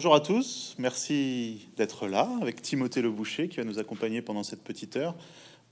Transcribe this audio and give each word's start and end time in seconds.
Bonjour 0.00 0.14
à 0.14 0.20
tous, 0.20 0.76
merci 0.78 1.68
d'être 1.76 2.06
là 2.06 2.26
avec 2.40 2.62
Timothée 2.62 3.02
Le 3.02 3.10
Boucher 3.10 3.48
qui 3.48 3.58
va 3.58 3.64
nous 3.64 3.78
accompagner 3.78 4.22
pendant 4.22 4.42
cette 4.42 4.62
petite 4.62 4.96
heure 4.96 5.14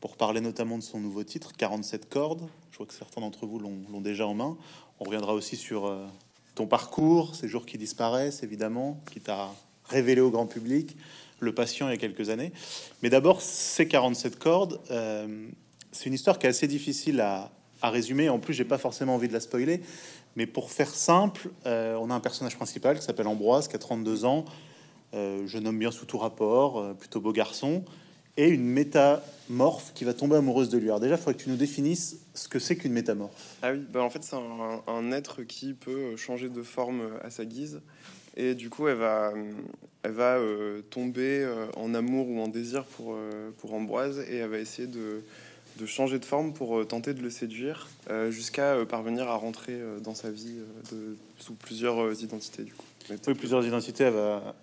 pour 0.00 0.18
parler 0.18 0.42
notamment 0.42 0.76
de 0.76 0.82
son 0.82 1.00
nouveau 1.00 1.24
titre 1.24 1.54
47 1.56 2.10
cordes. 2.10 2.46
Je 2.70 2.76
vois 2.76 2.84
que 2.84 2.92
certains 2.92 3.22
d'entre 3.22 3.46
vous 3.46 3.58
l'ont 3.58 4.02
déjà 4.02 4.26
en 4.26 4.34
main. 4.34 4.58
On 5.00 5.04
reviendra 5.04 5.32
aussi 5.32 5.56
sur 5.56 5.86
euh, 5.86 6.06
ton 6.54 6.66
parcours, 6.66 7.36
ces 7.36 7.48
jours 7.48 7.64
qui 7.64 7.78
disparaissent 7.78 8.42
évidemment, 8.42 9.00
qui 9.10 9.22
t'a 9.22 9.48
révélé 9.86 10.20
au 10.20 10.30
grand 10.30 10.46
public, 10.46 10.98
le 11.40 11.54
patient 11.54 11.88
il 11.88 11.92
y 11.92 11.94
a 11.94 11.96
quelques 11.96 12.28
années. 12.28 12.52
Mais 13.02 13.08
d'abord, 13.08 13.40
ces 13.40 13.88
47 13.88 14.38
cordes, 14.38 14.78
euh, 14.90 15.48
c'est 15.90 16.04
une 16.04 16.12
histoire 16.14 16.38
qui 16.38 16.44
est 16.44 16.50
assez 16.50 16.68
difficile 16.68 17.22
à, 17.22 17.50
à 17.82 17.90
résumer. 17.90 18.28
En 18.28 18.38
plus, 18.38 18.54
j'ai 18.54 18.64
pas 18.64 18.78
forcément 18.78 19.14
envie 19.14 19.28
de 19.28 19.32
la 19.32 19.40
spoiler. 19.40 19.80
Mais 20.36 20.46
pour 20.46 20.70
faire 20.70 20.94
simple, 20.94 21.50
euh, 21.66 21.96
on 22.00 22.10
a 22.10 22.14
un 22.14 22.20
personnage 22.20 22.56
principal 22.56 22.98
qui 22.98 23.04
s'appelle 23.04 23.26
Ambroise, 23.26 23.68
qui 23.68 23.76
a 23.76 23.78
32 23.78 24.24
ans, 24.24 24.44
euh, 25.14 25.42
je 25.46 25.58
nomme 25.58 25.78
bien 25.78 25.90
sous 25.90 26.06
tout 26.06 26.18
rapport, 26.18 26.78
euh, 26.78 26.94
plutôt 26.94 27.20
beau 27.20 27.32
garçon, 27.32 27.84
et 28.36 28.48
une 28.48 28.64
métamorphe 28.64 29.92
qui 29.94 30.04
va 30.04 30.14
tomber 30.14 30.36
amoureuse 30.36 30.68
de 30.68 30.78
lui. 30.78 30.86
Alors 30.86 31.00
déjà, 31.00 31.14
il 31.14 31.18
faudrait 31.18 31.34
que 31.34 31.42
tu 31.42 31.50
nous 31.50 31.56
définisses 31.56 32.18
ce 32.34 32.46
que 32.48 32.58
c'est 32.58 32.76
qu'une 32.76 32.92
métamorphe. 32.92 33.56
Ah 33.62 33.72
oui, 33.72 33.84
bah 33.90 34.02
en 34.02 34.10
fait, 34.10 34.22
c'est 34.22 34.36
un, 34.36 35.12
être 35.12 35.42
qui 35.42 35.74
peut 35.74 36.16
changer 36.16 36.48
de 36.48 36.62
forme 36.62 37.02
à 37.24 37.30
sa 37.30 37.44
guise. 37.44 37.80
Et 38.36 38.54
du 38.54 38.70
coup, 38.70 38.86
elle 38.86 38.98
va, 38.98 39.32
elle 40.04 40.12
va 40.12 40.38
tomber 40.90 41.44
en 41.76 41.92
amour 41.94 42.28
ou 42.28 42.40
en 42.40 42.46
désir 42.46 42.84
pour, 42.84 43.16
pour 43.56 43.74
Ambroise, 43.74 44.20
et 44.30 44.36
elle 44.36 44.50
va 44.50 44.58
essayer 44.58 44.86
de 44.86 45.24
de 45.78 45.86
changer 45.86 46.18
de 46.18 46.24
forme 46.24 46.52
pour 46.52 46.78
euh, 46.78 46.84
tenter 46.84 47.14
de 47.14 47.22
le 47.22 47.30
séduire 47.30 47.88
euh, 48.10 48.30
jusqu'à 48.30 48.74
euh, 48.74 48.84
parvenir 48.84 49.28
à 49.28 49.36
rentrer 49.36 49.78
dans 50.02 50.14
sa 50.14 50.30
vie 50.30 50.56
de, 50.90 51.16
sous 51.38 51.54
plusieurs 51.54 52.22
identités 52.22 52.64
du 52.64 52.72
coup. 52.72 52.84
Oui, 53.10 53.34
plusieurs 53.34 53.64
identités, 53.64 54.04
elle 54.04 54.12
va 54.12 54.54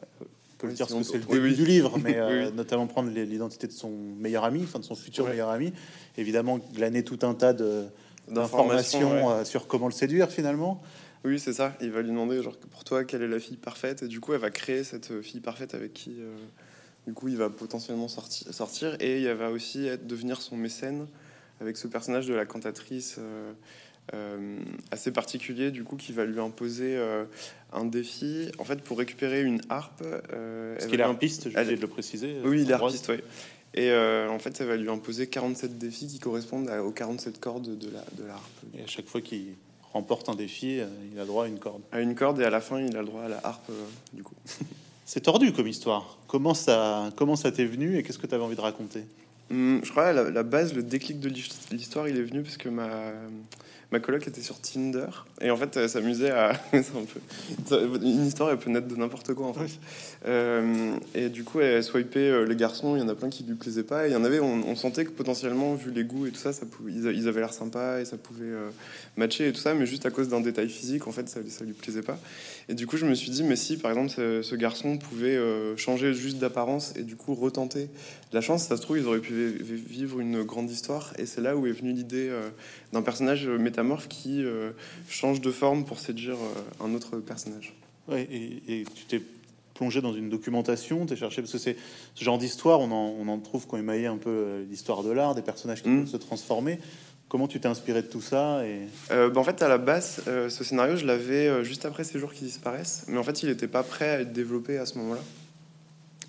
peut 0.58 0.72
dire 0.72 0.88
que 0.88 1.04
c'est 1.04 1.18
le 1.18 1.26
début 1.26 1.54
du 1.54 1.66
livre, 1.66 1.98
mais 2.04 2.52
notamment 2.52 2.88
prendre 2.88 3.10
l'identité 3.10 3.68
de 3.68 3.72
son 3.72 3.92
meilleur 4.20 4.44
ami, 4.44 4.62
enfin 4.64 4.80
de 4.80 4.86
son 4.86 4.96
futur 4.96 5.28
meilleur 5.28 5.50
ami. 5.50 5.74
Évidemment, 6.18 6.60
glaner 6.74 7.04
tout 7.04 7.20
un 7.24 7.34
tas 7.34 7.54
d'informations 8.28 9.44
sur 9.44 9.68
comment 9.68 9.88
le 9.88 9.94
séduire 9.94 10.30
finalement. 10.30 10.82
Oui, 11.24 11.40
c'est 11.40 11.54
ça. 11.54 11.74
Il 11.82 11.90
va 11.90 12.04
lui 12.04 12.10
demander, 12.10 12.44
genre, 12.44 12.56
pour 12.56 12.84
toi, 12.84 13.04
quelle 13.04 13.24
est 13.24 13.28
la 13.28 13.40
fille 13.40 13.58
parfaite? 13.58 14.04
Et 14.04 14.08
du 14.08 14.20
coup, 14.20 14.34
elle 14.34 14.40
va 14.40 14.52
créer 14.52 14.84
cette 14.84 15.22
fille 15.24 15.42
parfaite 15.42 15.74
avec 15.74 15.94
qui 15.94 16.18
du 17.08 17.14
coup, 17.14 17.28
il 17.28 17.38
va 17.38 17.50
potentiellement 17.50 18.08
sortir, 18.08 18.54
sortir 18.54 18.98
et 19.00 19.22
il 19.22 19.28
va 19.30 19.52
aussi 19.52 19.86
être, 19.86 20.08
devenir 20.08 20.42
son 20.42 20.58
mécène 20.58 21.08
avec 21.62 21.78
ce 21.78 21.88
personnage 21.88 22.28
de 22.28 22.34
la 22.34 22.46
cantatrice 22.46 23.16
euh, 23.20 23.54
euh, 24.14 24.60
assez 24.92 25.12
particulier, 25.12 25.72
du 25.72 25.84
coup, 25.84 25.96
qui 25.96 26.12
va 26.12 26.26
lui 26.26 26.40
imposer 26.40 26.96
euh, 26.98 27.26
un 27.74 27.86
défi. 27.86 28.52
En 28.60 28.66
fait, 28.66 28.82
pour 28.82 28.98
récupérer 28.98 29.42
une 29.42 29.62
harpe. 29.70 30.02
Est-ce 30.02 30.88
qu'il 30.88 31.00
est 31.00 31.04
harpiste 31.04 31.50
Je 31.50 31.58
vais 31.58 31.76
de 31.76 31.82
le 31.82 31.88
préciser. 31.88 32.38
Oui, 32.44 32.64
il 32.64 32.70
est 32.70 32.74
harpiste, 32.74 33.10
oui. 33.10 33.18
Et 33.78 33.92
en 33.94 34.40
fait, 34.40 34.56
ça 34.56 34.66
va 34.66 34.78
lui 34.78 34.90
imposer 34.90 35.28
47 35.28 35.78
défis 35.78 36.08
qui 36.08 36.20
correspondent 36.20 36.70
aux 36.70 36.92
47 36.92 37.40
cordes 37.40 37.78
de 37.78 37.90
la, 37.90 38.06
de 38.14 38.24
la 38.26 38.34
harpe. 38.34 38.64
Et 38.78 38.84
à 38.84 38.88
chaque 38.88 39.08
fois 39.08 39.20
qu'il 39.20 39.56
remporte 39.92 40.30
un 40.30 40.36
défi, 40.36 40.80
il 41.12 41.20
a 41.20 41.26
droit 41.26 41.44
à 41.44 41.48
une 41.48 41.60
corde. 41.60 41.82
À 41.92 42.00
une 42.00 42.16
corde, 42.16 42.40
et 42.40 42.46
à 42.46 42.50
la 42.50 42.62
fin, 42.62 42.80
il 42.80 42.96
a 42.96 43.02
le 43.02 43.08
droit 43.08 43.24
à 43.24 43.28
la 43.28 43.42
harpe, 43.44 43.70
du 44.14 44.24
coup. 44.24 44.36
C'est 45.06 45.22
tordu 45.22 45.54
comme 45.54 45.68
histoire. 45.68 46.18
Comment 46.28 46.54
ça, 46.54 47.10
comment 47.16 47.36
ça 47.36 47.52
t'est 47.52 47.66
venu 47.66 47.98
et 47.98 48.04
qu'est-ce 48.04 48.18
que 48.18 48.28
tu 48.28 48.34
avais 48.36 48.44
envie 48.44 48.56
de 48.56 48.62
raconter? 48.62 49.04
Hum, 49.52 49.80
Je 49.84 49.92
crois 49.92 50.12
la, 50.12 50.32
la 50.32 50.44
base, 50.44 50.74
le 50.74 50.82
déclic 50.82 51.20
de 51.20 51.30
l'histoire, 51.72 52.08
il 52.10 52.18
est 52.18 52.24
venu 52.24 52.42
parce 52.42 52.58
que 52.58 52.70
ma, 52.70 52.90
ma 53.92 54.00
coloc 54.00 54.28
était 54.28 54.42
sur 54.42 54.60
Tinder. 54.60 55.08
Et 55.42 55.52
en 55.52 55.58
fait 55.58 55.78
elle 55.78 55.90
s'amusait 55.90 56.32
à 56.32 56.52
un 56.74 56.82
peu 56.82 57.20
une 58.02 58.26
histoire 58.26 58.52
elle 58.52 58.58
peut 58.58 58.70
naître 58.70 58.88
de 58.88 58.96
n'importe 58.96 59.34
quoi 59.34 59.48
en 59.48 59.54
fait. 59.54 59.80
Euh, 60.26 60.96
et 61.14 61.30
du 61.30 61.44
coup 61.44 61.60
elle 61.60 61.84
swipait 61.84 62.20
euh, 62.20 62.46
les 62.46 62.56
garçons. 62.56 62.96
Il 62.96 63.00
y 63.00 63.04
en 63.04 63.10
a 63.10 63.16
plein 63.16 63.30
qui 63.30 63.44
lui 63.44 63.56
plaisaient 63.56 63.84
pas. 63.84 64.08
Et 64.08 64.12
il 64.12 64.14
y 64.14 64.16
en 64.16 64.24
avait 64.24 64.40
on, 64.40 64.76
sentait 64.76 65.06
que 65.06 65.12
potentiellement 65.12 65.76
vu 65.76 65.92
les 65.92 66.04
goûts 66.04 66.28
et 66.28 66.32
tout 66.32 66.40
ça, 66.40 66.52
ça 66.52 66.66
pouvait, 66.66 66.92
ils, 66.92 67.28
avaient 67.28 67.40
l'air 67.40 67.54
sympas 67.54 68.02
et 68.02 68.06
ça 68.06 68.18
pouvait 68.18 68.46
euh, 68.46 68.70
matcher 69.16 69.48
et 69.48 69.52
tout 69.54 69.62
ça. 69.62 69.74
Mais 69.74 69.86
juste 69.86 70.06
à 70.06 70.12
cause 70.12 70.30
d'un 70.30 70.42
détail 70.42 70.70
physique 70.70 71.08
en 71.08 71.12
fait 71.12 71.30
ça, 71.30 71.40
ça 71.48 71.64
lui 71.64 71.74
plaisait 71.74 72.02
pas. 72.02 72.18
Et 72.68 72.74
du 72.74 72.88
coup 72.88 72.98
je 72.98 73.06
me 73.06 73.16
suis 73.16 73.32
dit 73.32 73.44
mais 73.44 73.56
si 73.56 73.78
par 73.78 73.92
exemple 73.92 74.10
ce, 74.10 74.56
garçon 74.56 74.98
pouvait 74.98 75.38
changer 75.76 76.14
juste 76.14 76.38
d'apparence 76.38 76.94
et 76.96 77.04
du 77.04 77.16
coup 77.16 77.36
retenter 77.36 77.90
la 78.32 78.42
chance 78.42 78.64
ça 78.64 78.78
se 78.78 78.82
trouve 78.82 78.98
ils 78.98 79.06
auraient 79.06 79.20
pu 79.20 79.34
vivre 79.60 80.20
une 80.20 80.44
grande 80.44 80.70
histoire. 80.70 81.14
Et 81.18 81.26
c'est 81.26 81.42
là 81.42 81.56
où 81.56 81.68
est 81.68 81.72
venue 81.72 81.94
l'idée 81.94 82.32
d'un 82.96 83.02
personnage 83.02 83.46
métamorphe 83.46 84.08
qui 84.08 84.42
euh, 84.42 84.72
change 85.10 85.42
de 85.42 85.52
forme 85.52 85.84
pour 85.84 86.00
séduire 86.00 86.36
euh, 86.36 86.86
un 86.86 86.94
autre 86.94 87.18
personnage. 87.18 87.74
Ouais, 88.08 88.28
et, 88.32 88.86
tu 88.96 89.04
t'es 89.06 89.22
plongé 89.74 90.02
dans 90.02 90.14
une 90.14 90.30
documentation, 90.30 91.06
tu 91.06 91.18
cherché, 91.18 91.42
parce 91.42 91.52
que 91.52 91.58
c'est 91.58 91.76
ce 92.14 92.24
genre 92.24 92.38
d'histoire, 92.38 92.80
on 92.80 92.92
en, 92.92 93.14
on 93.20 93.28
en, 93.28 93.38
trouve 93.40 93.68
quand 93.68 93.76
émaillé 93.76 94.06
un 94.06 94.16
peu 94.16 94.30
euh, 94.30 94.64
l'histoire 94.70 95.04
de 95.04 95.12
l'art, 95.12 95.36
des 95.36 95.42
personnages 95.42 95.84
qui 95.84 95.90
mm. 95.90 96.04
peuvent 96.04 96.12
se 96.12 96.18
transformer. 96.18 96.80
Comment 97.28 97.50
tu 97.50 97.60
t'es 97.60 97.68
inspiré 97.68 98.02
de 98.02 98.08
tout 98.08 98.22
ça 98.22 98.66
et... 98.66 98.82
Bah, 99.10 99.32
en 99.36 99.44
fait, 99.44 99.62
à 99.62 99.68
la 99.68 99.80
base, 99.80 100.22
ce 100.26 100.64
scénario, 100.64 100.96
je 100.96 101.06
l'avais 101.08 101.66
juste 101.66 101.84
après 101.84 102.04
ces 102.04 102.20
jours 102.20 102.32
qui 102.32 102.46
disparaissent, 102.46 103.04
mais 103.08 103.18
en 103.18 103.24
fait, 103.24 103.42
il 103.42 103.50
n'était 103.50 103.68
pas 103.68 103.82
prêt 103.82 104.10
à 104.10 104.22
être 104.22 104.32
développé 104.32 104.78
à 104.78 104.86
ce 104.86 105.00
moment-là. 105.00 105.22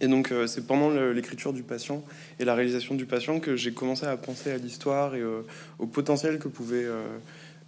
Et 0.00 0.08
donc, 0.08 0.30
euh, 0.30 0.46
c'est 0.46 0.66
pendant 0.66 0.90
l'écriture 0.90 1.52
du 1.52 1.62
patient 1.62 2.02
et 2.38 2.44
la 2.44 2.54
réalisation 2.54 2.94
du 2.94 3.06
patient 3.06 3.40
que 3.40 3.56
j'ai 3.56 3.72
commencé 3.72 4.06
à 4.06 4.16
penser 4.16 4.50
à 4.50 4.58
l'histoire 4.58 5.14
et 5.14 5.20
euh, 5.20 5.42
au 5.78 5.86
potentiel 5.86 6.38
que 6.38 6.48
pouvait. 6.48 6.84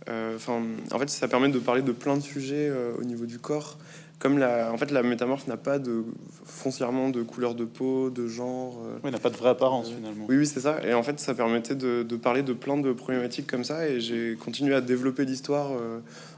Euh, 0.08 0.36
enfin, 0.36 0.62
en 0.92 0.98
fait, 0.98 1.08
ça 1.10 1.28
permet 1.28 1.48
de 1.48 1.58
parler 1.58 1.82
de 1.82 1.92
plein 1.92 2.16
de 2.16 2.22
sujets 2.22 2.70
au 2.98 3.04
niveau 3.04 3.26
du 3.26 3.38
corps. 3.38 3.78
Comme 4.18 4.38
la, 4.38 4.72
en 4.72 4.76
fait, 4.76 4.90
la 4.90 5.04
métamorphe 5.04 5.46
n'a 5.46 5.56
pas 5.56 5.78
de 5.78 6.02
foncièrement 6.44 7.08
de 7.08 7.22
couleur 7.22 7.54
de 7.54 7.64
peau, 7.64 8.10
de 8.10 8.26
genre. 8.26 8.82
oui, 9.04 9.12
n'a 9.12 9.18
pas 9.18 9.30
de 9.30 9.36
vraie 9.36 9.50
apparence 9.50 9.90
finalement. 9.90 10.24
Oui, 10.28 10.38
oui, 10.38 10.46
c'est 10.46 10.60
ça. 10.60 10.80
Et 10.84 10.92
en 10.92 11.04
fait, 11.04 11.20
ça 11.20 11.34
permettait 11.34 11.76
de, 11.76 12.02
de, 12.02 12.16
parler 12.16 12.42
de 12.42 12.52
plein 12.52 12.76
de 12.76 12.92
problématiques 12.92 13.46
comme 13.46 13.62
ça. 13.62 13.86
Et 13.86 14.00
j'ai 14.00 14.36
continué 14.36 14.74
à 14.74 14.80
développer 14.80 15.24
l'histoire 15.24 15.70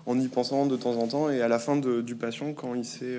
en 0.05 0.19
y 0.19 0.29
pensant 0.29 0.67
de 0.67 0.77
temps 0.77 0.97
en 0.97 1.07
temps. 1.07 1.31
Et 1.31 1.41
à 1.41 1.49
la 1.49 1.59
fin 1.59 1.77
du 1.77 2.15
patient, 2.17 2.53
quand 2.53 2.75
il 2.75 2.85
s'est 2.85 3.19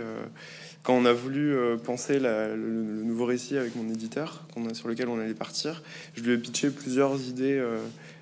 quand 0.84 0.96
on 0.96 1.06
a 1.06 1.14
voulu 1.14 1.56
euh, 1.56 1.78
penser 1.78 2.20
le, 2.20 2.56
nouveau 2.56 3.26
récit 3.26 3.58
avec 3.58 3.76
mon 3.76 3.88
éditeur, 3.90 4.44
a, 4.56 4.74
sur 4.74 4.88
lequel 4.88 5.10
on 5.10 5.20
allait 5.20 5.34
partir, 5.36 5.84
je 6.16 6.24
lui 6.24 6.34
ai 6.34 6.38
pitché 6.38 6.72
plusieurs 6.72 7.22
idées 7.22 7.58
euh, 7.58 7.78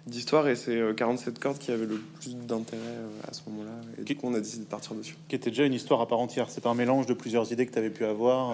d'histoire 0.07 0.47
et 0.49 0.55
c'est 0.55 0.77
47 0.95 1.37
euh, 1.37 1.39
cordes 1.39 1.57
qui 1.57 1.71
avait 1.71 1.85
le 1.85 2.01
plus 2.19 2.35
d'intérêt 2.35 2.81
à 3.25 3.33
ce 3.33 3.41
moment-là. 3.47 3.71
Et 3.97 4.03
du 4.03 4.15
coup, 4.17 4.27
on 4.27 4.33
a 4.33 4.39
décidé 4.39 4.65
de 4.65 4.69
partir 4.69 4.93
dessus. 4.93 5.15
Qui 5.29 5.35
était 5.35 5.51
déjà 5.51 5.63
une 5.63 5.73
histoire 5.73 6.01
à 6.01 6.07
part 6.07 6.19
entière. 6.19 6.47
C'est 6.49 6.61
pas 6.61 6.69
un 6.69 6.75
mélange 6.75 7.05
de 7.05 7.13
plusieurs 7.13 7.49
idées 7.53 7.65
que 7.65 7.71
tu 7.71 7.79
avais 7.79 7.91
pu 7.91 8.03
avoir 8.03 8.53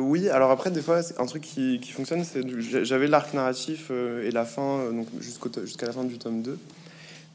Oui, 0.00 0.28
alors 0.28 0.52
après, 0.52 0.70
des 0.70 0.82
fois, 0.82 1.00
un 1.18 1.26
truc 1.26 1.42
qui, 1.42 1.80
fonctionne, 1.90 2.22
c'est 2.22 2.44
j'avais 2.84 3.08
l'arc 3.08 3.34
narratif 3.34 3.90
et 3.90 4.30
la 4.30 4.44
fin, 4.44 4.92
donc 4.92 5.08
jusqu'à 5.20 5.86
la 5.86 5.92
fin 5.92 6.04
du 6.04 6.18
tome 6.18 6.42
2. 6.42 6.56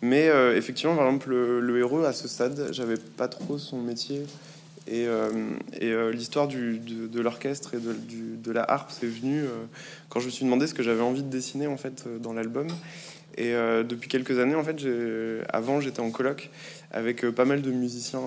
Mais 0.02 0.30
effectivement, 0.56 0.96
par 0.96 1.08
exemple, 1.08 1.30
le, 1.30 1.60
le 1.60 1.80
héros 1.80 2.06
à 2.06 2.14
ce 2.14 2.28
stade, 2.28 2.70
j'avais 2.72 2.98
pas 2.98 3.28
trop 3.28 3.58
son 3.58 3.82
métier. 3.82 4.22
Et, 4.88 5.08
euh, 5.08 5.30
euh, 5.82 6.12
l'histoire 6.12 6.48
de, 6.48 7.20
l'orchestre 7.20 7.74
et 7.74 7.80
de, 7.80 8.52
la 8.52 8.64
harpe, 8.64 8.92
c'est 8.92 9.08
venu 9.08 9.42
euh, 9.42 9.66
quand 10.10 10.20
je 10.20 10.28
me 10.28 10.32
suis 10.32 10.46
demandé 10.46 10.68
ce 10.68 10.74
que 10.74 10.84
j'avais 10.84 11.02
envie 11.02 11.24
de 11.24 11.30
dessiner 11.30 11.68
en 11.68 11.78
fait 11.78 12.06
dans 12.22 12.34
l'album. 12.34 12.68
Et 13.38 13.52
depuis 13.52 14.08
quelques 14.08 14.40
années, 14.40 14.56
en 14.56 14.64
fait, 14.64 14.78
avant 15.50 15.82
j'étais 15.82 16.00
en 16.00 16.10
colloque 16.10 16.50
avec 16.92 17.30
pas 17.32 17.44
mal 17.44 17.62
de 17.62 17.70
musiciens 17.70 18.22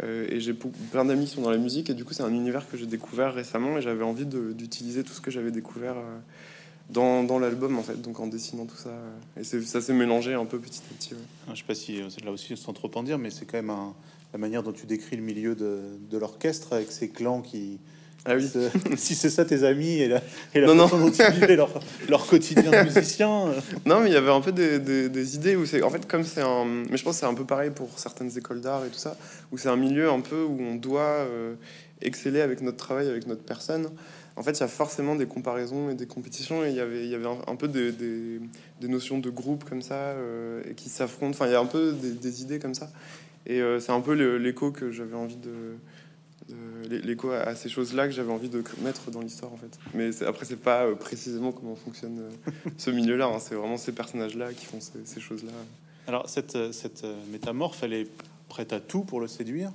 et 0.00 0.38
j'ai 0.38 0.54
plein 0.54 1.04
d'amis 1.04 1.24
qui 1.24 1.32
sont 1.34 1.42
dans 1.42 1.50
la 1.50 1.58
musique. 1.58 1.90
Et 1.90 1.94
du 1.94 2.04
coup, 2.04 2.14
c'est 2.14 2.22
un 2.22 2.32
univers 2.32 2.68
que 2.68 2.76
j'ai 2.76 2.86
découvert 2.86 3.34
récemment 3.34 3.78
et 3.78 3.82
j'avais 3.82 4.04
envie 4.04 4.24
d'utiliser 4.24 5.02
tout 5.02 5.12
ce 5.12 5.20
que 5.20 5.32
j'avais 5.32 5.50
découvert 5.50 5.96
dans, 6.88 7.38
l'album 7.40 7.76
en 7.80 7.82
fait, 7.82 8.00
donc 8.00 8.20
en 8.20 8.28
dessinant 8.28 8.64
tout 8.64 8.76
ça. 8.76 8.92
Et 9.36 9.42
ça 9.42 9.80
s'est 9.80 9.92
mélangé 9.92 10.34
un 10.34 10.44
peu 10.44 10.60
petit 10.60 10.82
à 10.88 10.94
petit. 10.94 11.10
Ah, 11.48 11.50
je 11.54 11.58
sais 11.58 11.66
pas 11.66 11.74
si 11.74 12.00
là 12.24 12.30
aussi 12.30 12.56
sans 12.56 12.74
trop 12.74 12.92
en 12.94 13.02
dire, 13.02 13.18
mais 13.18 13.30
c'est 13.30 13.44
quand 13.44 13.58
même 13.58 13.70
un, 13.70 13.92
la 14.36 14.40
manière 14.40 14.62
dont 14.62 14.72
tu 14.72 14.84
décris 14.84 15.16
le 15.16 15.22
milieu 15.22 15.54
de, 15.54 15.80
de 16.10 16.18
l'orchestre 16.18 16.74
avec 16.74 16.92
ces 16.92 17.08
clans 17.08 17.40
qui. 17.40 17.80
Ah 18.26 18.34
oui. 18.36 18.46
si 18.98 19.14
c'est 19.14 19.30
ça 19.30 19.46
tes 19.46 19.64
amis 19.64 19.98
et 20.00 20.08
la, 20.08 20.20
et 20.54 20.60
la 20.60 20.68
façon 20.68 20.98
dont 20.98 21.10
ils 21.10 21.32
vivaient 21.32 21.56
leur, 21.56 21.70
leur 22.10 22.26
quotidien 22.26 22.70
de 22.70 22.82
musicien. 22.82 23.46
Non, 23.86 24.00
mais 24.00 24.10
il 24.10 24.12
y 24.12 24.16
avait 24.16 24.30
un 24.30 24.42
peu 24.42 24.52
des, 24.52 24.78
des, 24.78 25.36
idées 25.36 25.56
où 25.56 25.64
c'est. 25.64 25.82
En 25.82 25.88
fait, 25.88 26.06
comme 26.06 26.22
c'est 26.22 26.42
un. 26.42 26.66
Mais 26.66 26.98
je 26.98 27.04
pense 27.04 27.14
que 27.14 27.20
c'est 27.20 27.26
un 27.26 27.32
peu 27.32 27.46
pareil 27.46 27.70
pour 27.70 27.98
certaines 27.98 28.36
écoles 28.36 28.60
d'art 28.60 28.84
et 28.84 28.90
tout 28.90 28.98
ça, 28.98 29.16
où 29.52 29.56
c'est 29.56 29.70
un 29.70 29.76
milieu 29.76 30.10
un 30.10 30.20
peu 30.20 30.42
où 30.42 30.60
on 30.60 30.74
doit 30.74 31.00
euh, 31.00 31.54
exceller 32.02 32.42
avec 32.42 32.60
notre 32.60 32.76
travail, 32.76 33.08
avec 33.08 33.26
notre 33.26 33.42
personne. 33.42 33.88
En 34.36 34.42
fait, 34.42 34.50
il 34.50 34.60
y 34.60 34.64
a 34.64 34.68
forcément 34.68 35.16
des 35.16 35.24
comparaisons 35.24 35.88
et 35.88 35.94
des 35.94 36.06
compétitions, 36.06 36.62
et 36.62 36.68
il 36.68 36.76
y 36.76 36.80
avait, 36.80 37.04
il 37.04 37.10
y 37.10 37.14
avait 37.14 37.28
un, 37.46 37.56
peu 37.56 37.68
des, 37.68 37.90
des, 37.90 38.88
notions 38.88 39.18
de 39.18 39.30
groupe 39.30 39.64
comme 39.64 39.80
ça, 39.80 39.94
euh, 39.94 40.62
et 40.70 40.74
qui 40.74 40.90
s'affrontent. 40.90 41.30
Enfin, 41.30 41.46
il 41.46 41.52
y 41.52 41.54
a 41.54 41.60
un 41.60 41.64
peu 41.64 41.92
des, 41.92 42.42
idées 42.42 42.58
comme 42.58 42.74
ça. 42.74 42.90
Et 43.46 43.60
euh, 43.60 43.80
c'est 43.80 43.92
un 43.92 44.00
peu 44.00 44.12
l'écho 44.12 44.72
que 44.72 44.90
j'avais 44.90 45.14
envie 45.14 45.36
de, 45.36 45.76
l'écho 46.88 47.30
à 47.30 47.54
ces 47.54 47.68
choses-là 47.68 48.06
que 48.06 48.12
j'avais 48.12 48.32
envie 48.32 48.48
de 48.48 48.62
mettre 48.82 49.10
dans 49.10 49.20
l'histoire 49.20 49.52
en 49.52 49.56
fait. 49.56 49.78
Mais 49.94 50.10
après 50.24 50.44
c'est 50.44 50.60
pas 50.60 50.84
euh, 50.84 50.94
précisément 50.94 51.52
comment 51.52 51.76
fonctionne 51.76 52.18
euh, 52.20 52.50
ce 52.76 52.90
milieu-là. 52.90 53.26
Hein. 53.26 53.38
C'est 53.38 53.54
vraiment 53.54 53.76
ces 53.76 53.92
personnages-là 53.92 54.52
qui 54.52 54.64
font 54.66 54.78
ces, 54.80 55.20
choses-là. 55.20 55.52
Alors 56.08 56.28
cette, 56.28 56.72
cette 56.72 57.04
métamorphe, 57.30 57.82
elle 57.82 57.92
est 57.92 58.08
prête 58.48 58.72
à 58.72 58.80
tout 58.80 59.02
pour 59.02 59.20
le 59.20 59.28
séduire. 59.28 59.72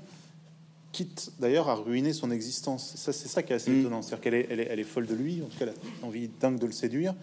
quitte 0.92 1.32
d'ailleurs 1.40 1.70
à 1.70 1.76
ruiner 1.76 2.12
son 2.12 2.30
existence. 2.32 2.96
Ça, 2.96 3.14
c'est 3.14 3.30
ça 3.30 3.42
qui 3.44 3.54
est 3.54 3.56
assez 3.56 3.72
Mm. 3.72 3.80
étonnant. 3.80 4.02
C'est-à-dire 4.02 4.22
qu'elle 4.22 4.34
est, 4.34 4.48
elle 4.50 4.60
est, 4.60 4.68
elle 4.70 4.80
est 4.80 4.86
folle 4.86 5.08
de 5.08 5.16
lui, 5.16 5.42
en 5.42 5.46
tout 5.46 5.58
cas, 5.58 5.66
elle 5.66 5.74
a 6.04 6.06
envie 6.06 6.30
dingue 6.40 6.60
de 6.60 6.66
le 6.66 6.72
séduire, 6.74 7.16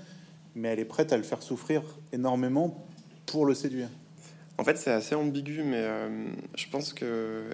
mais 0.55 0.69
elle 0.69 0.81
est 0.81 0.87
prête 0.87 1.13
à 1.13 1.17
le 1.19 1.23
faire 1.23 1.43
souffrir 1.43 1.83
énormément 2.13 2.87
pour 3.27 3.45
le 3.45 3.55
séduire. 3.55 3.89
En 4.59 4.65
fait, 4.65 4.77
c'est 4.77 4.91
assez 4.91 5.15
ambigu, 5.15 5.63
mais 5.63 5.81
euh, 5.81 6.29
je 6.57 6.67
pense 6.69 6.93
que 6.93 7.45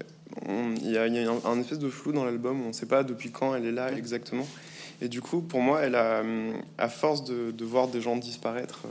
il 0.46 0.90
y 0.90 0.98
a, 0.98 1.06
y 1.06 1.18
a 1.18 1.30
un, 1.30 1.40
un 1.44 1.60
espèce 1.60 1.78
de 1.78 1.90
flou 1.90 2.12
dans 2.12 2.24
l'album. 2.24 2.62
On 2.62 2.68
ne 2.68 2.72
sait 2.72 2.86
pas 2.86 3.04
depuis 3.04 3.30
quand 3.30 3.54
elle 3.54 3.66
est 3.66 3.72
là 3.72 3.92
exactement. 3.92 4.46
Et 5.02 5.08
du 5.08 5.20
coup, 5.20 5.42
pour 5.42 5.60
moi, 5.60 5.82
elle 5.82 5.94
a, 5.94 6.22
euh, 6.22 6.52
à 6.78 6.88
force 6.88 7.24
de, 7.24 7.50
de 7.50 7.64
voir 7.64 7.88
des 7.88 8.00
gens 8.00 8.16
disparaître 8.16 8.86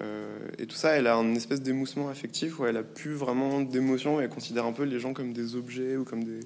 euh, 0.00 0.38
et 0.58 0.66
tout 0.66 0.76
ça, 0.76 0.90
elle 0.90 1.06
a 1.06 1.16
un 1.16 1.34
espèce 1.34 1.60
d'émoussement 1.60 2.08
affectif 2.08 2.60
où 2.60 2.66
elle 2.66 2.76
a 2.76 2.82
plus 2.82 3.14
vraiment 3.14 3.60
d'émotion. 3.60 4.20
et 4.20 4.24
Elle 4.24 4.30
considère 4.30 4.64
un 4.64 4.72
peu 4.72 4.84
les 4.84 5.00
gens 5.00 5.12
comme 5.12 5.32
des 5.32 5.56
objets 5.56 5.96
ou 5.96 6.04
comme 6.04 6.24
des. 6.24 6.40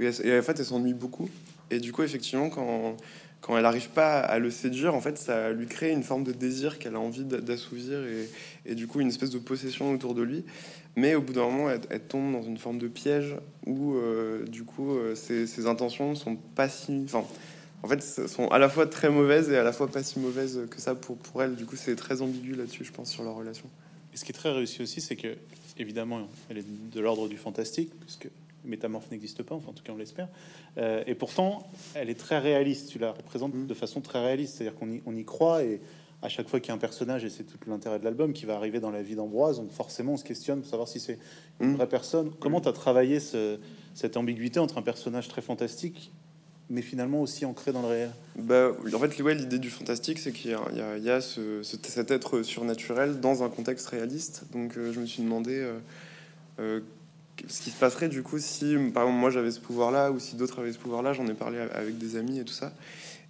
Et 0.00 0.38
en 0.38 0.42
fait, 0.42 0.58
elle 0.58 0.64
s'ennuie 0.64 0.94
beaucoup. 0.94 1.28
Et 1.70 1.80
du 1.80 1.92
coup, 1.92 2.02
effectivement, 2.02 2.50
quand 2.50 2.96
quand 3.44 3.58
elle 3.58 3.64
n'arrive 3.64 3.90
pas 3.90 4.20
à 4.20 4.38
le 4.38 4.50
séduire, 4.50 4.94
en 4.94 5.02
fait, 5.02 5.18
ça 5.18 5.52
lui 5.52 5.66
crée 5.66 5.90
une 5.90 6.02
forme 6.02 6.24
de 6.24 6.32
désir 6.32 6.78
qu'elle 6.78 6.94
a 6.94 6.98
envie 6.98 7.24
d'a- 7.24 7.42
d'assouvir 7.42 7.98
et, 8.64 8.74
du 8.74 8.86
coup 8.86 9.02
une 9.02 9.08
espèce 9.08 9.28
de 9.28 9.38
possession 9.38 9.92
autour 9.92 10.14
de 10.14 10.22
lui. 10.22 10.46
Mais 10.96 11.14
au 11.14 11.20
bout 11.20 11.34
d'un 11.34 11.44
moment, 11.44 11.68
elle, 11.68 12.00
tombe 12.00 12.32
dans 12.32 12.42
une 12.42 12.56
forme 12.56 12.78
de 12.78 12.88
piège 12.88 13.36
où, 13.66 13.96
euh, 13.96 14.46
du 14.46 14.64
coup, 14.64 14.96
euh, 14.96 15.14
ses, 15.14 15.46
ses 15.46 15.66
intentions 15.66 16.14
sont 16.14 16.36
pas 16.36 16.70
si. 16.70 17.02
Enfin, 17.04 17.22
en 17.82 17.88
fait, 17.88 18.00
sont 18.00 18.48
à 18.48 18.58
la 18.58 18.70
fois 18.70 18.86
très 18.86 19.10
mauvaises 19.10 19.50
et 19.50 19.58
à 19.58 19.62
la 19.62 19.74
fois 19.74 19.88
pas 19.88 20.02
si 20.02 20.20
mauvaises 20.20 20.62
que 20.70 20.80
ça 20.80 20.94
pour, 20.94 21.18
pour 21.18 21.42
elle. 21.42 21.54
Du 21.54 21.66
coup, 21.66 21.76
c'est 21.76 21.96
très 21.96 22.22
ambigu 22.22 22.54
là-dessus, 22.54 22.84
je 22.84 22.92
pense, 22.92 23.10
sur 23.10 23.24
leur 23.24 23.34
relation. 23.34 23.66
Et 24.14 24.16
ce 24.16 24.24
qui 24.24 24.32
est 24.32 24.34
très 24.34 24.52
réussi 24.52 24.80
aussi, 24.80 25.02
c'est 25.02 25.16
que, 25.16 25.36
évidemment, 25.76 26.28
elle 26.48 26.58
est 26.58 26.66
de 26.66 27.00
l'ordre 27.00 27.28
du 27.28 27.36
fantastique, 27.36 27.90
puisque 28.00 28.28
Métamorphe 28.64 29.10
n'existe 29.10 29.42
pas, 29.42 29.54
enfin, 29.54 29.70
en 29.70 29.72
tout 29.72 29.82
cas, 29.82 29.92
on 29.92 29.96
l'espère. 29.96 30.28
Euh, 30.78 31.02
et 31.06 31.14
pourtant, 31.14 31.66
elle 31.94 32.10
est 32.10 32.18
très 32.18 32.38
réaliste. 32.38 32.88
Tu 32.90 32.98
la 32.98 33.12
représentes 33.12 33.54
Mm. 33.54 33.66
de 33.66 33.74
façon 33.74 34.00
très 34.00 34.20
réaliste, 34.24 34.56
c'est-à-dire 34.56 34.78
qu'on 34.78 34.90
y, 34.90 35.02
on 35.06 35.14
y 35.16 35.24
croit 35.24 35.62
et 35.64 35.80
à 36.22 36.28
chaque 36.30 36.48
fois 36.48 36.58
qu'il 36.58 36.68
y 36.68 36.72
a 36.72 36.74
un 36.74 36.78
personnage, 36.78 37.22
et 37.24 37.28
c'est 37.30 37.44
tout 37.44 37.58
l'intérêt 37.68 37.98
de 37.98 38.04
l'album, 38.04 38.32
qui 38.32 38.46
va 38.46 38.56
arriver 38.56 38.80
dans 38.80 38.90
la 38.90 39.02
vie 39.02 39.14
d'Ambroise, 39.14 39.58
on, 39.58 39.68
forcément, 39.68 40.12
on 40.14 40.16
se 40.16 40.24
questionne 40.24 40.60
pour 40.62 40.70
savoir 40.70 40.88
si 40.88 40.98
c'est 40.98 41.18
une 41.60 41.72
Mm. 41.72 41.74
vraie 41.76 41.88
personne. 41.88 42.30
Comment 42.40 42.60
tu 42.62 42.68
as 42.68 42.72
travaillé 42.72 43.20
ce- 43.20 43.58
cette 43.94 44.16
ambiguïté 44.16 44.58
entre 44.58 44.78
un 44.78 44.82
personnage 44.82 45.28
très 45.28 45.42
fantastique, 45.42 46.12
mais 46.70 46.80
finalement 46.80 47.20
aussi 47.20 47.44
ancré 47.44 47.72
dans 47.72 47.82
le 47.82 47.88
réel? 47.88 48.10
Bah, 48.36 48.70
en 48.94 48.98
fait, 48.98 49.20
ouais, 49.22 49.34
l'idée 49.34 49.58
du 49.58 49.68
fantastique, 49.68 50.18
c'est 50.18 50.32
qu'il 50.32 50.50
y 50.52 50.54
a, 50.54 50.60
il 50.72 50.78
y 50.78 50.80
a- 50.80 50.96
il 50.96 51.04
y 51.04 51.10
a 51.10 51.20
ce- 51.20 51.62
ce- 51.62 51.76
cet 51.82 52.10
être 52.10 52.40
surnaturel 52.42 53.20
dans 53.20 53.42
un 53.42 53.50
contexte 53.50 53.86
réaliste. 53.88 54.44
Donc, 54.54 54.78
euh, 54.78 54.92
je 54.94 55.00
me 55.00 55.04
suis 55.06 55.22
demandé 55.22 55.52
euh, 55.58 55.78
euh, 56.60 56.80
ce 57.48 57.62
qui 57.62 57.70
se 57.70 57.78
passerait 57.78 58.08
du 58.08 58.22
coup 58.22 58.38
si, 58.38 58.76
par 58.92 59.04
exemple, 59.04 59.20
moi 59.20 59.30
j'avais 59.30 59.50
ce 59.50 59.60
pouvoir-là 59.60 60.10
ou 60.10 60.18
si 60.18 60.36
d'autres 60.36 60.60
avaient 60.60 60.72
ce 60.72 60.78
pouvoir-là. 60.78 61.12
J'en 61.12 61.26
ai 61.26 61.34
parlé 61.34 61.58
avec 61.58 61.98
des 61.98 62.16
amis 62.16 62.38
et 62.38 62.44
tout 62.44 62.52
ça. 62.52 62.72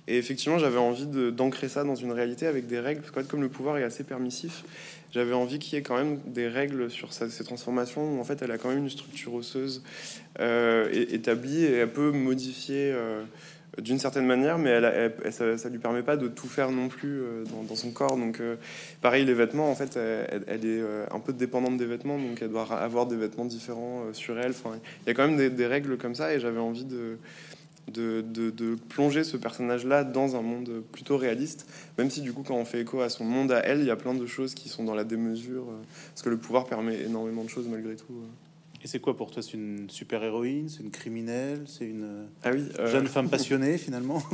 Et 0.07 0.19
effectivement, 0.19 0.59
j'avais 0.59 0.79
envie 0.79 1.07
d'ancrer 1.07 1.69
ça 1.69 1.83
dans 1.83 1.95
une 1.95 2.13
réalité 2.13 2.47
avec 2.47 2.67
des 2.67 2.79
règles, 2.79 3.01
parce 3.01 3.11
fait, 3.13 3.27
comme 3.27 3.41
le 3.41 3.49
pouvoir 3.49 3.79
est 3.79 3.83
assez 3.83 4.05
permissif, 4.05 4.63
j'avais 5.15 5.33
envie 5.33 5.59
qu'il 5.59 5.75
y 5.75 5.81
ait 5.81 5.83
quand 5.83 5.97
même 5.97 6.19
des 6.27 6.47
règles 6.47 6.91
sur 6.91 7.15
sa- 7.15 7.31
ses 7.31 7.43
transformations, 7.43 8.17
où 8.17 8.21
en 8.21 8.25
fait, 8.25 8.43
elle 8.43 8.51
a 8.51 8.59
quand 8.59 8.69
même 8.69 8.81
une 8.81 8.91
structure 8.91 9.33
osseuse 9.33 9.83
euh, 10.41 10.91
établie 10.93 11.65
et 11.65 11.73
elle 11.77 11.91
peut 11.93 12.11
modifier 12.11 12.93
euh, 12.93 13.23
d'une 13.81 13.99
certaine 13.99 14.27
manière, 14.27 14.59
mais 14.59 14.81
ça, 15.31 15.59
ça 15.59 15.69
lui 15.69 15.79
permet 15.79 16.03
pas 16.03 16.17
de 16.17 16.29
tout 16.29 16.47
faire 16.47 16.71
non 16.71 16.89
plus 16.89 17.21
euh, 17.21 17.45
dans, 17.69 17.75
son 17.75 17.91
corps. 17.91 18.17
Donc, 18.17 18.41
euh, 18.41 18.57
pareil, 19.01 19.25
les 19.25 19.35
vêtements, 19.35 19.71
en 19.71 19.75
fait, 19.75 19.97
elle, 19.97 20.65
est 20.65 20.81
euh, 20.81 21.07
un 21.11 21.21
peu 21.21 21.33
dépendante 21.33 21.77
des 21.77 21.87
vêtements, 21.87 22.19
donc 22.19 22.41
elle 22.41 22.51
doit 22.51 22.67
avoir 22.73 23.07
des 23.07 23.17
vêtements 23.17 23.45
différents 23.45 24.05
sur 24.13 24.39
elle. 24.39 24.53
Il 24.53 25.09
y 25.09 25.11
a 25.11 25.15
quand 25.15 25.27
même 25.27 25.55
des, 25.55 25.67
règles 25.67 25.97
comme 25.97 26.15
ça, 26.15 26.35
et 26.35 26.41
j'avais 26.41 26.61
envie 26.61 26.85
de, 26.85 27.19
de, 27.89 28.77
plonger 28.89 29.25
ce 29.25 29.37
personnage-là 29.37 30.05
dans 30.05 30.37
un 30.37 30.43
monde 30.43 30.83
plutôt 30.93 31.17
réaliste, 31.17 31.67
même 31.99 32.11
si 32.11 32.21
du 32.21 32.33
coup, 32.33 32.43
quand 32.47 32.57
on 32.57 32.65
fait 32.65 32.81
écho 32.81 33.01
à 33.01 33.09
son 33.09 33.25
monde 33.25 33.53
à 33.53 33.61
elle, 33.61 33.81
il 33.81 33.87
y 33.87 33.91
a 33.91 33.97
plein 33.97 34.15
de 34.15 34.27
choses 34.27 34.55
qui 34.55 34.69
sont 34.69 34.85
dans 34.85 34.95
la 34.95 35.05
démesure, 35.05 35.67
parce 36.11 36.23
que 36.23 36.31
le 36.31 36.37
pouvoir 36.37 36.67
permet 36.67 37.03
énormément 37.03 37.45
de 37.45 37.51
choses 37.51 37.69
malgré 37.69 37.97
tout. 37.97 38.15
Et 38.85 38.87
c'est 38.87 39.01
quoi 39.01 39.17
pour 39.17 39.31
toi 39.31 39.43
C'est 39.43 39.55
une 39.55 39.89
super-héroïne 39.89 40.69
C'est 40.69 40.83
une 40.83 40.91
criminelle 40.91 41.65
C'est 41.67 41.87
une 41.87 42.27
Ah 42.45 42.51
oui, 42.53 42.69
euh, 42.79 42.87
jeune 42.93 43.07
femme 43.09 43.31
passionnée, 43.31 43.79
finalement 43.79 44.23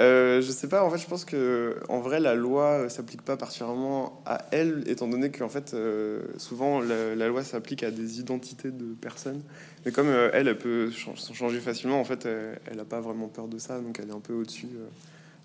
Euh, 0.00 0.40
je 0.40 0.52
sais 0.52 0.68
pas, 0.68 0.84
en 0.84 0.90
fait, 0.90 0.98
je 0.98 1.08
pense 1.08 1.24
que 1.24 1.80
en 1.88 1.98
vrai, 1.98 2.20
la 2.20 2.36
loi 2.36 2.66
euh, 2.66 2.88
s'applique 2.88 3.22
pas 3.22 3.36
particulièrement 3.36 4.22
à 4.26 4.46
elle, 4.52 4.84
étant 4.86 5.08
donné 5.08 5.32
qu'en 5.32 5.48
fait, 5.48 5.74
euh, 5.74 6.22
souvent, 6.36 6.80
la, 6.80 7.16
la 7.16 7.26
loi 7.26 7.42
s'applique 7.42 7.82
à 7.82 7.90
des 7.90 8.20
identités 8.20 8.70
de 8.70 8.94
personnes. 8.94 9.42
Mais 9.84 9.90
comme 9.90 10.06
elle, 10.06 10.46
elle 10.46 10.56
peut 10.56 10.92
s'en 10.92 11.34
changer 11.34 11.58
facilement, 11.58 11.98
en 11.98 12.04
fait, 12.04 12.26
elle, 12.26 12.60
elle 12.70 12.78
a 12.78 12.84
pas 12.84 13.00
vraiment 13.00 13.26
peur 13.26 13.48
de 13.48 13.58
ça, 13.58 13.80
donc 13.80 13.98
elle 14.00 14.10
est 14.10 14.14
un 14.14 14.20
peu 14.20 14.34
au-dessus, 14.34 14.68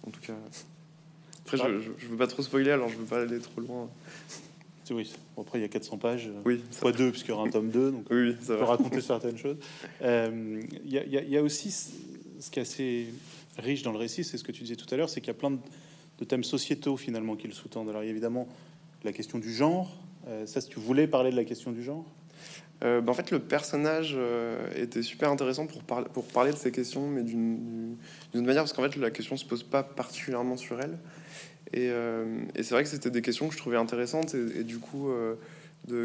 en 0.06 0.12
tout 0.12 0.22
cas. 0.22 0.36
Après, 1.48 1.58
je, 1.58 1.80
je, 1.80 1.90
je 1.98 2.08
veux 2.10 2.18
pas 2.18 2.28
trop 2.28 2.44
spoiler, 2.44 2.70
alors 2.70 2.90
je 2.90 2.98
veux 2.98 3.06
pas 3.06 3.22
aller 3.22 3.40
trop 3.40 3.60
loin. 3.60 3.90
Oui, 4.92 5.12
après 5.38 5.60
il 5.60 5.62
y 5.62 5.66
a 5.66 5.70
400 5.70 5.98
pages, 5.98 6.28
euh, 6.28 6.42
Oui, 6.46 6.62
fois 6.72 6.92
2, 6.92 7.12
puisqu'il 7.12 7.30
y 7.30 7.32
aura 7.34 7.44
un 7.48 7.50
tome 7.50 7.70
2, 7.70 7.92
donc 7.92 8.06
oui, 8.12 8.30
oui, 8.30 8.36
ça 8.42 8.54
on 8.54 8.58
peut 8.58 8.62
va. 8.64 8.66
raconter 8.72 9.02
certaines 9.02 9.38
choses. 9.38 9.58
Euh, 10.02 10.62
Il 10.86 10.92
y, 10.92 10.98
a- 10.98 11.06
y 11.06 11.30
y 11.32 11.38
aussi 11.40 11.72
ce 11.72 12.50
qui 12.52 12.60
est 12.60 12.64
assez 12.64 13.08
riche 13.58 13.84
dans 13.84 13.92
le 13.92 13.98
récit, 13.98 14.24
c'est 14.24 14.38
ce 14.38 14.44
que 14.44 14.52
tu 14.52 14.64
disais 14.64 14.76
tout 14.76 14.88
à 14.94 14.98
l'heure, 14.98 15.10
c'est 15.10 15.22
qu'il 15.22 15.28
y 15.30 15.36
a 15.36 15.40
plein 15.40 15.52
de, 15.52 15.60
de 16.20 16.26
thèmes 16.26 16.44
sociétaux 16.44 16.98
finalement 16.98 17.36
qui 17.36 17.48
le 17.48 17.54
sous-tendent. 17.54 17.90
Alors 17.90 18.04
il 18.04 18.08
y 18.08 18.10
a 18.10 18.12
évidemment 18.12 18.48
la 19.04 19.14
question 19.14 19.40
du 19.40 19.54
genre, 19.54 19.96
euh, 20.28 20.46
ça 20.46 20.60
si 20.62 20.70
tu 20.70 20.80
voulais 20.80 21.08
parler 21.08 21.32
de 21.32 21.36
la 21.38 21.46
question 21.46 21.72
du 21.72 21.84
genre? 21.84 22.06
Euh, 22.84 23.00
bah, 23.00 23.12
en 23.12 23.16
fait, 23.16 23.32
le 23.32 23.40
personnage 23.40 24.18
était 24.76 25.04
super 25.04 25.30
intéressant 25.30 25.68
pour, 25.68 25.84
parler 25.84 26.08
pour 26.14 26.26
parler 26.26 26.52
de 26.52 26.58
ces 26.58 26.72
questions, 26.72 27.08
mais 27.08 27.22
d'une 27.24 27.96
manière, 28.34 28.64
parce 28.64 28.74
qu'en 28.74 28.82
fait, 28.84 28.98
la 28.98 29.10
question 29.12 29.38
se 29.38 29.46
pose 29.46 29.64
pas 29.64 29.84
particulièrement 29.84 30.58
sur 30.58 30.82
elle. 30.82 30.98
Et, 31.74 31.90
euh, 31.90 32.26
et 32.56 32.64
c'est 32.64 32.74
vrai 32.76 32.84
que 32.84 32.90
c'était 32.90 33.10
des 33.10 33.22
questions 33.22 33.48
que 33.48 33.54
je 33.54 33.58
trouvais 33.58 33.78
intéressantes 33.78 34.36
et, 34.36 34.64
du 34.64 34.78
coup, 34.78 35.10
euh, 35.10 35.36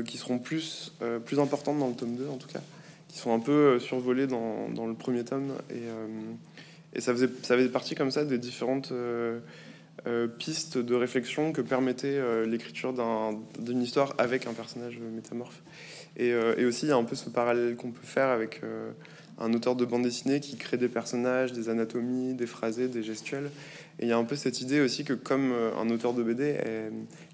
qui 0.04 0.16
seront 0.16 0.38
plus, 0.38 0.94
euh, 1.02 1.18
plus 1.18 1.38
importantes 1.38 1.78
dans 1.78 1.88
le 1.88 1.94
tome 1.94 2.16
2, 2.16 2.26
en 2.28 2.36
tout 2.36 2.48
cas, 2.48 2.62
qui 3.08 3.18
sont 3.18 3.34
un 3.34 3.38
peu 3.38 3.78
survolées 3.78 4.26
dans, 4.26 4.68
dans 4.70 4.86
le 4.86 4.94
premier 4.94 5.24
tome. 5.24 5.52
Et, 5.70 5.82
et 6.94 7.00
ça, 7.00 7.12
faisait, 7.12 7.28
ça 7.42 7.56
faisait 7.56 7.68
partie 7.68 7.94
comme 7.94 8.10
ça 8.10 8.24
des 8.24 8.38
différentes 8.38 8.92
pistes 10.38 10.78
de 10.78 10.94
réflexion 10.94 11.52
que 11.52 11.60
permettait 11.60 12.20
l'écriture 12.46 12.92
d'un- 12.92 13.38
d'une 13.58 13.82
histoire 13.82 14.14
avec 14.18 14.46
un 14.46 14.52
personnage 14.52 14.98
métamorphe. 14.98 15.62
Et, 16.16 16.28
et 16.30 16.64
aussi, 16.64 16.86
il 16.86 16.88
y 16.88 16.92
a 16.92 16.96
un 16.96 17.04
peu 17.04 17.16
ce 17.16 17.30
parallèle 17.30 17.76
qu'on 17.76 17.90
peut 17.92 18.06
faire 18.06 18.28
avec 18.28 18.60
un 19.38 19.52
auteur 19.54 19.76
de 19.76 19.84
bande 19.84 20.02
dessinée 20.02 20.40
qui 20.40 20.56
crée 20.56 20.76
des 20.76 20.88
personnages, 20.88 21.52
des 21.52 21.68
anatomies, 21.68 22.34
des 22.34 22.46
phrasés, 22.46 22.88
des 22.88 23.02
gestuels. 23.02 23.50
Et 24.00 24.04
il 24.04 24.08
y 24.08 24.12
a 24.12 24.18
un 24.18 24.24
peu 24.24 24.36
cette 24.36 24.60
idée 24.60 24.80
aussi 24.80 25.04
que, 25.04 25.12
comme 25.12 25.52
euh, 25.52 25.74
un 25.76 25.90
auteur 25.90 26.14
de 26.14 26.22
BD 26.22 26.56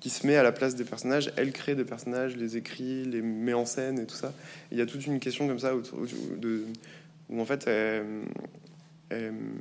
qui 0.01 0.11
se 0.11 0.27
met 0.27 0.37
à 0.37 0.43
la 0.43 0.53
place 0.53 0.75
des 0.75 0.85
personnages, 0.85 1.33
elle 1.37 1.53
crée 1.53 1.75
des 1.75 1.85
personnages, 1.85 2.37
les 2.37 2.57
écrit, 2.57 3.05
les 3.05 3.23
met 3.23 3.55
en 3.55 3.67
scène 3.67 3.99
et 3.99 4.07
tout 4.07 4.17
ça. 4.17 4.33
Il 4.73 4.79
y 4.79 4.81
a 4.81 4.87
toute 4.87 5.07
une 5.07 5.21
question 5.21 5.47
comme 5.47 5.59
ça 5.59 5.75
où 5.75 7.41
en 7.41 7.45
fait 7.45 7.69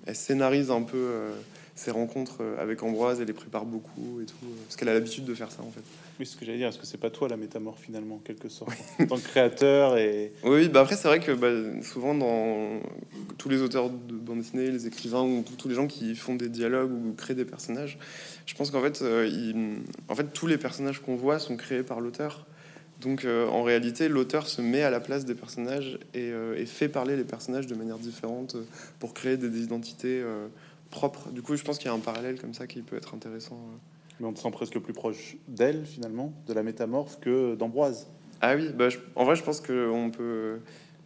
elle 0.06 0.16
scénarise 0.16 0.72
un 0.72 0.82
peu 0.82 0.98
euh, 0.98 1.32
ses 1.76 1.90
rencontres 1.92 2.38
euh, 2.42 2.56
avec 2.62 2.84
Ambroise, 2.84 3.20
elle 3.20 3.28
les 3.28 3.34
prépare 3.34 3.66
beaucoup 3.66 4.22
et 4.22 4.26
tout, 4.26 4.36
euh, 4.44 4.56
parce 4.68 4.76
qu'elle 4.76 4.90
a 4.90 4.94
l'habitude 4.94 5.26
de 5.26 5.34
faire 5.34 5.52
ça 5.52 5.62
en 5.64 5.72
fait. 5.72 5.82
Oui, 6.20 6.26
ce 6.28 6.38
que 6.38 6.46
j'allais 6.46 6.60
dire, 6.60 6.68
est-ce 6.68 6.78
que 6.78 6.86
c'est 6.86 7.00
pas 7.00 7.10
toi 7.10 7.28
la 7.28 7.38
métamorphe 7.38 7.82
finalement, 7.82 8.16
en 8.16 8.20
quelque 8.20 8.48
sorte, 8.48 8.72
en 9.00 9.06
tant 9.08 9.16
que 9.18 9.24
créateur 9.28 9.98
et 9.98 10.32
Oui, 10.44 10.70
bah 10.70 10.82
après 10.82 10.96
c'est 10.96 11.08
vrai 11.08 11.20
que 11.20 11.32
bah, 11.32 11.50
souvent 11.82 12.14
dans 12.14 12.80
tous 13.40 13.50
les 13.50 13.62
auteurs 13.62 13.90
de 13.90 14.14
bande 14.14 14.38
dessinée, 14.40 14.70
les 14.70 14.86
écrivains 14.86 15.24
ou 15.24 15.44
tous- 15.58 15.68
les 15.68 15.74
gens 15.76 15.88
qui 15.88 16.14
font 16.16 16.36
des 16.36 16.50
dialogues 16.50 16.92
ou 16.92 17.14
créent 17.14 17.34
des 17.34 17.46
personnages, 17.46 17.98
je 18.46 18.54
pense 18.54 18.70
qu'en 18.70 18.82
fait, 18.82 19.02
euh, 19.02 19.26
ils- 19.28 19.78
en 20.10 20.16
fait 20.16 20.32
tous 20.32 20.46
les 20.46 20.58
personnages 20.60 21.00
qu'on 21.02 21.16
voit 21.16 21.40
sont 21.40 21.58
créés 21.58 21.84
par 21.84 22.00
l'auteur. 22.02 22.46
Donc 23.02 23.26
euh, 23.26 23.48
en 23.48 23.64
réalité, 23.64 24.08
l'auteur 24.08 24.48
se 24.48 24.62
met 24.62 24.84
à 24.84 24.90
la 24.92 25.00
place 25.00 25.26
des 25.26 25.34
personnages 25.36 25.98
et, 26.14 26.30
euh, 26.32 26.56
et 26.56 26.66
fait 26.68 26.88
parler 26.88 27.18
les 27.18 27.24
personnages 27.26 27.66
de 27.68 27.76
manière 27.76 27.98
différente 27.98 28.56
pour 29.00 29.14
créer 29.16 29.36
des 29.38 29.62
identités 29.62 30.22
propres. 30.94 31.30
Du 31.32 31.42
coup, 31.42 31.56
je 31.56 31.64
pense 31.64 31.78
qu'il 31.78 31.88
y 31.88 31.90
a 31.90 31.94
un 31.94 32.00
parallèle 32.00 32.40
comme 32.40 32.54
ça 32.54 32.68
qui 32.68 32.82
peut 32.82 32.96
être 32.96 33.14
intéressant. 33.14 33.56
euh. 33.56 33.78
mais 34.20 34.28
on 34.28 34.34
te 34.34 34.40
sent 34.40 34.52
presque 34.52 34.80
plus 34.80 34.94
proche 34.94 35.36
d'elle 35.48 35.86
finalement, 35.86 36.32
de 36.48 36.54
la 36.54 36.64
métamorphe 36.64 37.20
que 37.20 37.56
d'Ambroise. 37.56 38.08
Ah 38.42 38.56
oui, 38.56 38.70
bah, 38.74 38.90
je- 38.90 38.98
en 39.16 39.26
vrai, 39.26 39.36
je 39.36 39.44
pense 39.44 39.60
que 39.62 39.90
on 39.90 40.10
peut. 40.12 40.60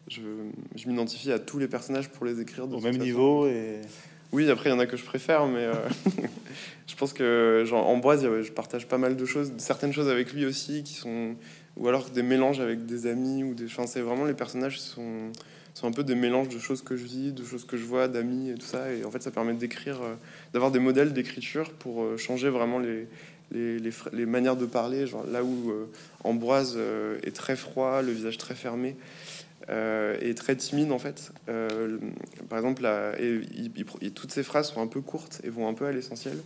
Je, 0.09 0.21
je 0.75 0.87
m'identifie 0.87 1.31
à 1.31 1.39
tous 1.39 1.59
les 1.59 1.67
personnages 1.67 2.09
pour 2.09 2.25
les 2.25 2.39
écrire 2.39 2.63
Au 2.65 2.79
même 2.79 2.93
façon. 2.93 2.97
niveau 3.03 3.45
et 3.47 3.81
Oui, 4.31 4.49
après, 4.49 4.69
il 4.69 4.73
y 4.73 4.75
en 4.75 4.79
a 4.79 4.85
que 4.85 4.95
je 4.97 5.03
préfère, 5.03 5.47
mais 5.47 5.65
euh, 5.65 5.73
je 6.87 6.95
pense 6.95 7.13
que, 7.13 7.63
genre, 7.65 7.85
Ambroise, 7.87 8.23
je 8.41 8.51
partage 8.51 8.87
pas 8.87 8.97
mal 8.97 9.15
de 9.17 9.25
choses, 9.25 9.51
certaines 9.57 9.93
choses 9.93 10.09
avec 10.09 10.31
lui 10.33 10.45
aussi, 10.45 10.83
qui 10.83 10.93
sont. 10.93 11.35
Ou 11.75 11.87
alors 11.87 12.09
des 12.09 12.23
mélanges 12.23 12.59
avec 12.59 12.85
des 12.85 13.05
amis, 13.05 13.43
ou 13.43 13.53
des. 13.53 13.65
Enfin, 13.65 13.85
c'est 13.85 14.01
vraiment 14.01 14.25
les 14.25 14.33
personnages 14.33 14.79
sont, 14.79 15.31
sont 15.77 15.87
un 15.87 15.91
peu 15.91 16.03
des 16.03 16.15
mélanges 16.15 16.49
de 16.49 16.57
choses 16.57 16.81
que 16.81 16.95
je 16.95 17.03
vis, 17.03 17.31
de 17.31 17.43
choses 17.43 17.63
que 17.63 17.77
je 17.77 17.85
vois, 17.85 18.07
d'amis 18.07 18.49
et 18.49 18.55
tout 18.55 18.65
ça. 18.65 18.91
Et 18.91 19.05
en 19.05 19.11
fait, 19.11 19.21
ça 19.21 19.29
permet 19.29 19.53
d'écrire, 19.53 20.01
euh, 20.01 20.15
d'avoir 20.51 20.71
des 20.71 20.79
modèles 20.79 21.13
d'écriture 21.13 21.71
pour 21.71 22.03
euh, 22.03 22.17
changer 22.17 22.49
vraiment 22.49 22.79
les. 22.79 23.07
Les, 23.49 23.79
les, 24.11 24.25
manières 24.25 24.57
de 24.57 24.65
parler, 24.65 25.07
genre 25.07 25.25
là 25.25 25.41
où 25.41 25.71
euh, 25.71 25.85
Ambroise 26.25 26.73
euh, 26.75 27.17
est 27.23 27.33
très 27.33 27.55
froid, 27.55 28.01
le 28.01 28.11
visage 28.11 28.37
très 28.37 28.55
fermé, 28.55 28.97
et 29.69 30.35
très 30.35 30.57
timide 30.57 30.91
en 30.91 30.99
fait. 30.99 31.31
par 32.49 32.59
exemple, 32.59 32.85
et, 33.17 34.09
toutes 34.09 34.33
ces 34.33 34.43
phrases 34.43 34.73
sont 34.73 34.81
un 34.81 34.87
peu 34.87 34.99
courtes 34.99 35.39
et 35.45 35.49
vont 35.49 35.69
un 35.69 35.73
peu 35.73 35.85
à 35.85 35.93
l'essentiel. 35.93 36.37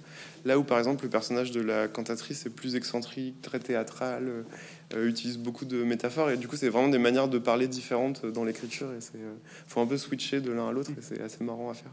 Là 0.46 0.60
où 0.60 0.64
par 0.64 0.78
exemple 0.78 1.04
le 1.04 1.10
personnage 1.10 1.50
de 1.50 1.62
la 1.62 1.88
cantatrice 1.88 2.46
est 2.46 2.52
plus 2.52 2.76
excentrique, 2.76 3.42
très 3.42 3.58
théâtral, 3.58 4.30
utilise 5.06 5.38
beaucoup 5.38 5.66
de 5.66 5.84
métaphores 5.84 6.32
et 6.32 6.38
du 6.38 6.48
coup 6.48 6.56
c'est 6.56 6.70
vraiment 6.70 6.90
des 6.90 6.98
manières 6.98 7.28
de 7.28 7.40
parler 7.40 7.68
différentes 7.68 8.26
dans 8.26 8.44
l'écriture 8.44 8.92
et 8.94 9.02
c'est 9.02 9.20
faut 9.68 9.80
un 9.82 9.86
peu 9.86 9.98
switcher 9.98 10.42
de 10.42 10.52
l'un 10.52 10.70
à 10.70 10.72
l'autre 10.72 10.92
et 10.92 11.02
c'est 11.02 11.22
assez 11.22 11.44
marrant 11.44 11.70
à 11.70 11.74
faire. 11.74 11.92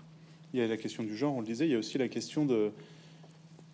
Il 0.54 0.60
y 0.60 0.62
a 0.62 0.66
la 0.66 0.76
question 0.76 1.02
du 1.02 1.16
genre, 1.16 1.34
on 1.34 1.40
le 1.40 1.46
disait, 1.46 1.66
il 1.66 1.72
y 1.72 1.74
a 1.74 1.78
aussi 1.78 1.98
la 1.98 2.08
question 2.08 2.46
de 2.46 2.70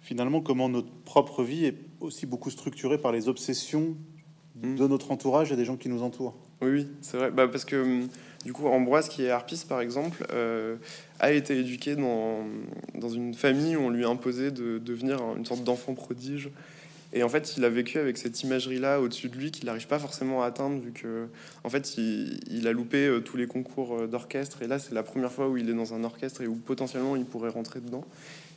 finalement 0.01 0.41
comment 0.41 0.69
notre 0.69 0.91
propre 1.05 1.43
vie 1.43 1.65
est 1.65 1.77
aussi 2.01 2.27
beaucoup 2.27 2.51
structurée 2.51 2.99
par 2.99 3.13
les 3.13 3.29
obsessions 3.29 3.97
mm. 4.63 4.77
de 4.77 4.87
notre 4.87 5.11
entourage 5.11 5.53
et 5.53 5.57
des 5.57 5.65
gens 5.65 5.77
qui 5.77 5.89
nous 5.89 6.03
entourent. 6.03 6.35
Oui, 6.61 6.71
oui 6.71 6.89
c'est 7.01 7.17
vrai. 7.17 7.31
Bah, 7.31 7.49
parce 7.49 7.65
que 7.65 7.77
hum, 7.77 8.09
du 8.45 8.53
coup, 8.53 8.67
Ambroise, 8.67 9.09
qui 9.09 9.23
est 9.23 9.31
harpiste 9.31 9.69
par 9.69 9.81
exemple, 9.81 10.27
euh, 10.33 10.77
a 11.21 11.33
été 11.33 11.59
éduqué 11.59 11.97
dans, 11.97 12.45
dans 12.95 13.09
une 13.09 13.35
famille 13.35 13.77
où 13.77 13.81
on 13.81 13.91
lui 13.91 14.05
a 14.05 14.09
imposé 14.09 14.51
de 14.51 14.79
devenir 14.79 15.19
une 15.37 15.47
sorte 15.47 15.65
d'enfant 15.65 15.95
prodige. 15.95 16.51
Et 17.17 17.23
en 17.23 17.29
fait, 17.29 17.57
il 17.57 17.65
a 17.65 17.71
vécu 17.71 17.99
avec 17.99 18.19
cette 18.19 18.43
imagerie-là 18.43 19.01
au-dessus 19.01 19.29
de 19.29 19.37
lui 19.37 19.53
qu'il 19.53 19.67
n'arrive 19.67 19.87
pas 19.87 20.01
forcément 20.01 20.43
à 20.43 20.47
atteindre, 20.47 20.81
vu 20.81 20.91
que, 20.91 21.29
en 21.63 21.71
fait, 21.71 21.97
il, 21.97 22.67
a 22.67 22.73
loupé 22.73 23.07
euh, 23.07 23.21
tous 23.21 23.37
les 23.37 23.47
concours 23.47 23.95
euh, 23.95 24.07
d'orchestre. 24.09 24.63
Et 24.63 24.67
là, 24.67 24.81
c'est 24.81 24.95
la 24.95 25.05
première 25.05 25.31
fois 25.31 25.49
où 25.49 25.57
il 25.57 25.71
est 25.71 25.75
dans 25.75 25.95
un 25.95 26.03
orchestre 26.03 26.43
et 26.43 26.49
où 26.49 26.57
potentiellement 26.57 27.15
il 27.15 27.25
pourrait 27.25 27.51
rentrer 27.51 27.79
dedans. 27.79 28.05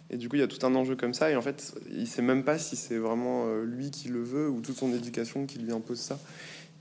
Et 0.09 0.17
du 0.17 0.27
coup, 0.27 0.37
il 0.37 0.39
y 0.39 0.43
a 0.43 0.47
tout 0.47 0.65
un 0.65 0.73
enjeu 0.73 0.95
comme 0.95 1.13
ça. 1.13 1.29
Et 1.29 1.35
en 1.35 1.43
fait, 1.43 1.75
il 1.91 2.07
sait 2.07 2.23
même 2.23 2.43
pas 2.43 2.57
si 2.57 2.75
c'est 2.75 2.97
vraiment 2.97 3.45
euh, 3.45 3.63
lui 3.63 3.91
qui 3.91 4.07
le 4.07 4.23
veut 4.23 4.49
ou 4.49 4.59
toute 4.61 4.77
son 4.77 4.91
éducation 4.91 5.45
qui 5.45 5.59
lui 5.59 5.71
impose 5.71 5.99
ça. 5.99 6.19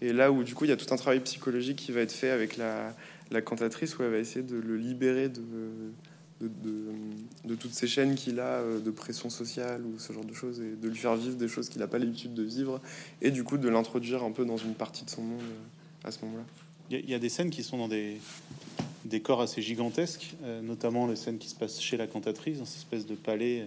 Et 0.00 0.14
là 0.14 0.33
où, 0.33 0.45
du 0.45 0.54
coup, 0.54 0.64
il 0.64 0.68
y 0.68 0.73
a 0.73 0.78
tout 0.78 0.95
un 0.95 0.97
travail 0.97 1.21
psychologique 1.21 1.76
qui 1.76 1.92
va 1.92 2.00
être 2.00 2.12
fait 2.12 2.30
avec 2.30 2.56
la 2.56 3.42
cantatrice, 3.42 3.99
où 3.99 4.02
elle 4.02 4.12
va 4.12 4.18
essayer 4.18 4.42
de 4.42 4.56
le 4.56 4.78
libérer 4.78 5.28
de, 5.28 5.42
de, 6.40 6.50
de, 7.45 7.55
toutes 7.55 7.73
ces 7.73 7.87
chaînes 7.87 8.14
qu'il 8.14 8.40
a 8.40 8.61
euh, 8.61 8.78
de 8.78 8.90
pression 8.90 9.31
sociale 9.31 9.83
ou 9.85 9.99
ce 9.99 10.12
genre 10.12 10.25
de 10.25 10.35
choses, 10.35 10.61
et 10.61 10.76
de 10.76 10.88
lui 10.88 10.97
faire 10.97 11.16
vivre 11.16 11.37
des 11.37 11.49
choses 11.49 11.69
qu'il 11.69 11.81
n'a 11.81 11.87
pas 11.87 11.99
l'habitude 11.99 12.35
de 12.35 12.43
vivre, 12.43 12.81
et 13.23 13.31
du 13.31 13.43
coup, 13.45 13.59
de 13.59 13.69
l'introduire 13.69 14.23
un 14.23 14.33
peu 14.33 14.45
dans 14.45 14.57
une 14.57 14.75
partie 14.75 15.05
de 15.05 15.11
son 15.11 15.23
monde 15.23 15.40
euh, 15.40 16.09
à 16.09 16.11
ce 16.11 16.25
moment-là. 16.25 16.45
Il 16.90 17.11
y, 17.11 17.14
a 17.14 17.19
des 17.19 17.28
scènes 17.28 17.50
qui 17.50 17.64
sont 17.64 17.78
dans 17.78 17.88
des, 17.88 18.21
corps 19.21 19.40
assez 19.40 19.61
gigantesques, 19.61 20.37
euh, 20.45 20.62
notamment 20.62 21.09
les 21.09 21.16
scènes 21.16 21.38
qui 21.38 21.49
se 21.49 21.57
passent 21.57 21.81
chez 21.81 21.97
la 21.97 22.07
cantatrice, 22.07 22.59
dans 22.59 22.64
cette 22.64 22.78
espèce 22.78 23.07
de 23.07 23.16
palais. 23.16 23.66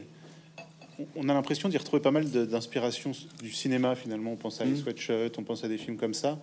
On 1.17 1.27
a 1.27 1.33
l'impression 1.33 1.67
d'y 1.67 1.77
retrouver 1.77 2.01
pas 2.01 2.11
mal 2.11 2.29
d'inspiration 2.29 3.11
du 3.41 3.51
cinéma 3.51 3.95
finalement. 3.95 4.31
On 4.31 4.35
pense 4.37 4.61
à 4.61 4.65
les 4.65 4.71
mmh. 4.71 4.77
Sweatshirts, 4.77 5.37
on 5.37 5.43
pense 5.43 5.65
à 5.65 5.67
des 5.67 5.77
films 5.77 5.97
comme 5.97 6.13
ça. 6.13 6.39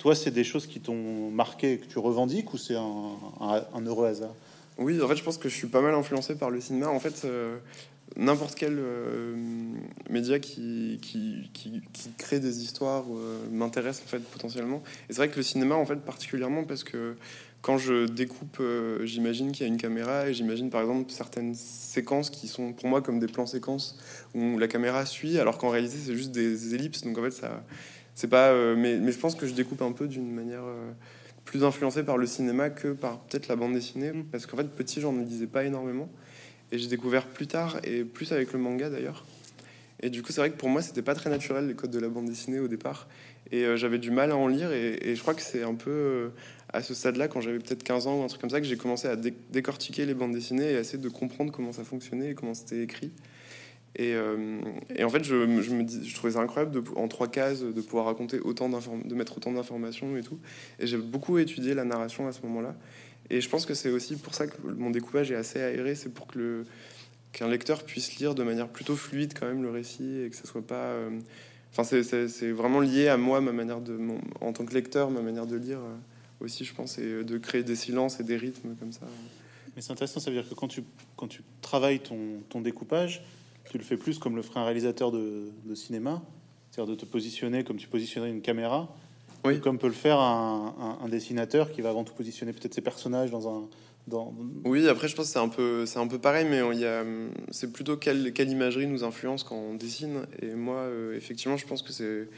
Toi, 0.00 0.14
c'est 0.14 0.30
des 0.30 0.44
choses 0.44 0.66
qui 0.66 0.80
t'ont 0.80 1.30
marqué, 1.30 1.76
que 1.76 1.84
tu 1.84 1.98
revendiques, 1.98 2.54
ou 2.54 2.56
c'est 2.56 2.74
un, 2.74 3.84
heureux 3.84 4.06
hasard? 4.06 4.34
Oui, 4.78 5.00
en 5.02 5.08
fait, 5.08 5.16
je 5.16 5.22
pense 5.22 5.38
que 5.38 5.48
je 5.48 5.54
suis 5.54 5.66
pas 5.66 5.80
mal 5.80 5.94
influencé 5.94 6.34
par 6.34 6.50
le 6.50 6.60
cinéma. 6.60 6.88
En 6.88 7.00
fait, 7.00 7.22
euh, 7.24 7.58
n'importe 8.16 8.54
quel 8.54 8.76
euh, 8.78 9.34
média 10.08 10.38
qui, 10.38 10.98
qui, 11.02 11.50
qui, 11.52 11.82
crée 12.16 12.40
des 12.40 12.62
histoires 12.62 13.04
m'intéresse 13.50 14.02
en 14.04 14.08
fait 14.08 14.20
potentiellement. 14.20 14.82
Et 15.08 15.12
c'est 15.12 15.18
vrai 15.18 15.28
que 15.28 15.36
le 15.36 15.42
cinéma, 15.42 15.74
en 15.74 15.84
fait, 15.84 15.96
particulièrement 15.96 16.64
parce 16.64 16.84
que 16.84 17.16
quand 17.62 17.76
je 17.76 18.06
découpe, 18.06 18.58
euh, 18.60 19.04
j'imagine 19.04 19.52
qu'il 19.52 19.66
y 19.66 19.68
a 19.68 19.72
une 19.72 19.78
caméra 19.78 20.28
et 20.28 20.34
j'imagine 20.34 20.70
par 20.70 20.80
exemple 20.80 21.10
certaines 21.10 21.54
séquences 21.54 22.30
qui 22.30 22.48
sont 22.48 22.72
pour 22.72 22.88
moi 22.88 23.02
comme 23.02 23.18
des 23.18 23.26
plans 23.26 23.46
séquences 23.46 23.98
où 24.34 24.58
la 24.58 24.66
caméra 24.66 25.04
suit, 25.04 25.38
alors 25.38 25.58
qu'en 25.58 25.68
réalité 25.68 25.96
c'est 26.02 26.14
juste 26.14 26.30
des 26.30 26.74
ellipses. 26.74 27.02
Donc 27.02 27.18
en 27.18 27.22
fait, 27.22 27.32
ça, 27.32 27.62
c'est 28.14 28.28
pas. 28.28 28.48
Euh, 28.48 28.76
mais, 28.76 28.96
mais, 28.96 29.12
je 29.12 29.18
pense 29.18 29.34
que 29.34 29.46
je 29.46 29.52
découpe 29.52 29.82
un 29.82 29.92
peu 29.92 30.08
d'une 30.08 30.30
manière 30.32 30.64
euh, 30.64 30.90
plus 31.50 31.64
influencée 31.64 32.04
par 32.04 32.16
le 32.16 32.28
cinéma 32.28 32.70
que 32.70 32.92
par 32.92 33.18
peut-être 33.22 33.48
la 33.48 33.56
bande 33.56 33.72
dessinée, 33.72 34.12
mm. 34.12 34.26
parce 34.30 34.46
qu'en 34.46 34.56
fait 34.56 34.68
petit 34.68 35.00
j'en 35.00 35.12
lisais 35.12 35.48
pas 35.48 35.64
énormément 35.64 36.08
et 36.70 36.78
j'ai 36.78 36.86
découvert 36.86 37.26
plus 37.26 37.48
tard 37.48 37.80
et 37.82 38.04
plus 38.04 38.30
avec 38.30 38.52
le 38.52 38.60
manga 38.60 38.88
d'ailleurs. 38.88 39.24
Et 40.02 40.10
du 40.10 40.22
coup, 40.22 40.30
c'est 40.32 40.40
vrai 40.40 40.50
que 40.50 40.56
pour 40.56 40.68
moi, 40.68 40.80
c'était 40.80 41.02
pas 41.02 41.14
très 41.14 41.28
naturel 41.28 41.66
les 41.66 41.74
codes 41.74 41.90
de 41.90 41.98
la 41.98 42.08
bande 42.08 42.24
dessinée 42.24 42.58
au 42.58 42.68
départ. 42.68 43.06
Et 43.52 43.66
j'avais 43.76 43.98
du 43.98 44.10
mal 44.10 44.30
à 44.30 44.36
en 44.36 44.48
lire. 44.48 44.72
Et, 44.72 44.98
et 45.02 45.14
je 45.14 45.20
crois 45.20 45.34
que 45.34 45.42
c'est 45.42 45.62
un 45.62 45.74
peu 45.74 46.30
à 46.72 46.80
ce 46.82 46.94
stade-là, 46.94 47.28
quand 47.28 47.42
j'avais 47.42 47.58
peut-être 47.58 47.82
15 47.82 48.06
ans 48.06 48.20
ou 48.20 48.22
un 48.22 48.26
truc 48.28 48.40
comme 48.40 48.48
ça, 48.48 48.60
que 48.60 48.66
j'ai 48.66 48.78
commencé 48.78 49.08
à 49.08 49.16
décortiquer 49.16 50.06
les 50.06 50.14
bandes 50.14 50.32
dessinées 50.32 50.72
et 50.72 50.76
à 50.76 50.80
essayer 50.80 51.02
de 51.02 51.08
comprendre 51.10 51.52
comment 51.52 51.72
ça 51.72 51.84
fonctionnait 51.84 52.30
et 52.30 52.34
comment 52.34 52.54
c'était 52.54 52.82
écrit. 52.82 53.10
Et, 53.96 54.14
euh, 54.14 54.60
et, 54.94 55.02
en 55.04 55.10
fait, 55.10 55.24
je, 55.24 55.34
me 55.34 55.82
dis, 55.82 56.08
je 56.08 56.14
trouvais 56.14 56.36
incroyable 56.36 56.72
de, 56.72 56.82
en 56.96 57.08
trois 57.08 57.28
cases 57.28 57.62
de 57.62 57.80
pouvoir 57.80 58.06
raconter 58.06 58.38
autant 58.40 58.68
de 58.68 59.14
mettre 59.14 59.36
autant 59.36 59.52
d'informations 59.52 60.16
et 60.16 60.22
tout. 60.22 60.38
Et 60.78 60.86
j'ai 60.86 60.96
beaucoup 60.96 61.38
étudié 61.38 61.74
la 61.74 61.84
narration 61.84 62.28
à 62.28 62.32
ce 62.32 62.42
moment-là. 62.42 62.76
Et 63.30 63.40
je 63.40 63.48
pense 63.48 63.66
que 63.66 63.74
c'est 63.74 63.90
aussi 63.90 64.16
pour 64.16 64.34
ça 64.34 64.46
que 64.46 64.56
mon 64.62 64.90
découpage 64.90 65.30
est 65.30 65.36
assez 65.36 65.60
aéré, 65.60 65.94
c'est 65.94 66.12
pour 66.12 66.26
que 66.26 66.38
le 66.38 66.64
qu'un 67.32 67.48
lecteur 67.48 67.84
puisse 67.84 68.16
lire 68.16 68.34
de 68.34 68.42
manière 68.42 68.68
plutôt 68.68 68.96
fluide 68.96 69.34
quand 69.38 69.46
même 69.46 69.62
le 69.62 69.70
récit 69.70 70.22
et 70.22 70.30
que 70.30 70.36
ça 70.36 70.46
soit 70.46 70.66
pas. 70.66 70.74
Euh, 70.74 71.10
enfin, 71.72 71.84
c'est 71.84 72.50
vraiment 72.50 72.80
lié 72.80 73.08
à 73.08 73.16
moi, 73.16 73.40
ma 73.40 73.52
manière 73.52 73.80
de, 73.80 73.92
mon, 73.92 74.20
en 74.40 74.52
tant 74.52 74.64
que 74.64 74.74
lecteur, 74.74 75.10
ma 75.10 75.22
manière 75.22 75.46
de 75.46 75.56
lire. 75.56 75.78
Euh, 75.78 75.96
aussi, 76.40 76.64
je 76.64 76.74
pense, 76.74 76.98
et 76.98 77.22
de 77.22 77.38
créer 77.38 77.62
des 77.62 77.76
silences 77.76 78.18
et 78.18 78.24
des 78.24 78.36
rythmes 78.36 78.74
comme 78.76 78.92
ça. 78.92 79.06
Mais 79.76 79.82
c'est 79.82 79.92
intéressant, 79.92 80.20
ça 80.20 80.30
veut 80.30 80.36
dire 80.36 80.48
que 80.48 80.54
quand 80.54 80.68
tu, 80.68 80.82
quand 81.16 81.28
tu 81.28 81.42
travailles 81.60 82.00
ton, 82.00 82.40
ton 82.48 82.62
découpage, 82.62 83.22
tu 83.68 83.78
le 83.78 83.84
fais 83.84 83.96
plus 83.96 84.18
comme 84.18 84.36
le 84.36 84.42
ferait 84.42 84.60
un 84.60 84.64
réalisateur 84.64 85.10
de, 85.10 85.50
de 85.64 85.74
cinéma, 85.74 86.22
c'est-à-dire 86.70 86.94
de 86.94 87.00
te 87.00 87.06
positionner 87.06 87.64
comme 87.64 87.76
tu 87.76 87.88
positionnerais 87.88 88.30
une 88.30 88.42
caméra, 88.42 88.94
oui. 89.44 89.60
comme 89.60 89.78
peut 89.78 89.86
le 89.86 89.92
faire 89.92 90.18
un, 90.18 90.98
un, 91.02 91.08
dessinateur 91.08 91.72
qui 91.72 91.80
va 91.80 91.90
avant 91.90 92.04
tout 92.04 92.14
positionner 92.14 92.52
peut-être 92.52 92.74
ses 92.74 92.82
personnages 92.82 93.30
dans 93.30 93.48
un. 93.48 93.68
Dans... 94.06 94.34
Oui, 94.64 94.88
après, 94.88 95.08
je 95.08 95.14
pense 95.14 95.26
que 95.26 95.32
c'est 95.32 95.38
un 95.38 95.48
peu, 95.48 95.86
c'est 95.86 95.98
un 95.98 96.06
peu 96.06 96.18
pareil, 96.18 96.46
mais 96.48 96.60
c'est 97.50 97.72
plutôt 97.72 97.96
quelle, 97.96 98.32
quelle 98.32 98.48
imagerie 98.48 98.86
nous 98.86 99.04
influence 99.04 99.44
quand 99.44 99.56
on 99.56 99.74
dessine. 99.74 100.22
Et 100.40 100.54
moi, 100.54 100.76
euh, 100.76 101.14
effectivement, 101.16 101.56
je 101.56 101.66
pense 101.66 101.82
que 101.82 101.92
c'est 101.92 102.28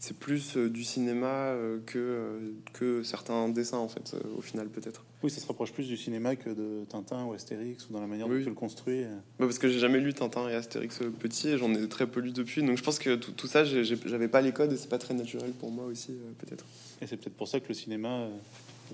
c'est 0.00 0.16
plus 0.16 0.56
euh, 0.56 0.70
du 0.70 0.82
cinéma 0.82 1.26
euh, 1.26 1.78
que, 1.84 1.98
euh, 1.98 2.52
que 2.72 3.02
certains 3.02 3.50
dessins, 3.50 3.76
en 3.76 3.88
fait, 3.88 4.16
au 4.36 4.40
final, 4.40 4.68
peut-être. 4.68 5.04
Oui, 5.22 5.30
ça 5.30 5.42
se 5.42 5.46
rapproche 5.46 5.72
plus 5.72 5.86
du 5.86 5.98
cinéma 5.98 6.36
que 6.36 6.48
de 6.48 6.86
Tintin 6.86 7.26
ou 7.26 7.34
Astérix, 7.34 7.86
ou 7.88 7.92
dans 7.92 8.00
la 8.00 8.06
manière 8.06 8.26
dont 8.26 8.38
tu 8.38 8.46
le 8.46 8.54
construis. 8.54 9.02
Bah, 9.38 9.44
parce 9.44 9.58
que 9.58 9.68
j'ai 9.68 9.78
jamais 9.78 10.00
lu 10.00 10.14
Tintin 10.14 10.48
et 10.48 10.54
Astérix 10.54 11.00
petit, 11.18 11.50
et 11.50 11.58
j'en 11.58 11.72
ai 11.74 11.86
très 11.86 12.06
peu 12.06 12.20
lu 12.20 12.32
depuis. 12.32 12.62
Donc 12.62 12.78
je 12.78 12.82
pense 12.82 12.98
que 12.98 13.14
tout, 13.16 13.32
tout 13.32 13.46
ça, 13.46 13.62
j'avais 13.64 14.28
pas 14.28 14.40
les 14.40 14.52
codes, 14.52 14.72
et 14.72 14.76
c'est 14.78 14.88
pas 14.88 14.98
très 14.98 15.12
naturel 15.12 15.50
pour 15.50 15.70
moi 15.70 15.84
aussi, 15.84 16.16
peut-être. 16.38 16.64
Et 17.02 17.06
c'est 17.06 17.18
peut-être 17.18 17.36
pour 17.36 17.48
ça 17.48 17.60
que 17.60 17.68
le 17.68 17.74
cinéma 17.74 18.26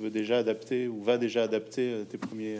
veut 0.00 0.10
déjà 0.10 0.38
adapter, 0.38 0.88
ou 0.88 1.00
va 1.04 1.18
déjà 1.18 1.44
adapter 1.44 2.02
tes 2.10 2.18
premiers 2.18 2.58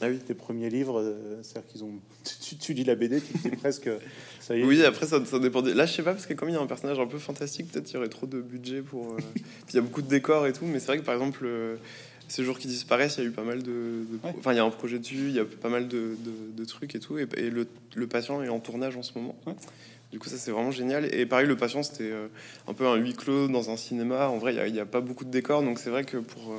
ah 0.00 0.06
oui. 0.08 0.18
tes 0.18 0.34
premiers 0.34 0.70
livres, 0.70 1.00
euh, 1.00 1.40
c'est-à-dire 1.42 1.70
qu'ils 1.70 1.84
ont. 1.84 1.92
Tu, 2.60 2.72
lis 2.72 2.84
la 2.84 2.94
BD, 2.94 3.20
tu 3.20 3.32
dis 3.38 3.56
presque. 3.56 3.90
Ça 4.40 4.56
y 4.56 4.60
est. 4.60 4.64
Oui, 4.64 4.82
après 4.84 5.06
ça, 5.06 5.24
ça 5.24 5.38
dépend. 5.38 5.60
Là, 5.60 5.86
je 5.86 5.92
sais 5.92 6.02
pas 6.02 6.12
parce 6.12 6.26
que 6.26 6.34
comme 6.34 6.48
il 6.48 6.54
y 6.54 6.56
a 6.56 6.60
un 6.60 6.66
personnage 6.66 6.98
un 6.98 7.06
peu 7.06 7.18
fantastique, 7.18 7.70
peut-être 7.70 7.90
il 7.90 7.94
y 7.94 7.96
aurait 7.96 8.08
trop 8.08 8.26
de 8.26 8.40
budget 8.40 8.80
pour. 8.80 9.12
Euh, 9.12 9.16
puis 9.34 9.44
il 9.70 9.76
y 9.76 9.78
a 9.78 9.82
beaucoup 9.82 10.02
de 10.02 10.08
décors 10.08 10.46
et 10.46 10.52
tout, 10.52 10.64
mais 10.64 10.78
c'est 10.78 10.86
vrai 10.86 10.98
que 10.98 11.04
par 11.04 11.14
exemple. 11.14 11.44
Euh, 11.44 11.76
ces 12.30 12.44
jours 12.44 12.58
qui 12.58 12.68
disparaissent, 12.68 13.16
il 13.16 13.24
y 13.24 13.26
a 13.26 13.30
eu 13.30 13.32
pas 13.32 13.42
mal 13.42 13.62
de. 13.62 14.04
Enfin, 14.22 14.52
il 14.52 14.56
y 14.56 14.58
a 14.58 14.64
un 14.64 14.68
projet 14.68 14.98
dessus, 14.98 15.28
il 15.28 15.32
y 15.34 15.38
a 15.38 15.46
pas 15.46 15.70
mal 15.70 15.88
de, 15.88 16.14
de, 16.54 16.64
trucs 16.66 16.94
et 16.94 17.00
tout. 17.00 17.16
Et, 17.16 17.24
le, 17.48 17.66
le, 17.94 18.06
patient 18.06 18.42
est 18.42 18.50
en 18.50 18.60
tournage 18.60 18.98
en 18.98 19.02
ce 19.02 19.18
moment. 19.18 19.34
Du 20.12 20.18
coup, 20.18 20.28
ça 20.28 20.36
c'est 20.36 20.50
vraiment 20.50 20.70
génial. 20.70 21.06
Et 21.14 21.24
pareil, 21.24 21.46
le 21.46 21.56
patient 21.56 21.82
c'était 21.82 22.12
un 22.66 22.74
peu 22.74 22.86
un 22.86 22.96
huis 22.96 23.14
clos 23.14 23.48
dans 23.48 23.70
un 23.70 23.78
cinéma. 23.78 24.28
En 24.28 24.36
vrai, 24.36 24.54
il 24.54 24.72
n'y 24.74 24.78
a, 24.78 24.82
a, 24.82 24.84
pas 24.84 25.00
beaucoup 25.00 25.24
de 25.24 25.30
décors, 25.30 25.62
donc 25.62 25.78
c'est 25.78 25.88
vrai 25.88 26.04
que 26.04 26.18
pour 26.18 26.52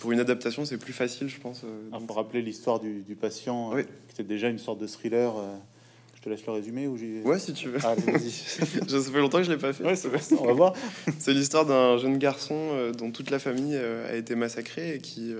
pour 0.00 0.12
une 0.12 0.20
adaptation, 0.20 0.64
c'est 0.64 0.78
plus 0.78 0.92
facile, 0.92 1.28
je 1.28 1.38
pense. 1.38 1.62
Euh, 1.64 1.88
ah, 1.92 1.98
pour 2.06 2.16
rappeler 2.16 2.42
l'histoire 2.42 2.80
du, 2.80 3.16
patient, 3.20 3.76
euh, 3.76 3.82
qui 3.82 4.14
était 4.14 4.22
déjà 4.22 4.48
une 4.48 4.58
sorte 4.58 4.78
de 4.78 4.86
thriller. 4.86 5.36
Euh, 5.36 5.56
je 6.14 6.22
te 6.22 6.28
laisse 6.28 6.46
le 6.46 6.52
résumer 6.52 6.86
ou. 6.86 6.96
Ouais, 7.24 7.38
si 7.38 7.52
tu 7.52 7.68
veux. 7.68 7.78
Ah, 7.82 7.94
ça 8.06 8.66
fait 8.66 9.18
longtemps 9.18 9.38
que 9.38 9.44
je 9.44 9.50
l'ai 9.50 9.58
pas 9.58 9.72
fait. 9.72 9.84
Ouais, 9.84 9.94
on 10.38 10.46
va 10.46 10.52
voir. 10.52 10.74
c'est 11.18 11.32
l'histoire 11.32 11.66
d'un 11.66 11.98
jeune 11.98 12.16
garçon 12.16 12.92
dont 12.96 13.10
toute 13.10 13.30
la 13.30 13.40
famille 13.40 13.76
a 13.76 14.14
été 14.14 14.36
massacrée 14.36 14.94
et 14.94 14.98
qui, 14.98 15.34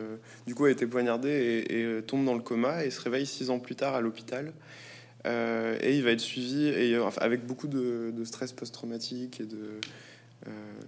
du 0.47 0.57
coup, 0.57 0.65
a 0.65 0.71
été 0.73 0.87
poignardé 0.87 1.65
et, 1.71 2.03
tombe 2.03 2.25
dans 2.25 2.35
le 2.35 2.41
coma 2.41 2.85
et 2.85 2.91
se 2.91 3.01
réveille 3.01 3.27
six 3.27 3.51
ans 3.51 3.61
plus 3.61 3.77
tard 3.77 3.95
à 3.95 4.01
l'hôpital. 4.01 4.53
et 5.25 5.97
il 5.97 6.03
va 6.03 6.11
être 6.11 6.21
suivi 6.21 6.67
et, 6.67 6.97
avec 7.19 7.47
beaucoup 7.47 7.69
de, 7.69 8.13
de 8.13 8.25
stress 8.25 8.53
post-traumatique 8.53 9.41
et 9.41 9.47
de 9.47 9.79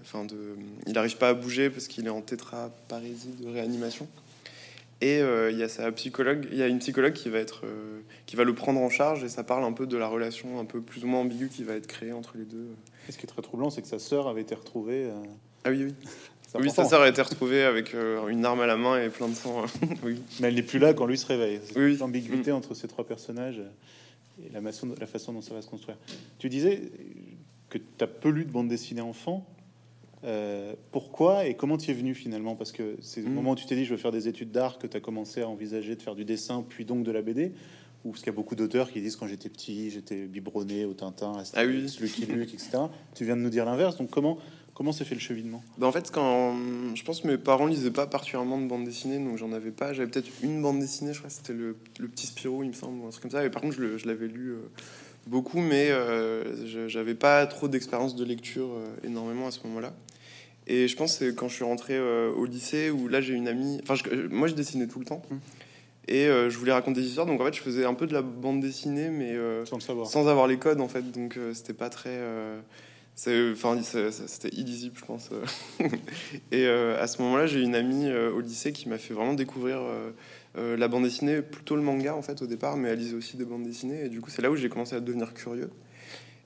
enfin, 0.01 0.25
de, 0.25 0.57
il 0.87 0.93
n'arrive 0.93 1.17
pas 1.17 1.29
à 1.29 1.35
bouger 1.35 1.71
parce 1.71 1.89
qu'il 1.89 2.07
est 2.07 2.11
en 2.11 2.23
tétraparésie 2.23 3.35
de 3.41 3.49
réanimation. 3.49 4.09
Et 5.01 5.21
euh, 5.21 5.51
il 5.51 5.59
y 5.59 5.63
a 5.63 5.69
sa 5.69 5.91
psychologue, 5.93 6.49
il 6.51 6.57
y 6.57 6.63
a 6.63 6.67
une 6.67 6.79
psychologue 6.79 7.13
qui 7.13 7.29
va 7.29 7.39
être, 7.39 7.63
euh, 7.65 8.01
qui 8.27 8.37
va 8.37 8.45
le 8.45 8.55
prendre 8.55 8.81
en 8.81 8.89
charge 8.89 9.25
et 9.25 9.29
ça 9.29 9.45
parle 9.45 9.65
un 9.65 9.73
peu 9.73 9.87
de 9.87 9.97
la 9.97 10.07
relation 10.07 10.59
un 10.59 10.65
peu 10.65 10.81
plus 10.81 11.05
ou 11.05 11.09
moins 11.09 11.21
ambiguë 11.21 11.49
qui 11.49 11.65
va 11.65 11.75
être 11.75 11.87
créée 11.87 12.13
entre 12.13 12.39
les 12.39 12.45
deux. 12.45 12.69
Et 13.09 13.13
ce 13.13 13.19
qui 13.19 13.25
est 13.25 13.29
très 13.29 13.43
troublant, 13.43 13.71
c'est 13.71 13.83
que 13.83 13.89
sa 13.89 13.99
sœur 13.99 14.29
avait 14.29 14.41
été 14.41 14.55
retrouvée. 14.55 15.11
Ah 15.65 15.71
oui, 15.71 15.85
oui. 15.85 15.95
Oui, 16.57 16.71
sa 16.71 16.85
sœur 16.85 17.01
a 17.01 17.09
été 17.09 17.21
retrouvée 17.21 17.65
avec 17.65 17.97
une 18.29 18.45
arme 18.45 18.61
à 18.61 18.67
la 18.67 18.77
main 18.77 19.03
et 19.03 19.09
plein 19.09 19.27
de 19.27 19.35
sang. 19.35 19.65
oui. 20.05 20.23
Mais 20.39 20.47
elle 20.47 20.55
n'est 20.55 20.63
plus 20.63 20.79
là 20.79 20.95
quand 20.95 21.05
lui 21.05 21.19
se 21.19 21.27
réveille. 21.27 21.59
C'est 21.65 21.77
oui. 21.77 21.97
l'ambiguïté 21.97 22.53
mm. 22.53 22.55
entre 22.55 22.75
ces 22.75 22.87
trois 22.87 23.05
personnages 23.05 23.61
et 24.41 24.53
la 24.53 24.61
façon, 24.61 24.95
la 24.99 25.07
façon 25.07 25.33
dont 25.33 25.43
ça 25.43 25.53
va 25.53 25.63
se 25.63 25.67
construire. 25.67 25.97
Tu 26.39 26.49
disais, 26.49 26.81
que 27.81 27.85
tu 27.99 28.05
as 28.05 28.07
peu 28.07 28.29
lu 28.31 28.45
de 28.45 28.51
bande 28.51 28.69
dessinée 28.69 29.01
enfant. 29.01 29.47
Euh, 30.25 30.73
pourquoi 30.91 31.47
et 31.47 31.55
comment 31.55 31.77
tu 31.77 31.91
es 31.91 31.95
venu 31.95 32.15
finalement? 32.15 32.55
Parce 32.57 32.73
que 32.73 32.97
c'est 33.01 33.21
le 33.21 33.29
Mm. 33.29 33.35
moment 33.35 33.51
où 33.51 33.57
tu 33.57 33.67
t'es 33.67 33.77
dit 33.77 33.85
je 33.85 33.91
veux 33.91 33.99
faire 33.99 34.13
des 34.13 34.27
études 34.27 34.51
d'art 34.53 34.79
que 34.79 34.87
tu 34.87 34.97
as 34.97 35.01
commencé 35.01 35.43
à 35.43 35.49
envisager 35.49 35.97
de 35.97 36.01
faire 36.03 36.15
du 36.15 36.25
dessin, 36.25 36.65
puis 36.67 36.85
donc 36.87 37.05
de 37.05 37.11
la 37.13 37.21
BD 37.23 37.53
Ou 38.05 38.11
parce 38.11 38.21
qu'il 38.23 38.31
y 38.33 38.35
a 38.35 38.37
beaucoup 38.37 38.55
d'auteurs 38.55 38.91
qui 38.91 39.01
disent 39.01 39.17
quand 39.17 39.27
j'étais 39.27 39.49
petit, 39.49 39.91
j'étais 39.91 40.27
biberonné 40.27 40.85
au 40.85 40.93
Tintin, 40.93 41.33
à 41.33 41.43
Ah 41.55 41.65
oui. 41.65 41.87
Lucky 42.01 42.27
Luke, 42.27 42.53
etc. 42.53 42.71
Tu 43.15 43.25
viens 43.25 43.35
de 43.37 43.41
nous 43.43 43.49
dire 43.51 43.65
l'inverse, 43.65 43.97
donc 43.97 44.11
comment 44.11 44.39
comment 44.75 44.93
s'est 44.93 45.05
fait 45.05 45.15
le 45.15 45.21
cheminement? 45.23 45.63
Bah, 45.79 45.87
en 45.87 45.93
fait, 45.93 46.11
quand 46.11 46.55
je 46.95 47.03
pense 47.05 47.21
que 47.21 47.29
mes 47.29 47.39
parents 47.39 47.65
lisaient 47.67 47.91
pas 47.91 48.07
particulièrement 48.07 48.61
de 48.61 48.67
bande 48.67 48.85
dessinée, 48.85 49.19
donc 49.19 49.37
j'en 49.39 49.53
avais 49.53 49.71
pas. 49.71 49.93
J'avais 49.95 50.11
peut-être 50.11 50.29
une 50.43 50.61
bande 50.63 50.81
dessinée, 50.81 51.13
je 51.15 51.19
crois 51.19 51.29
que 51.31 51.37
c'était 51.37 51.53
le, 51.55 51.77
le 51.99 52.09
petit 52.09 52.27
Spirou, 52.27 52.63
il 52.63 52.69
me 52.71 52.73
semble, 52.75 52.99
ou 53.03 53.07
un 53.07 53.11
truc 53.11 53.23
comme 53.23 53.31
ça. 53.31 53.45
Et 53.45 53.51
par 53.51 53.63
contre, 53.63 53.77
je 53.77 54.07
l'avais 54.07 54.27
lu 54.29 54.51
euh, 54.51 54.59
beaucoup, 55.27 55.61
mais 55.61 55.91
euh, 55.91 56.89
j'avais 56.89 57.15
pas 57.15 57.47
trop 57.47 57.69
d'expérience 57.69 58.17
de 58.17 58.25
lecture 58.25 58.69
euh, 58.75 59.07
énormément 59.07 59.47
à 59.47 59.51
ce 59.51 59.61
moment-là. 59.67 59.93
Et 60.67 60.89
je 60.89 60.97
pense 60.97 61.19
que 61.19 61.31
quand 61.31 61.49
je 61.49 61.55
suis 61.55 61.65
rentré 61.65 61.95
euh, 61.95 62.31
au 62.33 62.47
lycée 62.47 62.91
où 62.91 63.09
là 63.09 63.21
j'ai 63.21 63.35
une 63.35 63.49
amie. 63.49 63.81
Enfin, 63.83 63.95
je- 63.97 64.27
moi 64.29 64.49
je 64.49 64.55
dessinais 64.55 64.87
tout 64.87 64.99
le 64.99 65.05
temps. 65.05 65.23
Mm. 65.31 65.37
Et 66.09 66.27
euh, 66.27 66.51
je 66.51 66.59
voulais 66.59 66.73
raconter 66.73 67.01
des 67.01 67.07
histoires, 67.07 67.27
donc 67.27 67.41
en 67.41 67.45
fait 67.47 67.55
je 67.55 67.63
faisais 67.63 67.85
un 67.87 67.95
peu 67.95 68.07
de 68.07 68.13
la 68.13 68.21
bande 68.23 68.61
dessinée, 68.61 69.09
mais 69.09 69.33
euh, 69.33 69.65
Sans 69.65 69.81
sans 69.81 70.29
avoir 70.29 70.47
les 70.47 70.59
codes 70.59 70.81
en 70.83 70.89
fait 70.89 71.11
donc 71.11 71.39
euh, 71.39 71.55
c'était 71.55 71.73
pas 71.73 71.89
très 71.89 72.11
euh, 72.11 72.61
enfin 73.53 73.79
c'était 73.83 74.49
illisible 74.55 74.97
je 74.99 75.05
pense 75.07 75.31
euh. 75.33 75.87
et 76.53 76.67
euh, 76.67 77.03
à 77.03 77.07
ce 77.07 77.23
moment-là 77.23 77.47
j'ai 77.47 77.61
une 77.63 77.75
amie 77.75 78.07
euh, 78.09 78.31
au 78.33 78.41
lycée 78.41 78.73
qui 78.73 78.89
m'a 78.89 78.99
fait 78.99 79.15
vraiment 79.15 79.33
découvrir 79.35 79.79
euh, 80.57 80.77
la 80.77 80.89
bande 80.89 81.05
dessinée 81.05 81.43
plutôt 81.43 81.77
le 81.77 81.83
manga 81.83 82.15
en 82.15 82.23
fait 82.23 82.41
au 82.43 82.47
départ 82.47 82.77
mais 82.77 82.91
elle 82.91 82.99
lisait 82.99 83.17
aussi 83.17 83.37
des 83.37 83.45
bandes 83.45 83.65
dessinées 83.65 84.05
et 84.05 84.09
du 84.09 84.21
coup 84.21 84.31
c'est 84.31 84.43
là 84.43 84.51
où 84.51 84.57
j'ai 84.57 84.69
commencé 84.69 84.95
à 84.95 85.01
devenir 85.01 85.35
curieux 85.35 85.71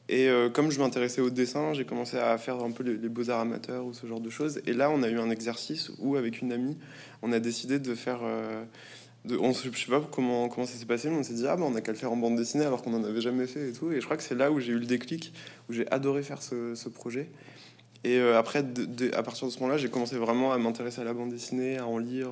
et 0.09 0.29
euh, 0.29 0.49
comme 0.49 0.71
je 0.71 0.79
m'intéressais 0.79 1.21
au 1.21 1.31
dessin 1.31 1.75
j'ai 1.75 1.85
commencé 1.85 2.17
à 2.17 2.37
faire 2.39 2.63
un 2.63 2.71
peu 2.71 2.83
les, 2.85 3.09
beaux-arts 3.09 3.41
amateurs 3.41 3.85
ou 3.85 3.93
ce 3.93 4.07
genre 4.07 4.21
de 4.21 4.31
choses 4.31 4.63
et 4.67 4.73
là 4.73 4.91
on 4.91 5.03
a 5.03 5.09
eu 5.09 5.19
un 5.19 5.31
exercice 5.31 5.91
où 5.99 6.17
avec 6.17 6.41
une 6.41 6.53
amie 6.53 6.79
on 7.23 7.33
a 7.33 7.41
décidé 7.41 7.79
de 7.79 7.95
faire 7.95 8.21
euh, 8.23 8.65
de, 9.25 9.37
on, 9.37 9.53
je 9.53 9.71
sais 9.71 9.91
pas 9.91 10.03
comment, 10.11 10.49
comment 10.49 10.67
ça 10.67 10.79
s'est 10.79 10.87
passé, 10.87 11.11
mais 11.11 11.17
on 11.17 11.23
s'est 11.23 11.35
dit, 11.35 11.47
ah 11.47 11.57
bah 11.57 11.65
on 11.67 11.75
a 11.75 11.81
qu'à 11.81 11.93
le 11.93 11.99
faire 11.99 12.13
en 12.13 12.17
bande 12.17 12.37
dessinée 12.37 12.65
alors 12.65 12.83
qu'on 12.83 12.95
en 12.95 13.05
avait 13.05 13.21
jamais 13.21 13.47
fait 13.47 13.71
et 13.71 13.73
tout. 13.73 13.93
Et 13.93 14.01
je 14.01 14.05
crois 14.05 14.17
que 14.17 14.23
c'est 14.23 14.35
là 14.35 14.51
où 14.51 14.61
j'ai 14.61 14.73
eu 14.73 14.79
le 14.79 14.87
déclic, 14.87 15.33
où 15.69 15.73
j'ai 15.73 15.91
adoré 15.91 16.23
faire 16.23 16.43
ce, 16.43 16.89
projet. 16.89 17.31
Et 18.05 18.19
euh, 18.19 18.39
après, 18.39 18.65
à 19.13 19.23
partir 19.23 19.49
de 19.49 19.53
ce 19.53 19.59
moment-là, 19.59 19.77
j'ai 19.77 19.91
commencé 19.91 20.17
vraiment 20.17 20.53
à 20.53 20.59
m'intéresser 20.59 21.01
à 21.01 21.05
la 21.05 21.15
bande 21.15 21.31
dessinée, 21.31 21.79
à 21.79 21.87
en 21.87 21.99
lire, 21.99 22.31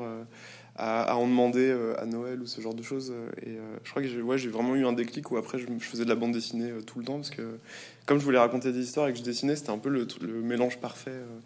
à, 0.76 1.16
en 1.16 1.26
demander 1.26 1.68
euh, 1.70 2.00
à 2.00 2.06
Noël 2.06 2.40
ou 2.40 2.46
ce 2.46 2.60
genre 2.60 2.74
de 2.74 2.82
choses. 2.82 3.12
Et 3.42 3.50
euh, 3.50 3.76
je 3.82 3.90
crois 3.90 4.02
que 4.02 4.08
j'ai 4.08 4.20
ouais, 4.20 4.36
vraiment 4.36 4.74
eu 4.74 4.86
un 4.86 4.92
déclic 4.92 5.30
où 5.30 5.36
après 5.36 5.58
je, 5.58 5.66
faisais 5.80 6.04
de 6.04 6.08
la 6.08 6.14
bande 6.14 6.32
dessinée 6.32 6.70
euh, 6.70 6.82
tout 6.82 6.98
le 6.98 7.04
temps 7.04 7.16
parce 7.16 7.30
que 7.30 7.58
comme 8.04 8.18
je 8.18 8.24
voulais 8.24 8.38
raconter 8.38 8.72
des 8.72 8.80
histoires 8.80 9.08
et 9.08 9.12
que 9.12 9.18
je 9.18 9.24
dessinais, 9.24 9.56
c'était 9.56 9.70
un 9.70 9.78
peu 9.78 9.88
le, 9.88 10.06
mélange 10.42 10.78
parfait 10.78 11.10
euh, 11.10 11.38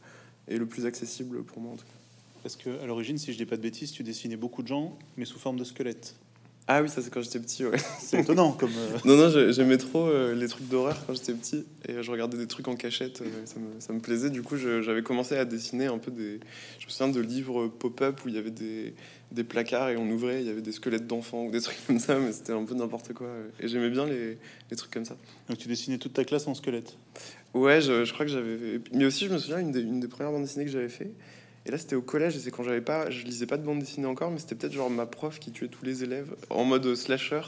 et 0.49 0.59
le 0.59 0.67
plus 0.67 0.87
accessible 0.87 1.43
pour 1.45 1.61
moi 1.63 1.73
en 1.73 1.77
tout 1.77 1.85
cas. 1.85 1.93
Parce 2.43 2.57
que 2.57 2.83
à 2.83 2.87
l'origine, 2.87 3.19
si 3.19 3.33
je 3.33 3.39
dis 3.39 3.47
pas 3.47 3.57
de 3.57 3.63
bêtises, 3.63 3.93
tu 3.93 4.03
dessinais 4.03 4.37
beaucoup 4.37 4.63
de 4.63 4.69
gens, 4.69 4.99
mais 5.17 5.25
sous 5.25 5.39
forme 5.39 5.59
de 5.59 5.65
squelette. 5.65 6.17
Ah 6.73 6.83
oui, 6.83 6.89
ça 6.89 7.03
c'est 7.03 7.11
quand 7.13 7.21
j'étais 7.21 7.41
petit, 7.41 7.65
ouais. 7.67 7.77
C'est 7.99 8.21
étonnant 8.21 8.53
comme. 8.53 8.71
euh, 8.71 8.99
Non, 9.05 9.17
non, 9.17 9.29
j'ai- 9.29 9.53
j'aimais 9.53 9.77
trop 9.77 10.07
euh, 10.07 10.37
les 10.37 10.47
trucs 10.47 10.69
d'horreur 10.69 10.97
quand 11.05 11.15
j'étais 11.15 11.33
petit 11.33 11.65
et 11.89 12.01
je 12.01 12.11
regardais 12.13 12.37
des 12.39 12.47
trucs 12.47 12.69
en 12.69 12.77
cachette, 12.77 13.23
euh, 13.23 13.25
ça, 13.45 13.59
me, 13.59 13.81
ça 13.81 13.93
me 13.93 13.99
plaisait. 13.99 14.31
Du 14.31 14.43
coup, 14.43 14.57
j'avais 14.57 15.03
commencé 15.03 15.37
à 15.37 15.45
dessiner 15.45 15.87
un 15.87 15.99
peu 15.99 16.13
des. 16.13 16.39
Je 16.79 16.87
me 16.87 16.91
souviens 16.91 17.09
de 17.13 17.21
livres 17.21 17.67
pop-up 17.67 18.21
où 18.25 18.29
il 18.29 18.37
y 18.37 18.39
avait 18.39 18.53
des, 18.53 18.95
des 19.33 19.43
placards 19.43 19.89
et 19.91 19.97
on 19.97 20.09
ouvrait, 20.11 20.43
il 20.43 20.47
y 20.47 20.51
avait 20.51 20.63
des 20.63 20.71
squelettes 20.71 21.09
d'enfants 21.09 21.45
ou 21.47 21.51
des 21.51 21.61
trucs 21.61 21.85
comme 21.89 21.99
ça, 21.99 22.17
mais 22.21 22.31
c'était 22.31 22.53
un 22.53 22.63
peu 22.65 22.75
n'importe 22.77 23.15
quoi. 23.15 23.27
Et 23.59 23.67
j'aimais 23.67 23.91
bien 23.91 24.07
les, 24.07 24.39
les 24.71 24.77
trucs 24.77 24.93
comme 24.93 25.05
ça. 25.05 25.17
Donc 25.49 25.59
tu 25.59 25.67
dessinais 25.67 25.99
toute 25.99 26.13
ta 26.13 26.25
classe 26.25 26.47
en 26.47 26.55
squelette? 26.55 26.97
Ouais, 27.53 27.81
je, 27.81 28.05
je 28.05 28.13
crois 28.13 28.25
que 28.27 28.31
j'avais. 28.31 28.81
Mais 28.95 29.07
aussi, 29.07 29.27
je 29.27 29.33
me 29.33 29.39
souviens, 29.39 29.59
une 29.59 29.73
des, 29.73 29.81
une 29.81 29.99
des 29.99 30.07
premières 30.07 30.31
bandes 30.31 30.43
dessinées 30.45 30.67
que 30.67 30.71
j'avais 30.71 30.89
fait. 30.89 31.11
Et 31.71 31.73
là, 31.73 31.79
c'était 31.79 31.95
au 31.95 32.03
collège, 32.03 32.35
et 32.35 32.41
c'est 32.41 32.51
quand 32.51 32.65
j'avais 32.65 32.81
pas. 32.81 33.11
Je 33.11 33.25
lisais 33.25 33.47
pas 33.47 33.57
de 33.57 33.63
bande 33.63 33.79
dessinée 33.79 34.09
encore, 34.09 34.33
mais 34.33 34.41
c'était 34.41 34.57
peut-être 34.57 34.73
genre 34.73 34.91
ma 34.91 35.07
prof 35.07 35.39
qui 35.39 35.53
tuait 35.53 35.69
tous 35.69 35.85
les 35.85 36.03
élèves 36.03 36.35
en 36.51 36.65
mode 36.65 36.97
slasher. 36.97 37.43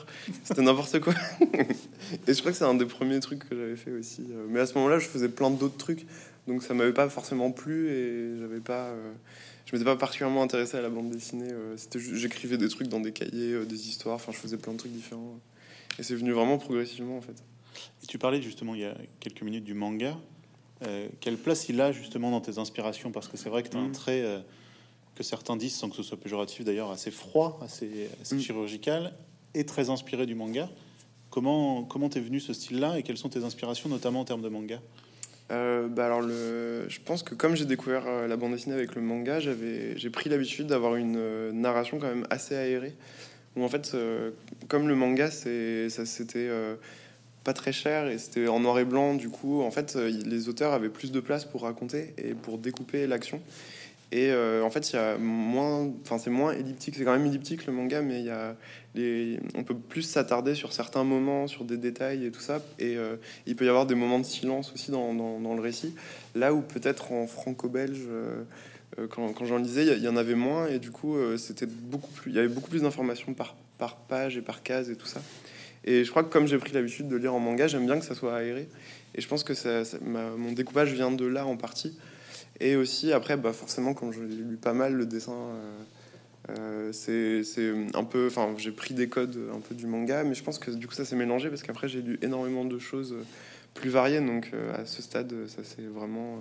C'était 0.45 0.63
n'importe 0.63 1.01
quoi. 1.01 1.13
et 1.51 2.33
je 2.33 2.39
crois 2.39 2.53
que 2.53 2.57
c'est 2.57 2.63
un 2.63 2.75
des 2.75 2.85
premiers 2.87 3.19
trucs 3.19 3.49
que 3.49 3.57
j'avais 3.57 3.75
fait 3.75 3.91
aussi. 3.91 4.23
Euh, 4.31 4.47
Mais 4.49 4.61
à 4.61 4.67
ce 4.67 4.75
moment-là, 4.75 5.01
je 5.01 5.09
faisais 5.09 5.29
plein 5.29 5.51
d'autres 5.51 5.77
trucs. 5.77 6.07
Donc 6.47 6.63
ça 6.63 6.73
m'avait 6.73 6.93
pas 6.93 7.09
forcément 7.09 7.51
plu, 7.51 7.89
et 7.91 8.39
j'avais 8.39 8.61
pas. 8.61 8.91
euh, 8.91 9.13
Je 9.67 9.73
m'étais 9.75 9.85
pas 9.85 9.97
particulièrement 9.97 10.45
intéressé 10.45 10.77
à 10.77 10.83
la 10.83 10.89
bande 10.89 11.11
dessinée. 11.11 11.51
euh, 11.51 11.75
C'était 11.77 11.99
J'écrivais 11.99 12.59
des 12.59 12.69
trucs 12.69 12.87
dans 12.87 13.01
des 13.01 13.11
cahiers, 13.11 13.55
euh, 13.55 13.65
des 13.65 13.89
histoires, 13.89 14.15
enfin, 14.15 14.31
je 14.31 14.39
faisais 14.39 14.57
plein 14.57 14.73
de 14.75 14.79
trucs 14.79 14.93
différents. 14.93 15.41
Et 15.99 16.05
c'est 16.05 16.15
venu 16.15 16.31
vraiment 16.31 16.59
progressivement, 16.59 17.17
en 17.17 17.23
fait. 17.23 17.43
Et 18.05 18.07
tu 18.07 18.19
parlais 18.19 18.41
justement 18.41 18.77
il 18.77 18.83
y 18.83 18.85
a 18.85 18.95
quelques 19.19 19.43
minutes 19.43 19.65
du 19.65 19.75
manga. 19.75 20.17
Euh, 20.87 21.09
quelle 21.21 21.37
place 21.37 21.69
il 21.69 21.81
a 21.81 21.93
justement 21.93 22.31
dans 22.31 22.41
tes 22.41 22.59
inspirations? 22.59 23.11
Parce 23.11 23.29
que 23.29 23.37
c'est 23.37 23.49
vrai 23.49 23.63
que 23.63 23.69
tu 23.69 23.77
as 23.77 23.81
un 23.81 23.89
Mm. 23.89 23.93
trait 23.93 24.23
euh, 24.23 24.39
que 25.15 25.23
certains 25.23 25.57
disent, 25.57 25.75
sans 25.75 25.89
que 25.91 25.97
ce 25.97 26.03
soit 26.03 26.19
péjoratif 26.19 26.65
d'ailleurs, 26.65 26.91
assez 26.91 27.11
froid, 27.11 27.59
assez, 27.63 28.09
assez 28.21 28.37
Mm. 28.37 28.41
chirurgical 28.41 29.13
et 29.55 29.65
très 29.65 29.91
inspiré 29.91 30.27
du 30.27 30.35
manga. 30.35 30.69
Comment 31.31 31.85
comment 31.85 32.09
t'es 32.09 32.21
venu 32.21 32.41
ce 32.41 32.53
style-là 32.53 32.99
et 32.99 33.03
quelles 33.03 33.17
sont 33.19 33.29
tes 33.29 33.45
inspirations, 33.45 33.89
notamment 33.89 34.21
en 34.21 34.25
termes 34.25 34.43
de 34.43 34.49
manga? 34.49 34.81
Euh, 35.51 35.89
bah 35.89 36.07
alors 36.07 36.21
le, 36.23 36.87
je 36.89 36.99
pense 37.01 37.23
que 37.23 37.35
comme 37.35 37.57
j'ai 37.57 37.65
découvert 37.67 38.27
la 38.27 38.37
bande 38.37 38.53
dessinée 38.53 38.75
avec 38.75 38.95
le 38.95 39.03
manga, 39.03 39.39
j'avais, 39.41 39.99
j'ai 39.99 40.09
pris 40.11 40.31
l'habitude 40.31 40.67
d'avoir 40.67 40.97
une 40.97 41.51
narration 41.53 41.99
quand 41.99 42.07
même 42.09 42.27
assez 42.31 42.55
aérée. 42.55 42.95
Où 43.57 43.63
en 43.65 43.69
fait, 43.69 43.95
comme 44.69 44.89
le 44.89 44.95
manga, 44.95 45.31
c'est, 45.31 45.91
ça 45.91 46.07
c'était 46.07 46.49
pas 47.45 47.53
très 47.53 47.73
cher 47.73 48.09
et 48.09 48.19
c'était 48.19 48.49
en 48.49 48.61
noir 48.61 48.79
et 48.79 48.85
blanc. 48.85 49.15
Du 49.15 49.29
coup, 49.29 49.63
en 49.63 49.71
fait, 49.71 49.97
euh, 49.97 50.11
les 50.25 50.49
auteurs 50.49 50.73
avaient 50.73 50.89
plus 50.89 51.13
de 51.13 51.21
place 51.21 51.45
pour 51.45 51.63
raconter 51.63 52.15
et 52.19 52.35
pour 52.35 52.59
découper 52.59 53.07
l'action. 53.07 53.41
Et 54.13 54.31
euh, 54.31 54.63
en 54.63 54.69
fait, 54.69 54.91
il 54.91 54.97
y 54.97 54.99
a 54.99 55.17
moins, 55.17 55.91
enfin 56.03 56.19
c'est 56.19 56.31
moins 56.31 56.53
elliptique. 56.53 56.97
C'est 56.97 57.05
quand 57.05 57.17
même 57.17 57.27
elliptique 57.27 57.67
le 57.67 57.73
manga, 57.73 58.03
mais 58.03 58.21
il 58.21 58.27
y 58.27 58.31
a 58.31 58.55
les, 58.95 59.41
on 59.55 59.65
peut 59.65 59.75
plus 59.75 60.03
s'attarder 60.03 60.55
sur 60.55 60.75
certains 60.75 61.03
moments, 61.03 61.47
sur 61.47 61.65
des 61.65 61.79
détails 61.79 62.27
et 62.27 62.31
tout 62.31 62.41
ça. 62.41 62.61
Et 62.79 62.97
euh, 62.97 63.17
il 63.47 63.57
peut 63.57 63.65
y 63.65 63.71
avoir 63.71 63.87
des 63.87 63.95
moments 63.95 64.19
de 64.19 64.27
silence 64.27 64.71
aussi 64.75 64.91
dans, 64.91 65.15
dans, 65.15 65.55
le 65.55 65.61
récit. 65.63 65.95
Là 66.35 66.53
où 66.53 66.61
peut-être 66.61 67.13
en 67.13 67.27
franco-belge, 67.27 68.07
quand, 69.09 69.33
quand 69.33 69.47
j'en 69.47 69.57
lisais, 69.57 69.87
il 69.87 70.03
y- 70.03 70.09
en 70.09 70.17
avait 70.17 70.35
moins 70.35 70.67
et 70.67 70.79
du 70.79 70.91
coup, 70.91 71.17
c'était 71.39 71.65
beaucoup 71.65 72.11
plus. 72.13 72.31
Il 72.33 72.37
y 72.37 72.39
avait 72.39 72.49
beaucoup 72.49 72.69
plus 72.69 72.83
d'informations 72.83 73.33
par, 73.33 73.57
par 73.79 73.97
page 73.97 74.37
et 74.37 74.43
par 74.43 74.63
case 74.63 74.91
et 74.91 74.97
tout 74.97 75.07
ça. 75.07 75.23
Et 75.85 76.05
je 76.05 76.11
crois 76.11 76.23
que 76.23 76.33
comme 76.33 76.47
j'ai 76.47 76.59
pris 76.59 76.73
l'habitude 76.73 77.09
de 77.09 77.17
lire 77.17 77.35
en 77.35 77.41
manga, 77.41 77.67
j'aime 77.67 77.87
bien 77.87 77.99
que 77.99 78.05
ça 78.05 78.15
soit 78.15 78.37
aéré. 78.37 78.69
Et 79.15 79.21
je 79.21 79.29
pense 79.29 79.45
que 79.45 79.55
ça, 79.55 79.83
mon 80.03 80.53
découpage 80.53 80.93
vient 80.93 81.11
de 81.11 81.27
là 81.27 81.47
en 81.47 81.57
partie. 81.57 81.97
Et 82.61 82.77
aussi, 82.77 83.13
après, 83.13 83.37
bah, 83.37 83.53
forcément, 83.53 83.95
comme 83.95 84.13
je 84.13 84.21
lu 84.21 84.57
pas 84.57 84.73
mal, 84.73 84.95
le 84.95 85.07
dessin, 85.07 85.33
euh, 86.49 86.93
euh, 86.93 87.43
c'est 87.43 87.73
un 87.95 88.05
peu. 88.05 88.27
Enfin, 88.27 88.55
j'ai 88.57 88.71
pris 88.71 88.95
des 88.95 89.09
codes 89.09 89.37
un 89.55 89.61
peu 89.61 89.75
du 89.75 89.87
manga, 89.87 90.23
mais 90.25 90.35
je 90.35 90.45
pense 90.45 90.59
que 90.59 90.71
du 90.71 90.87
coup, 90.87 90.95
ça 90.95 91.05
s'est 91.05 91.17
mélangé 91.17 91.49
parce 91.49 91.63
qu'après, 91.63 91.89
j'ai 91.89 92.03
lu 92.03 92.19
énormément 92.23 92.65
de 92.65 92.79
choses 92.79 93.17
plus 93.75 93.91
variées. 93.91 94.21
Donc, 94.21 94.51
euh, 94.55 94.81
à 94.81 94.87
ce 94.87 95.03
stade, 95.03 95.35
ça 95.49 95.65
s'est 95.65 95.83
vraiment 95.83 96.39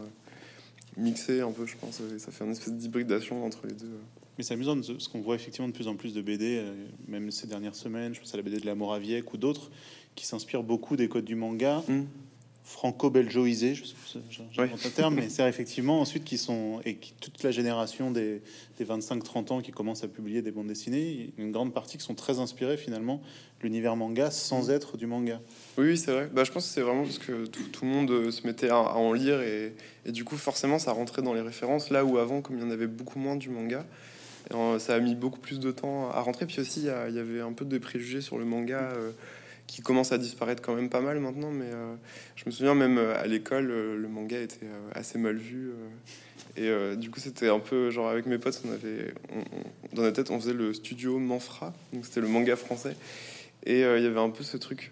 mixé 0.97 1.41
un 1.41 1.51
peu, 1.51 1.65
je 1.65 1.75
pense. 1.77 2.01
Et 2.15 2.19
ça 2.19 2.31
fait 2.31 2.45
une 2.45 2.51
espèce 2.51 2.73
d'hybridation 2.73 3.43
entre 3.43 3.65
les 3.65 3.73
deux. 3.73 3.87
Mais 4.37 4.43
c'est 4.43 4.53
amusant 4.53 4.81
ce 4.81 5.09
qu'on 5.09 5.21
voit 5.21 5.35
effectivement 5.35 5.67
de 5.67 5.73
plus 5.73 5.87
en 5.87 5.95
plus 5.95 6.13
de 6.13 6.21
BD, 6.21 6.57
euh, 6.57 6.73
même 7.07 7.31
ces 7.31 7.47
dernières 7.47 7.75
semaines. 7.75 8.13
Je 8.13 8.19
pense 8.19 8.33
à 8.33 8.37
la 8.37 8.43
BD 8.43 8.59
de 8.59 8.65
la 8.65 8.75
Moraviec 8.75 9.33
ou 9.33 9.37
d'autres 9.37 9.69
qui 10.15 10.25
s'inspirent 10.25 10.63
beaucoup 10.63 10.95
des 10.95 11.07
codes 11.09 11.25
du 11.25 11.35
manga. 11.35 11.83
Mm. 11.87 12.03
franco-belgeoisé, 12.63 13.75
je 13.75 13.83
sais 13.85 13.93
pas, 14.55 14.61
Ouais. 14.63 14.69
un 14.85 14.89
terme, 14.91 15.15
mais 15.15 15.29
c'est 15.29 15.47
effectivement 15.47 15.99
ensuite 15.99 16.23
qui 16.23 16.37
sont 16.37 16.79
et 16.85 16.95
qui, 16.95 17.13
toute 17.19 17.43
la 17.43 17.51
génération 17.51 18.11
des, 18.11 18.41
des 18.77 18.85
25-30 18.85 19.51
ans 19.51 19.61
qui 19.61 19.71
commencent 19.71 20.03
à 20.03 20.07
publier 20.07 20.41
des 20.41 20.51
bandes 20.51 20.67
dessinées, 20.67 21.33
une 21.37 21.51
grande 21.51 21.73
partie 21.73 21.97
qui 21.97 22.03
sont 22.03 22.15
très 22.15 22.39
inspirés 22.39 22.77
finalement 22.77 23.21
l'univers 23.61 23.95
manga 23.95 24.31
sans 24.31 24.67
Mm. 24.69 24.71
être 24.71 24.97
du 24.97 25.05
manga. 25.07 25.41
Oui, 25.77 25.97
c'est 25.97 26.11
vrai. 26.11 26.29
Bah, 26.33 26.43
je 26.43 26.51
pense 26.51 26.65
que 26.67 26.73
c'est 26.73 26.81
vraiment 26.81 27.03
parce 27.03 27.19
que 27.19 27.45
tout, 27.47 27.63
tout 27.71 27.83
le 27.85 27.91
monde 27.91 28.11
euh, 28.11 28.31
se 28.31 28.45
mettait 28.47 28.69
à, 28.69 28.77
à 28.77 28.93
en 28.95 29.11
lire 29.13 29.41
et, 29.41 29.73
et 30.05 30.11
du 30.11 30.23
coup, 30.23 30.37
forcément, 30.37 30.79
ça 30.79 30.91
rentrait 30.93 31.21
dans 31.23 31.33
les 31.33 31.41
références. 31.41 31.89
Là 31.89 32.05
où 32.05 32.17
avant, 32.19 32.41
comme 32.41 32.57
il 32.57 32.61
y 32.63 32.65
en 32.65 32.71
avait 32.71 32.87
beaucoup 32.87 33.19
moins 33.19 33.35
du 33.35 33.49
manga, 33.49 33.85
ça 34.79 34.95
a 34.95 34.99
mis 34.99 35.15
beaucoup 35.15 35.39
plus 35.39 35.59
de 35.59 35.71
temps 35.71 36.09
à 36.11 36.21
rentrer. 36.21 36.45
Puis 36.45 36.59
aussi, 36.59 36.81
il 36.81 37.15
y, 37.15 37.19
avait 37.19 37.41
un 37.41 37.53
peu 37.53 37.65
des 37.65 37.79
préjugés 37.79 38.21
sur 38.21 38.37
le 38.37 38.45
manga 38.45 38.79
euh, 38.79 39.11
qui 39.67 39.81
commencent 39.81 40.11
à 40.11 40.17
disparaître 40.17 40.61
quand 40.61 40.75
même 40.75 40.89
pas 40.89 41.01
mal 41.01 41.19
maintenant. 41.19 41.51
Mais 41.51 41.69
euh, 41.71 41.95
je 42.35 42.43
me 42.45 42.51
souviens 42.51 42.75
même 42.75 42.97
euh, 42.97 43.19
à 43.19 43.27
l'école, 43.27 43.67
le 43.67 44.07
manga 44.07 44.39
était 44.39 44.67
assez 44.93 45.17
mal 45.17 45.37
vu. 45.37 45.71
et 46.57 46.69
du 46.97 47.09
coup, 47.09 47.19
c'était 47.19 47.49
un 47.49 47.59
peu 47.59 47.89
genre 47.89 48.09
avec 48.09 48.25
mes 48.25 48.37
potes, 48.37 48.61
on 48.65 48.71
avait, 48.71 49.13
dans 49.93 50.01
notre 50.01 50.15
tête, 50.15 50.31
on 50.31 50.39
faisait 50.39 50.53
le 50.53 50.73
studio 50.73 51.17
Manfra, 51.17 51.73
donc 51.93 52.05
c'était 52.05 52.21
le 52.21 52.27
manga 52.27 52.55
français. 52.55 52.95
Et 53.65 53.81
il 53.81 54.03
y 54.03 54.07
avait 54.07 54.19
un 54.19 54.31
peu 54.31 54.43
ce 54.43 54.57
truc 54.57 54.89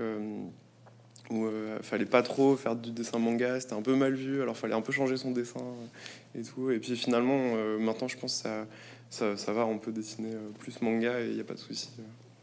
où 1.30 1.46
euh, 1.46 1.80
fallait 1.82 2.06
pas 2.06 2.24
trop 2.24 2.56
faire 2.56 2.76
du 2.76 2.92
dessin 2.92 3.20
manga, 3.20 3.60
c'était 3.60 3.74
un 3.74 3.82
peu 3.82 3.96
mal 3.96 4.14
vu, 4.14 4.42
alors 4.42 4.58
fallait 4.58 4.74
un 4.74 4.82
peu 4.82 4.92
changer 4.92 5.18
son 5.18 5.32
dessin 5.32 5.60
euh, 5.60 6.40
et 6.40 6.44
tout. 6.44 6.72
Et 6.72 6.80
puis 6.80 6.96
finalement, 6.96 7.54
euh, 7.56 7.78
maintenant, 7.78 8.08
je 8.08 8.18
pense 8.18 8.38
que 8.38 8.44
ça, 8.44 8.66
ça, 9.10 9.38
ça 9.38 9.54
va, 9.54 9.66
on 9.66 9.78
peut 9.78 9.92
dessiner 9.92 10.34
euh, 10.34 10.50
plus 10.58 10.82
manga 10.82 11.20
et 11.22 11.28
il 11.28 11.36
n'y 11.36 11.42
a 11.42 11.44
pas 11.44 11.54
de 11.54 11.60
souci. 11.60 11.90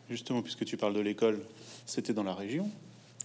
Justement, 0.08 0.42
puisque 0.42 0.64
tu 0.64 0.76
parles 0.76 0.94
de 0.94 1.00
l'école, 1.00 1.40
c'était 1.84 2.12
dans 2.12 2.22
la 2.22 2.34
région, 2.34 2.70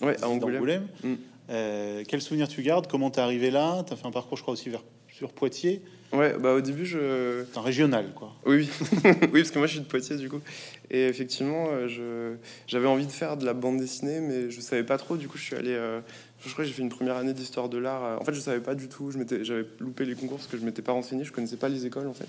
Ouais, 0.02 0.22
à 0.24 0.28
Angoulême. 0.28 0.58
Angoulême. 0.58 0.88
Mm. 1.04 1.14
Euh, 1.52 2.04
quel 2.08 2.22
souvenir 2.22 2.48
tu 2.48 2.64
gardes? 2.64 2.88
Comment 2.88 3.12
t'es 3.12 3.22
arrivé 3.22 3.52
là? 3.52 3.84
T'as 3.86 3.96
fait 3.96 4.08
un 4.08 4.12
parcours, 4.12 4.38
je 4.38 4.42
crois 4.42 4.54
aussi 4.54 4.70
vers 4.70 4.84
sur 5.10 5.32
Poitiers. 5.32 5.82
Ouais, 6.14 6.36
bah 6.38 6.54
au 6.54 6.62
début, 6.62 6.86
je. 6.86 7.46
C'est 7.52 7.58
un 7.58 7.62
régional, 7.62 8.12
quoi. 8.14 8.34
Oui, 8.46 8.70
oui, 9.06 9.42
parce 9.42 9.52
que 9.52 9.58
moi 9.60 9.68
je 9.68 9.74
suis 9.74 9.82
de 9.82 9.86
Poitiers 9.86 10.18
du 10.18 10.28
coup. 10.30 10.42
Et 10.90 11.06
effectivement, 11.08 11.68
euh, 11.72 11.88
je 11.88 12.36
j'avais 12.68 12.88
envie 12.88 13.06
de 13.06 13.12
faire 13.12 13.38
de 13.38 13.46
la 13.46 13.54
bande 13.54 13.78
dessinée, 13.78 14.20
mais 14.20 14.50
je 14.52 14.60
savais 14.60 14.84
pas 14.84 14.98
trop. 14.98 15.16
Du 15.16 15.28
coup, 15.30 15.38
je 15.38 15.44
suis 15.44 15.56
allé. 15.56 15.72
euh, 15.72 16.02
Je 16.46 16.52
crois 16.52 16.66
que 16.66 16.68
j'ai 16.70 16.74
fait 16.76 16.82
une 16.82 16.90
première 16.90 17.16
année 17.16 17.34
d'histoire 17.34 17.70
de 17.70 17.78
l'art. 17.78 18.04
euh, 18.04 18.18
En 18.20 18.26
fait, 18.26 18.34
je 18.34 18.42
savais 18.42 18.60
pas 18.60 18.76
du 18.76 18.90
tout. 18.90 19.10
Je 19.12 19.18
m'étais, 19.18 19.46
j'avais 19.46 19.66
loupé 19.80 20.04
les 20.04 20.16
concours 20.16 20.38
parce 20.38 20.48
que 20.50 20.58
je 20.58 20.66
m'étais 20.66 20.82
pas 20.82 20.92
renseigné. 20.92 21.24
Je 21.24 21.32
connaissais 21.32 21.56
pas 21.58 21.70
les 21.70 21.86
écoles 21.86 22.08
en 22.08 22.14
fait. 22.14 22.28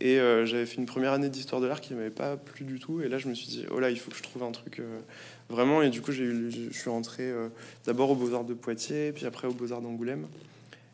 Et 0.00 0.20
euh, 0.20 0.44
j'avais 0.46 0.66
fait 0.66 0.76
une 0.76 0.86
première 0.86 1.12
année 1.12 1.28
d'histoire 1.30 1.60
de 1.62 1.66
l'art 1.66 1.80
qui 1.80 1.94
m'avait 1.94 2.10
pas 2.10 2.36
plu 2.36 2.64
du 2.66 2.78
tout. 2.78 3.00
Et 3.00 3.08
là, 3.08 3.16
je 3.18 3.26
me 3.28 3.34
suis 3.34 3.48
dit, 3.48 3.64
oh 3.70 3.80
là, 3.80 3.90
il 3.90 3.98
faut 3.98 4.10
que 4.10 4.16
je 4.18 4.22
trouve 4.22 4.42
un 4.42 4.52
truc 4.52 4.80
euh, 4.80 4.98
vraiment. 5.48 5.80
Et 5.82 5.88
du 5.88 6.02
coup, 6.02 6.12
j'ai 6.12 6.24
eu, 6.24 6.50
je 6.52 6.78
suis 6.78 6.90
rentré 6.90 7.22
euh, 7.24 7.48
d'abord 7.86 8.10
aux 8.10 8.14
Beaux 8.14 8.34
Arts 8.34 8.44
de 8.44 8.54
Poitiers, 8.54 9.12
puis 9.12 9.24
après 9.26 9.48
aux 9.48 9.52
Beaux 9.54 9.72
Arts 9.72 9.80
d'Angoulême. 9.80 10.26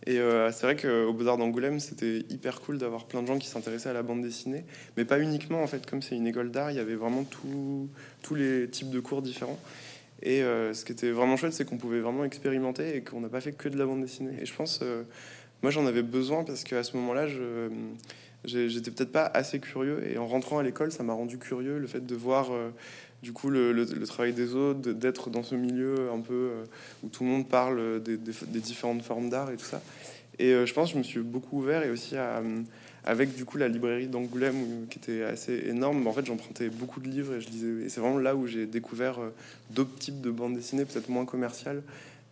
Et 0.06 0.18
euh, 0.18 0.52
c'est 0.52 0.66
vrai 0.66 0.76
qu'aux 0.76 1.12
Beaux-Arts 1.12 1.38
d'Angoulême, 1.38 1.80
c'était 1.80 2.24
hyper 2.28 2.60
cool 2.60 2.78
d'avoir 2.78 3.06
plein 3.06 3.22
de 3.22 3.26
gens 3.26 3.38
qui 3.38 3.48
s'intéressaient 3.48 3.88
à 3.88 3.94
la 3.94 4.02
bande 4.02 4.20
dessinée, 4.22 4.64
mais 4.96 5.04
pas 5.04 5.18
uniquement 5.18 5.62
en 5.62 5.66
fait, 5.66 5.86
comme 5.86 6.02
c'est 6.02 6.14
une 6.14 6.26
école 6.26 6.50
d'art, 6.50 6.70
il 6.70 6.76
y 6.76 6.80
avait 6.80 6.94
vraiment 6.94 7.24
tous 7.24 8.34
les 8.34 8.68
types 8.68 8.90
de 8.90 9.00
cours 9.00 9.22
différents. 9.22 9.58
Et 10.22 10.42
euh, 10.42 10.72
ce 10.72 10.84
qui 10.84 10.92
était 10.92 11.10
vraiment 11.10 11.36
chouette, 11.36 11.52
c'est 11.52 11.64
qu'on 11.64 11.76
pouvait 11.76 12.00
vraiment 12.00 12.24
expérimenter 12.24 12.96
et 12.96 13.02
qu'on 13.02 13.20
n'a 13.20 13.28
pas 13.28 13.40
fait 13.40 13.52
que 13.52 13.68
de 13.68 13.78
la 13.78 13.86
bande 13.86 14.02
dessinée. 14.02 14.32
Et 14.40 14.46
je 14.46 14.54
pense, 14.54 14.80
euh, 14.82 15.02
moi 15.62 15.70
j'en 15.70 15.86
avais 15.86 16.02
besoin 16.02 16.44
parce 16.44 16.64
qu'à 16.64 16.82
ce 16.82 16.96
moment-là, 16.96 17.26
je 17.26 17.68
j'étais 18.44 18.90
peut-être 18.90 19.12
pas 19.12 19.24
assez 19.26 19.58
curieux. 19.58 20.06
Et 20.10 20.18
en 20.18 20.26
rentrant 20.26 20.58
à 20.58 20.62
l'école, 20.62 20.92
ça 20.92 21.02
m'a 21.02 21.12
rendu 21.12 21.38
curieux 21.38 21.78
le 21.78 21.86
fait 21.86 22.04
de 22.04 22.14
voir 22.14 22.52
euh, 22.52 22.70
du 23.24 23.32
coup 23.32 23.48
le, 23.48 23.86
travail 24.06 24.34
des 24.34 24.54
autres, 24.54 24.92
d'être 24.92 25.30
dans 25.30 25.42
ce 25.42 25.54
milieu 25.54 26.10
un 26.12 26.20
peu 26.20 26.34
euh, 26.34 26.64
où 27.02 27.08
tout 27.08 27.24
le 27.24 27.30
monde 27.30 27.48
parle 27.48 28.02
des, 28.02 28.18
différentes 28.60 29.02
formes 29.02 29.30
d'art 29.30 29.50
et 29.50 29.56
tout 29.56 29.64
ça. 29.64 29.82
Et 30.38 30.52
euh, 30.52 30.66
je 30.66 30.74
pense 30.74 30.88
que 30.88 30.92
je 30.94 30.98
me 30.98 31.02
suis 31.02 31.20
beaucoup 31.20 31.58
ouvert 31.58 31.82
et 31.82 31.90
aussi 31.90 32.16
euh, 32.16 32.60
avec 33.02 33.34
du 33.34 33.46
coup 33.46 33.56
la 33.56 33.68
librairie 33.68 34.08
d'Angoulême 34.08 34.86
qui 34.90 34.98
était 34.98 35.22
assez 35.22 35.54
énorme. 35.68 36.06
En 36.06 36.12
fait, 36.12 36.26
j'empruntais 36.26 36.68
beaucoup 36.68 37.00
de 37.00 37.08
livres 37.08 37.34
et 37.34 37.40
je 37.40 37.48
lisais. 37.48 37.86
Et 37.86 37.88
c'est 37.88 38.00
vraiment 38.00 38.18
là 38.18 38.36
où 38.36 38.46
j'ai 38.46 38.66
découvert 38.66 39.18
d'autres 39.70 39.96
types 39.98 40.20
de 40.20 40.30
bandes 40.30 40.54
dessinées, 40.54 40.84
peut-être 40.84 41.08
moins 41.08 41.24
commerciales, 41.24 41.82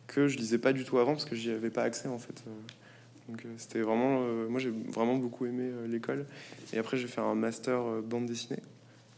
que 0.06 0.28
je 0.28 0.36
lisais 0.36 0.58
pas 0.58 0.74
du 0.74 0.84
tout 0.84 0.98
avant 0.98 1.12
parce 1.12 1.24
que 1.24 1.34
j'y 1.34 1.50
avais 1.50 1.70
pas 1.70 1.84
accès 1.84 2.08
en 2.08 2.18
fait. 2.18 2.42
Donc 3.30 3.44
c'était 3.56 3.80
vraiment. 3.80 4.20
moi, 4.50 4.60
j'ai 4.60 4.72
vraiment 4.90 5.16
beaucoup 5.16 5.46
aimé 5.46 5.70
l'école. 5.88 6.26
Et 6.74 6.78
après, 6.78 6.96
j'ai 6.96 7.08
fait 7.08 7.20
un 7.20 7.34
master 7.34 7.80
euh, 7.80 8.00
bande 8.02 8.26
dessinée. 8.26 8.60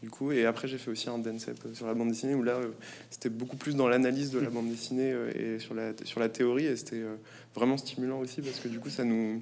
Du 0.05 0.11
coup, 0.11 0.31
et 0.31 0.45
après 0.45 0.67
j'ai 0.67 0.77
fait 0.77 0.91
aussi 0.91 1.09
un 1.09 1.17
DENSEP 1.17 1.57
sur 1.73 1.87
la 1.87 1.95
bande 1.95 2.09
dessinée 2.09 2.35
où 2.35 2.43
là 2.43 2.57
euh, 2.57 2.73
c'était 3.09 3.29
beaucoup 3.29 3.55
plus 3.57 3.75
dans 3.75 3.87
l'analyse 3.87 4.29
de 4.29 4.37
la 4.37 4.51
bande 4.51 4.69
dessinée 4.69 5.11
euh, 5.11 5.55
et 5.55 5.57
sur 5.57 5.73
la, 5.73 5.93
sur 6.03 6.19
la 6.19 6.29
théorie 6.29 6.67
et 6.67 6.75
c'était 6.75 6.97
euh, 6.97 7.15
vraiment 7.55 7.75
stimulant 7.75 8.19
aussi 8.19 8.43
parce 8.43 8.59
que 8.59 8.67
du 8.67 8.79
coup 8.79 8.91
ça 8.91 9.03
nous 9.03 9.41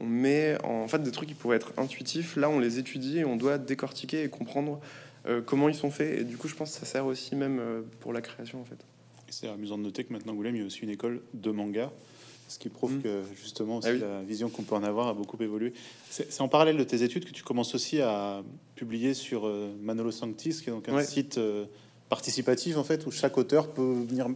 on 0.00 0.04
met 0.04 0.58
en, 0.62 0.86
fait 0.88 0.98
des 0.98 1.10
trucs 1.10 1.30
qui 1.30 1.34
pourraient 1.34 1.56
être 1.56 1.72
intuitifs. 1.78 2.36
Là 2.36 2.50
on 2.50 2.58
les 2.58 2.78
étudie 2.78 3.20
et 3.20 3.24
on 3.24 3.36
doit 3.36 3.56
décortiquer 3.56 4.24
et 4.24 4.28
comprendre 4.28 4.78
euh, 5.26 5.40
comment 5.40 5.70
ils 5.70 5.74
sont 5.74 5.90
faits. 5.90 6.20
Et 6.20 6.24
du 6.24 6.36
coup 6.36 6.48
je 6.48 6.54
pense 6.54 6.72
que 6.72 6.80
ça 6.80 6.84
sert 6.84 7.06
aussi 7.06 7.34
même 7.34 7.58
euh, 7.58 7.80
pour 8.00 8.12
la 8.12 8.20
création 8.20 8.60
en 8.60 8.64
fait. 8.66 8.84
C'est 9.30 9.48
amusant 9.48 9.78
de 9.78 9.84
noter 9.84 10.04
que 10.04 10.12
maintenant, 10.12 10.32
Angoulême, 10.32 10.56
il 10.56 10.60
y 10.60 10.62
a 10.62 10.66
aussi 10.66 10.80
une 10.80 10.90
école 10.90 11.20
de 11.32 11.50
manga, 11.50 11.90
ce 12.54 12.58
qui 12.60 12.68
prouve 12.68 12.94
Mm. 12.98 13.02
que 13.02 13.22
justement 13.34 13.78
aussi 13.78 13.88
Ah 13.88 13.92
oui. 13.94 13.98
la 14.00 14.22
vision 14.22 14.48
qu'on 14.48 14.62
peut 14.62 14.76
en 14.76 14.84
avoir 14.84 15.08
a 15.08 15.14
beaucoup 15.14 15.36
évolué. 15.42 15.72
C'est 16.08 16.40
en 16.40 16.46
parallèle 16.48 16.76
de 16.76 16.84
tes 16.84 17.02
études 17.02 17.24
que 17.24 17.32
tu 17.32 17.42
commences 17.42 17.74
aussi 17.74 18.00
à 18.00 18.42
publier 18.76 19.12
sur 19.12 19.46
euh, 19.46 19.72
Manolo 19.82 20.12
Sanctis, 20.12 20.60
qui 20.62 20.70
est 20.70 20.72
donc 20.72 20.88
un 20.88 20.94
Ouais. 20.94 21.04
site 21.04 21.38
euh, 21.38 21.64
participatif 22.08 22.76
en 22.76 22.84
fait, 22.84 23.06
où 23.06 23.10
chaque 23.10 23.36
auteur 23.38 23.68
peut 23.72 23.82
venir 24.08 24.28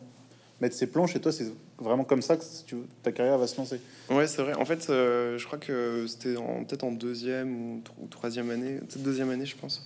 mettre 0.61 0.75
ses 0.75 0.89
planches. 0.89 1.15
Et 1.15 1.21
toi, 1.21 1.31
c'est 1.31 1.47
vraiment 1.79 2.03
comme 2.03 2.23
ça 2.23 2.37
que 2.37 2.43
tu- 2.67 2.75
ta 3.05 3.13
carrière 3.13 3.39
va 3.39 3.47
se 3.47 3.57
lancer. 3.57 3.81
ouais 4.11 4.27
c'est 4.27 4.43
vrai 4.43 4.55
en 4.55 4.65
fait 4.65 4.91
euh, 4.91 5.39
je 5.39 5.47
crois 5.47 5.59
que 5.61 6.07
c'était 6.09 6.37
en- 6.37 6.65
peut-être 6.65 6.83
en 6.83 6.91
deuxième 6.91 7.55
ou, 7.77 7.81
tro- 7.85 7.95
ou 8.03 8.07
troisième 8.09 8.51
année 8.51 8.79
peut-être 8.79 9.03
deuxième 9.05 9.31
année 9.31 9.47
je 9.47 9.55
pense 9.57 9.85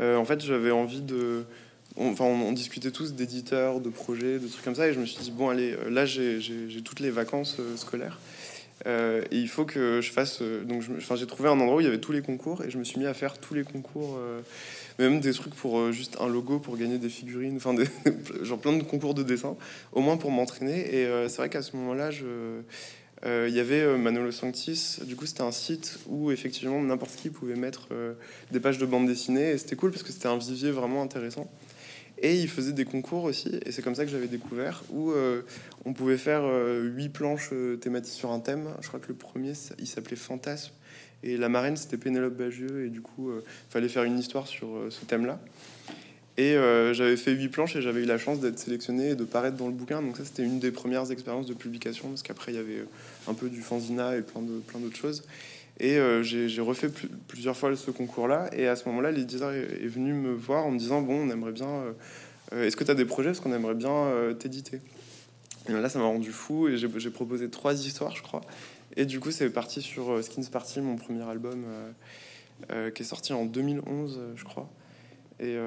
en 0.00 0.24
fait 0.24 0.40
j'avais 0.40 0.70
envie 0.70 1.02
de 1.02 1.44
on, 1.96 2.10
enfin, 2.10 2.24
on, 2.24 2.52
discutait 2.52 2.90
tous 2.90 3.14
d'éditeurs, 3.14 3.80
de 3.80 3.88
projets, 3.88 4.38
de 4.38 4.46
trucs 4.46 4.64
comme 4.64 4.74
ça, 4.74 4.88
et 4.88 4.92
je 4.92 5.00
me 5.00 5.06
suis 5.06 5.22
dit 5.22 5.30
bon 5.30 5.48
allez, 5.48 5.72
euh, 5.72 5.90
là 5.90 6.04
j'ai 6.06 6.82
toutes 6.84 7.00
les 7.00 7.10
vacances 7.10 7.56
euh, 7.58 7.76
scolaires, 7.76 8.18
euh, 8.86 9.22
et 9.30 9.38
il 9.38 9.48
faut 9.48 9.64
que 9.64 10.00
je 10.00 10.12
fasse. 10.12 10.42
euh, 10.42 10.62
donc 10.64 10.82
j'ai 10.82 11.26
trouvé 11.26 11.48
un 11.48 11.58
endroit 11.58 11.76
où 11.76 11.80
il 11.80 11.84
y 11.84 11.88
avait 11.88 11.98
tous 11.98 12.12
les 12.12 12.22
concours, 12.22 12.62
et 12.64 12.70
je 12.70 12.78
me 12.78 12.84
suis 12.84 12.98
mis 12.98 13.06
à 13.06 13.14
faire 13.14 13.38
tous 13.38 13.54
les 13.54 13.64
concours, 13.64 14.18
même 14.98 15.20
des 15.20 15.32
trucs 15.32 15.54
pour 15.54 15.92
juste 15.92 16.16
un 16.20 16.28
logo 16.28 16.58
pour 16.58 16.76
gagner 16.76 16.98
des 16.98 17.08
figurines, 17.08 17.56
enfin 17.56 17.74
genre 18.42 18.58
plein 18.58 18.76
de 18.76 18.82
concours 18.82 19.14
de 19.14 19.22
dessin, 19.22 19.56
au 19.92 20.00
moins 20.00 20.16
pour 20.16 20.30
m'entraîner. 20.30 20.94
Et 20.94 21.28
c'est 21.28 21.36
vrai 21.36 21.48
qu'à 21.48 21.62
ce 21.62 21.76
moment-là, 21.76 22.10
il 23.24 23.54
y 23.54 23.60
avait 23.60 23.96
Manolo 23.96 24.30
Sanctis, 24.30 24.98
du 25.04 25.16
coup 25.16 25.26
c'était 25.26 25.42
un 25.42 25.52
site 25.52 25.98
où 26.06 26.30
effectivement 26.30 26.80
n'importe 26.80 27.16
qui 27.16 27.30
pouvait 27.30 27.56
mettre 27.56 27.88
des 28.50 28.60
pages 28.60 28.78
de 28.78 28.86
bande 28.86 29.06
dessinée 29.06 29.50
et 29.50 29.58
c'était 29.58 29.76
cool 29.76 29.90
parce 29.90 30.02
que 30.02 30.12
c'était 30.12 30.28
un 30.28 30.38
vivier 30.38 30.70
vraiment 30.70 31.02
intéressant. 31.02 31.50
Et 32.22 32.40
il 32.40 32.48
faisait 32.48 32.72
des 32.72 32.86
concours 32.86 33.24
aussi, 33.24 33.60
et 33.66 33.72
c'est 33.72 33.82
comme 33.82 33.94
ça 33.94 34.04
que 34.04 34.10
j'avais 34.10 34.26
découvert, 34.26 34.82
où 34.90 35.10
euh, 35.10 35.42
on 35.84 35.92
pouvait 35.92 36.16
faire 36.16 36.40
euh, 36.44 36.82
huit 36.82 37.10
planches 37.10 37.50
euh, 37.52 37.76
thématiques 37.76 38.14
sur 38.14 38.30
un 38.30 38.40
thème. 38.40 38.68
Je 38.80 38.88
crois 38.88 39.00
que 39.00 39.08
le 39.08 39.14
premier, 39.14 39.52
il 39.78 39.86
s'appelait 39.86 40.16
Fantasme, 40.16 40.72
et 41.22 41.36
la 41.36 41.50
marraine, 41.50 41.76
c'était 41.76 41.98
Pénélope 41.98 42.34
Bagieux, 42.34 42.86
et 42.86 42.88
du 42.88 43.02
coup, 43.02 43.30
il 43.32 43.70
fallait 43.70 43.88
faire 43.88 44.04
une 44.04 44.18
histoire 44.18 44.46
sur 44.46 44.68
ce 44.90 45.04
thème-là. 45.04 45.40
Et 46.38 46.54
j'avais 46.92 47.16
fait 47.16 47.32
huit 47.32 47.48
planches, 47.48 47.76
et 47.76 47.82
j'avais 47.82 48.02
eu 48.02 48.06
la 48.06 48.18
chance 48.18 48.40
d'être 48.40 48.58
sélectionné 48.58 49.10
et 49.10 49.14
de 49.14 49.24
paraître 49.24 49.56
dans 49.56 49.66
le 49.66 49.72
bouquin. 49.72 50.02
Donc 50.02 50.16
ça, 50.18 50.24
c'était 50.24 50.44
une 50.44 50.60
des 50.60 50.70
premières 50.70 51.10
expériences 51.10 51.46
de 51.46 51.54
publication, 51.54 52.10
parce 52.10 52.22
qu'après, 52.22 52.52
il 52.52 52.56
y 52.56 52.58
avait 52.58 52.84
un 53.28 53.34
peu 53.34 53.48
du 53.48 53.60
fanzina 53.60 54.16
et 54.16 54.22
plein 54.22 54.42
de 54.42 54.58
plein 54.60 54.78
d'autres 54.78 54.96
choses. 54.96 55.24
Et 55.78 55.98
euh, 55.98 56.22
j'ai 56.22 56.60
refait 56.60 56.88
pl- 56.88 57.10
plusieurs 57.28 57.56
fois 57.56 57.74
ce 57.76 57.90
concours-là. 57.90 58.48
Et 58.52 58.66
à 58.66 58.76
ce 58.76 58.88
moment-là, 58.88 59.10
l'éditeur 59.10 59.52
est, 59.52 59.86
venu 59.86 60.14
me 60.14 60.32
voir 60.32 60.66
en 60.66 60.70
me 60.70 60.78
disant 60.78 61.02
Bon, 61.02 61.26
on 61.26 61.30
aimerait 61.30 61.52
bien. 61.52 61.68
euh, 61.68 61.92
euh, 62.54 62.66
Est-ce 62.66 62.76
que 62.76 62.84
tu 62.84 62.90
as 62.90 62.94
des 62.94 63.04
projets? 63.04 63.30
Parce 63.30 63.40
qu'on 63.40 63.52
aimerait 63.52 63.74
bien 63.74 64.34
t'éditer. 64.38 64.80
Et 65.68 65.72
là, 65.72 65.88
ça 65.88 65.98
m'a 65.98 66.06
rendu 66.06 66.32
fou. 66.32 66.68
Et 66.68 66.76
j'ai 66.78 67.10
proposé 67.10 67.50
trois 67.50 67.74
histoires, 67.74 68.16
je 68.16 68.22
crois. 68.22 68.40
Et 68.96 69.04
du 69.04 69.20
coup, 69.20 69.30
c'est 69.30 69.50
parti 69.50 69.82
sur 69.82 70.22
Skins 70.24 70.48
Party, 70.50 70.80
mon 70.80 70.96
premier 70.96 71.22
album, 71.24 71.64
qui 72.94 73.02
est 73.02 73.06
sorti 73.06 73.34
en 73.34 73.44
2011, 73.44 74.18
euh, 74.18 74.32
je 74.36 74.44
crois. 74.44 74.70
Et, 75.38 75.58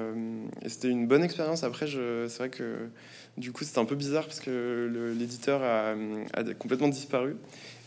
c'était 0.66 0.88
une 0.88 1.06
bonne 1.06 1.22
expérience. 1.22 1.62
Après, 1.62 1.86
c'est 1.86 2.38
vrai 2.38 2.50
que 2.50 2.88
du 3.36 3.52
coup, 3.52 3.62
c'était 3.62 3.78
un 3.78 3.84
peu 3.84 3.94
bizarre 3.94 4.24
parce 4.24 4.40
que 4.40 5.14
l'éditeur 5.16 5.62
a 5.62 5.94
complètement 6.58 6.88
disparu. 6.88 7.36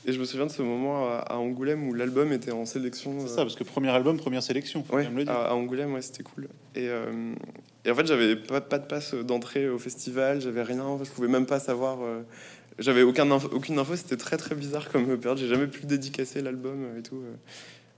Et 0.06 0.12
je 0.12 0.20
me 0.20 0.26
souviens 0.26 0.46
de 0.46 0.52
ce 0.52 0.62
moment 0.62 1.08
à, 1.10 1.20
à 1.20 1.36
Angoulême 1.38 1.88
où 1.88 1.94
l'album 1.94 2.34
était 2.34 2.52
en 2.52 2.66
sélection. 2.66 3.20
C'est 3.20 3.26
euh, 3.26 3.36
ça, 3.36 3.42
parce 3.44 3.56
que 3.56 3.64
premier 3.64 3.90
album, 3.90 4.18
première 4.18 4.44
sélection. 4.44 4.84
Faut 4.84 4.96
Ouais, 4.96 5.04
quand 5.04 5.10
même 5.10 5.18
le 5.20 5.24
dire. 5.24 5.34
à, 5.34 5.50
à 5.50 5.54
Angoulême, 5.54 5.94
ouais, 5.94 6.02
c'était 6.02 6.24
cool. 6.24 6.50
Et, 6.76 6.90
euh, 6.90 7.34
et 7.86 7.92
en 7.92 7.96
fait, 7.96 8.06
j'avais 8.06 8.36
pas, 8.36 8.60
pas 8.60 8.80
de 8.80 8.86
passe 8.86 9.14
d'entrée 9.14 9.70
au 9.70 9.78
festival, 9.80 10.42
j'avais 10.42 10.64
rien, 10.64 11.00
je 11.04 11.10
pouvais 11.10 11.28
même 11.30 11.46
pas 11.46 11.60
savoir. 11.60 12.02
euh, 12.04 12.22
j'avais 12.80 13.04
aucun 13.04 13.30
info- 13.32 13.50
aucune 13.54 13.78
info, 13.80 13.96
c'était 13.96 14.18
très 14.18 14.36
très 14.36 14.56
bizarre 14.56 14.90
comme 14.90 15.06
période. 15.18 15.38
J'ai 15.38 15.48
jamais 15.48 15.68
pu 15.68 15.86
dédicacer 15.86 16.42
l'album 16.42 16.86
et 16.98 17.02
tout. 17.04 17.22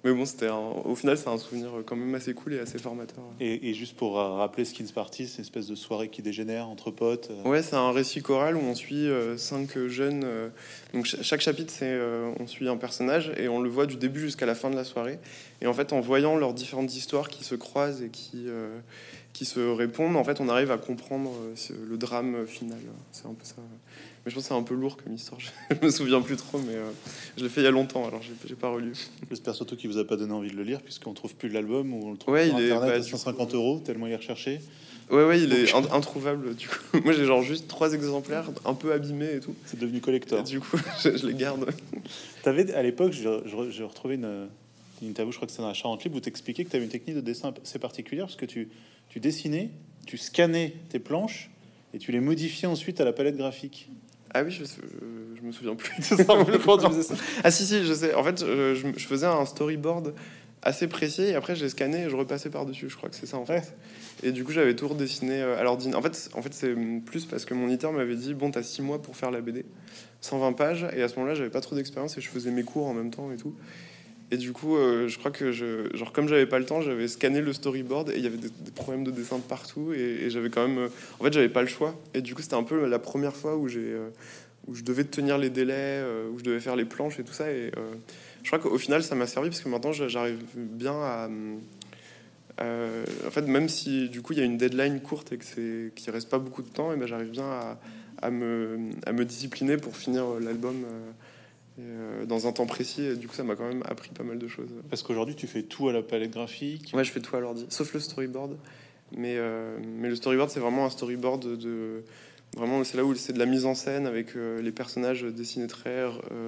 Euh. 0.05 0.09
Mais 0.11 0.17
bon, 0.17 0.25
c'était 0.25 0.49
au 0.49 0.95
final, 0.95 1.17
c'est 1.17 1.27
un 1.29 1.37
souvenir 1.37 1.69
quand 1.85 1.95
même 1.95 2.13
assez 2.15 2.33
cool 2.33 2.53
et 2.53 2.59
assez 2.59 2.77
formateur. 2.77 3.23
Et, 3.39 3.69
et 3.69 3.73
juste 3.73 3.95
pour 3.95 4.19
euh, 4.19 4.35
rappeler 4.35 4.65
Skins 4.65 4.91
Party, 4.93 5.27
c'est 5.27 5.37
une 5.37 5.41
espèce 5.43 5.67
de 5.67 5.75
soirée 5.75 6.09
qui 6.09 6.21
dégénère 6.21 6.67
entre 6.69 6.91
potes. 6.91 7.29
euh, 7.31 7.49
Ouais, 7.49 7.61
c'est 7.63 7.75
un 7.75 7.91
récit 7.91 8.21
choral 8.21 8.55
où 8.55 8.61
on 8.61 8.75
suit 8.75 9.07
euh, 9.07 9.37
cinq 9.37 9.77
jeunes. 9.87 10.23
euh, 10.23 10.49
donc 10.93 11.07
ch- 11.07 11.23
chaque 11.23 11.41
chapitre, 11.41 11.73
c'est 11.75 11.85
euh, 11.91 12.31
on 12.39 12.47
suit 12.47 12.67
un 12.69 12.77
personnage 12.77 13.31
et 13.37 13.47
on 13.47 13.59
le 13.59 13.69
voit 13.69 13.85
du 13.87 13.95
début 13.95 14.19
jusqu'à 14.21 14.45
la 14.45 14.55
fin 14.55 14.69
de 14.69 14.75
la 14.75 14.83
soirée. 14.83 15.19
Et 15.61 15.67
en 15.67 15.73
fait, 15.73 15.93
en 15.93 16.01
voyant 16.01 16.35
leurs 16.37 16.53
différentes 16.53 16.95
histoires 16.95 17.29
qui 17.29 17.43
se 17.43 17.55
croisent 17.55 18.01
et 18.03 18.09
qui 18.09 18.45
euh, 18.47 18.77
qui 19.33 19.43
se 19.43 19.59
répondent, 19.59 20.15
en 20.15 20.23
fait, 20.23 20.39
on 20.39 20.47
arrive 20.47 20.71
à 20.71 20.77
comprendre 20.77 21.29
euh, 21.33 21.75
le 21.89 21.97
drame 21.97 22.45
final. 22.45 22.77
C'est 23.11 23.25
un 23.25 23.33
peu 23.33 23.43
ça. 23.43 23.55
Mais 24.25 24.31
je 24.31 24.35
pense 24.35 24.43
que 24.45 24.47
c'est 24.49 24.55
un 24.55 24.63
peu 24.63 24.73
lourd 24.73 24.97
comme 24.97 25.13
histoire. 25.13 25.39
Je 25.69 25.85
me 25.85 25.91
souviens 25.91 26.19
plus 26.21 26.35
trop, 26.35 26.57
mais 26.57 26.73
euh, 26.73 26.89
je 27.37 27.43
l'ai 27.43 27.49
fait 27.49 27.61
il 27.61 27.65
y 27.65 27.67
a 27.67 27.71
longtemps, 27.71 28.07
alors 28.07 28.21
j'ai 28.47 28.55
pas 28.55 28.69
relu. 28.69 28.93
J'espère 29.29 29.53
surtout 29.53 29.75
qu'il 29.75 29.89
vous 29.89 29.99
a 29.99 30.05
pas 30.07 30.15
donné 30.17 30.33
envie 30.33 30.49
de 30.49 30.55
le 30.55 30.63
lire, 30.63 30.81
puisqu'on 30.81 31.13
trouve 31.13 31.35
plus 31.35 31.49
l'album 31.49 31.93
ou 31.93 32.07
on 32.07 32.11
le 32.11 32.17
trouve 32.17 32.33
Ouais, 32.33 32.47
sur 32.49 32.57
il 32.57 32.63
est- 32.63 32.71
Internet 32.71 32.89
bah, 32.89 32.95
à 32.95 32.99
du 32.99 33.09
150 33.09 33.49
coup- 33.51 33.55
euros, 33.55 33.79
tellement 33.85 34.07
il 34.07 34.13
est 34.13 34.17
recherché. 34.17 34.61
Ouais, 35.11 35.23
ouais, 35.23 35.39
il 35.41 35.53
est 35.53 35.71
in- 35.75 35.91
introuvable. 35.93 36.55
Du 36.55 36.67
coup, 36.67 36.75
moi 37.03 37.13
j'ai 37.13 37.25
genre 37.25 37.43
juste 37.43 37.67
trois 37.67 37.93
exemplaires, 37.93 38.49
un 38.65 38.73
peu 38.73 38.91
abîmés 38.93 39.35
et 39.35 39.39
tout. 39.39 39.53
C'est 39.65 39.79
devenu 39.79 39.99
Et 39.99 40.01
collector. 40.01 40.41
du 40.43 40.59
coup, 40.59 40.77
je, 41.03 41.15
je 41.17 41.27
les 41.27 41.35
garde. 41.35 41.69
T'avais 42.41 42.73
à 42.73 42.81
l'époque, 42.81 43.11
j'ai 43.13 43.83
retrouvé 43.83 44.15
une, 44.15 44.47
une 45.03 45.09
interview, 45.09 45.31
je 45.31 45.37
crois 45.37 45.45
que 45.47 45.53
c'est 45.53 45.61
dans 45.61 45.67
la 45.67 45.75
Charente 45.75 46.03
Libre, 46.03 46.17
où 46.17 46.19
t'expliquais 46.19 46.65
que 46.65 46.71
tu 46.71 46.75
avais 46.77 46.85
une 46.85 46.91
technique 46.91 47.15
de 47.15 47.21
dessin 47.21 47.53
assez 47.63 47.77
particulière, 47.77 48.25
parce 48.25 48.37
que 48.37 48.47
tu, 48.47 48.69
tu 49.09 49.19
dessinais, 49.19 49.69
tu 50.07 50.17
scannais 50.17 50.73
tes 50.89 50.97
planches 50.97 51.51
et 51.93 51.99
tu 51.99 52.11
les 52.11 52.19
modifiais 52.19 52.67
ensuite 52.67 52.99
à 52.99 53.05
la 53.05 53.13
palette 53.13 53.37
graphique. 53.37 53.89
Ah 54.37 54.43
oui, 54.43 54.51
je, 54.51 54.65
je, 54.65 54.71
je 55.37 55.41
me 55.41 55.51
souviens 55.53 55.75
plus. 55.75 55.93
Comment 56.25 56.77
tu 56.77 56.87
faisais 56.89 57.03
ça 57.03 57.15
ah 57.41 57.49
si, 57.51 57.65
si, 57.65 57.85
je 57.85 57.93
sais. 57.93 58.13
En 58.13 58.23
fait, 58.23 58.41
je, 58.41 58.75
je- 58.75 59.07
faisais 59.07 59.25
un 59.25 59.45
storyboard 59.45 60.13
assez 60.61 60.87
précis. 60.87 61.21
Et 61.21 61.35
après, 61.35 61.55
j'ai 61.55 61.69
scanné 61.69 62.03
et 62.03 62.09
je 62.09 62.15
repassais 62.17 62.49
par-dessus. 62.49 62.89
Je 62.89 62.97
crois 62.97 63.07
que 63.07 63.15
c'est 63.15 63.27
ça 63.27 63.37
en 63.37 63.45
fait. 63.45 63.73
Et 64.23 64.33
du 64.33 64.43
coup, 64.43 64.51
j'avais 64.51 64.75
tout 64.75 64.89
redessiné 64.89 65.41
euh, 65.41 65.57
à 65.57 65.63
l'ordinateur. 65.63 65.99
En 65.99 66.03
fait, 66.03 66.29
en 66.33 66.41
fait 66.41 66.53
c'est 66.53 66.75
plus 67.05 67.23
parce 67.25 67.45
que 67.45 67.53
mon 67.53 67.67
éditeur 67.69 67.93
m'avait 67.93 68.15
dit 68.15 68.33
Bon, 68.33 68.51
t'as 68.51 68.61
six 68.63 68.81
mois 68.81 69.01
pour 69.01 69.15
faire 69.15 69.31
la 69.31 69.39
BD, 69.39 69.63
120 70.19 70.51
pages. 70.53 70.85
Et 70.97 71.01
à 71.01 71.07
ce 71.07 71.15
moment-là, 71.15 71.35
j'avais 71.35 71.49
pas 71.49 71.61
trop 71.61 71.75
d'expérience 71.77 72.17
et 72.17 72.21
je 72.21 72.27
faisais 72.29 72.51
mes 72.51 72.63
cours 72.63 72.87
en 72.87 72.93
même 72.93 73.11
temps 73.11 73.31
et 73.31 73.37
tout. 73.37 73.55
Et 74.31 74.37
du 74.37 74.53
coup, 74.53 74.75
euh, 74.75 75.07
je 75.07 75.19
crois 75.19 75.31
que 75.31 75.51
je, 75.51 75.95
genre 75.95 76.11
comme 76.11 76.27
j'avais 76.27 76.47
pas 76.47 76.57
le 76.57 76.65
temps, 76.65 76.81
j'avais 76.81 77.07
scanné 77.07 77.41
le 77.41 77.53
storyboard 77.53 78.09
et 78.09 78.17
il 78.17 78.23
y 78.23 78.27
avait 78.27 78.37
des, 78.37 78.49
problèmes 78.73 79.03
de 79.03 79.11
dessin 79.11 79.37
de 79.37 79.43
partout 79.43 79.93
et, 79.93 80.29
j'avais 80.29 80.49
quand 80.49 80.67
même, 80.67 80.79
euh, 80.79 80.89
en 81.19 81.23
fait, 81.23 81.33
j'avais 81.33 81.49
pas 81.49 81.61
le 81.61 81.67
choix. 81.67 81.95
Et 82.13 82.21
du 82.21 82.33
coup, 82.33 82.41
c'était 82.41 82.55
un 82.55 82.63
peu 82.63 82.87
la 82.87 82.99
première 82.99 83.35
fois 83.35 83.55
où 83.55 83.67
j'ai, 83.67 83.95
où 84.67 84.73
je 84.73 84.83
devais 84.83 85.03
tenir 85.03 85.37
les 85.37 85.49
délais, 85.49 86.03
où 86.33 86.39
je 86.39 86.43
devais 86.43 86.59
faire 86.59 86.75
les 86.75 86.85
planches 86.85 87.19
et 87.19 87.23
tout 87.23 87.33
ça. 87.33 87.51
Et 87.51 87.71
je 88.43 88.49
crois 88.49 88.59
qu'au 88.59 88.77
final, 88.77 89.03
ça 89.03 89.15
m'a 89.15 89.27
servi 89.27 89.49
parce 89.49 89.61
que 89.61 89.69
maintenant, 89.69 89.91
j'arrive 89.91 90.39
bien 90.55 90.93
à 90.93 91.29
euh, 92.61 93.05
en 93.27 93.31
fait, 93.31 93.41
même 93.41 93.67
si 93.67 94.09
du 94.09 94.21
coup 94.21 94.33
il 94.33 94.39
y 94.39 94.41
a 94.41 94.45
une 94.45 94.57
deadline 94.57 95.01
courte 95.01 95.33
et 95.33 95.37
que 95.37 95.43
c'est 95.43 96.11
reste 96.11 96.29
pas 96.29 96.39
beaucoup 96.39 96.61
de 96.61 96.69
temps, 96.69 96.95
ben 96.95 97.05
j'arrive 97.05 97.29
bien 97.29 97.49
à, 98.21 98.31
me, 98.31 98.91
à 99.05 99.11
me 99.11 99.25
discipliner 99.25 99.77
pour 99.77 99.97
finir 99.97 100.25
l'album 100.41 100.85
euh, 101.79 102.21
euh, 102.21 102.25
dans 102.25 102.47
un 102.47 102.51
temps 102.51 102.65
précis. 102.65 103.03
Et 103.03 103.15
du 103.15 103.27
coup, 103.27 103.35
ça 103.35 103.43
m'a 103.43 103.55
quand 103.55 103.67
même 103.67 103.83
appris 103.85 104.09
pas 104.09 104.23
mal 104.23 104.39
de 104.39 104.47
choses. 104.47 104.69
Parce 104.89 105.03
qu'aujourd'hui, 105.03 105.35
tu 105.35 105.47
fais 105.47 105.63
tout 105.63 105.89
à 105.89 105.93
la 105.93 106.01
palette 106.01 106.31
graphique. 106.31 106.91
Ouais, 106.93 107.03
je 107.03 107.11
fais 107.11 107.21
tout 107.21 107.35
à 107.35 107.39
l'ordi, 107.39 107.65
sauf 107.69 107.93
le 107.93 107.99
storyboard. 107.99 108.57
Mais, 109.15 109.37
mais 109.79 110.09
le 110.09 110.15
storyboard, 110.15 110.49
c'est 110.49 110.59
vraiment 110.59 110.85
un 110.85 110.89
storyboard 110.89 111.57
de, 111.57 112.03
vraiment 112.57 112.83
c'est 112.83 112.97
là 112.97 113.05
où 113.05 113.13
c'est 113.13 113.33
de 113.33 113.39
la 113.39 113.45
mise 113.45 113.65
en 113.65 113.75
scène 113.75 114.07
avec 114.07 114.33
les 114.33 114.71
personnages 114.71 115.21
dessinés 115.21 115.67
très 115.67 116.03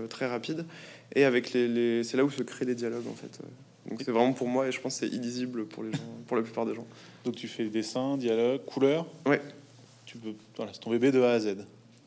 très 0.10 0.26
rapides 0.26 0.66
et 1.14 1.24
avec 1.24 1.54
les, 1.54 1.68
les 1.68 2.04
c'est 2.04 2.18
là 2.18 2.26
où 2.26 2.32
se 2.32 2.42
créent 2.42 2.66
les 2.66 2.76
dialogues 2.76 3.08
en 3.08 3.14
fait. 3.14 3.40
Donc 3.90 4.02
c'est 4.04 4.12
vraiment 4.12 4.34
pour 4.34 4.48
moi 4.48 4.68
et 4.68 4.72
je 4.72 4.82
pense 4.82 5.00
que 5.00 5.08
c'est 5.08 5.16
illisible 5.16 5.66
pour 5.66 5.84
les 5.84 5.92
gens, 5.92 6.00
pour 6.28 6.36
la 6.36 6.44
plupart 6.44 6.66
des 6.66 6.76
gens. 6.76 6.86
Donc 7.24 7.36
tu 7.36 7.48
fais 7.48 7.70
dessin, 7.70 8.18
dialogue, 8.18 8.66
couleur. 8.66 9.06
Ouais. 9.26 9.42
Tu 10.06 10.18
peux, 10.18 10.34
voilà, 10.56 10.74
c'est 10.74 10.80
ton 10.80 10.90
bébé 10.90 11.12
de 11.12 11.22
A 11.22 11.32
à 11.32 11.40
Z. 11.40 11.58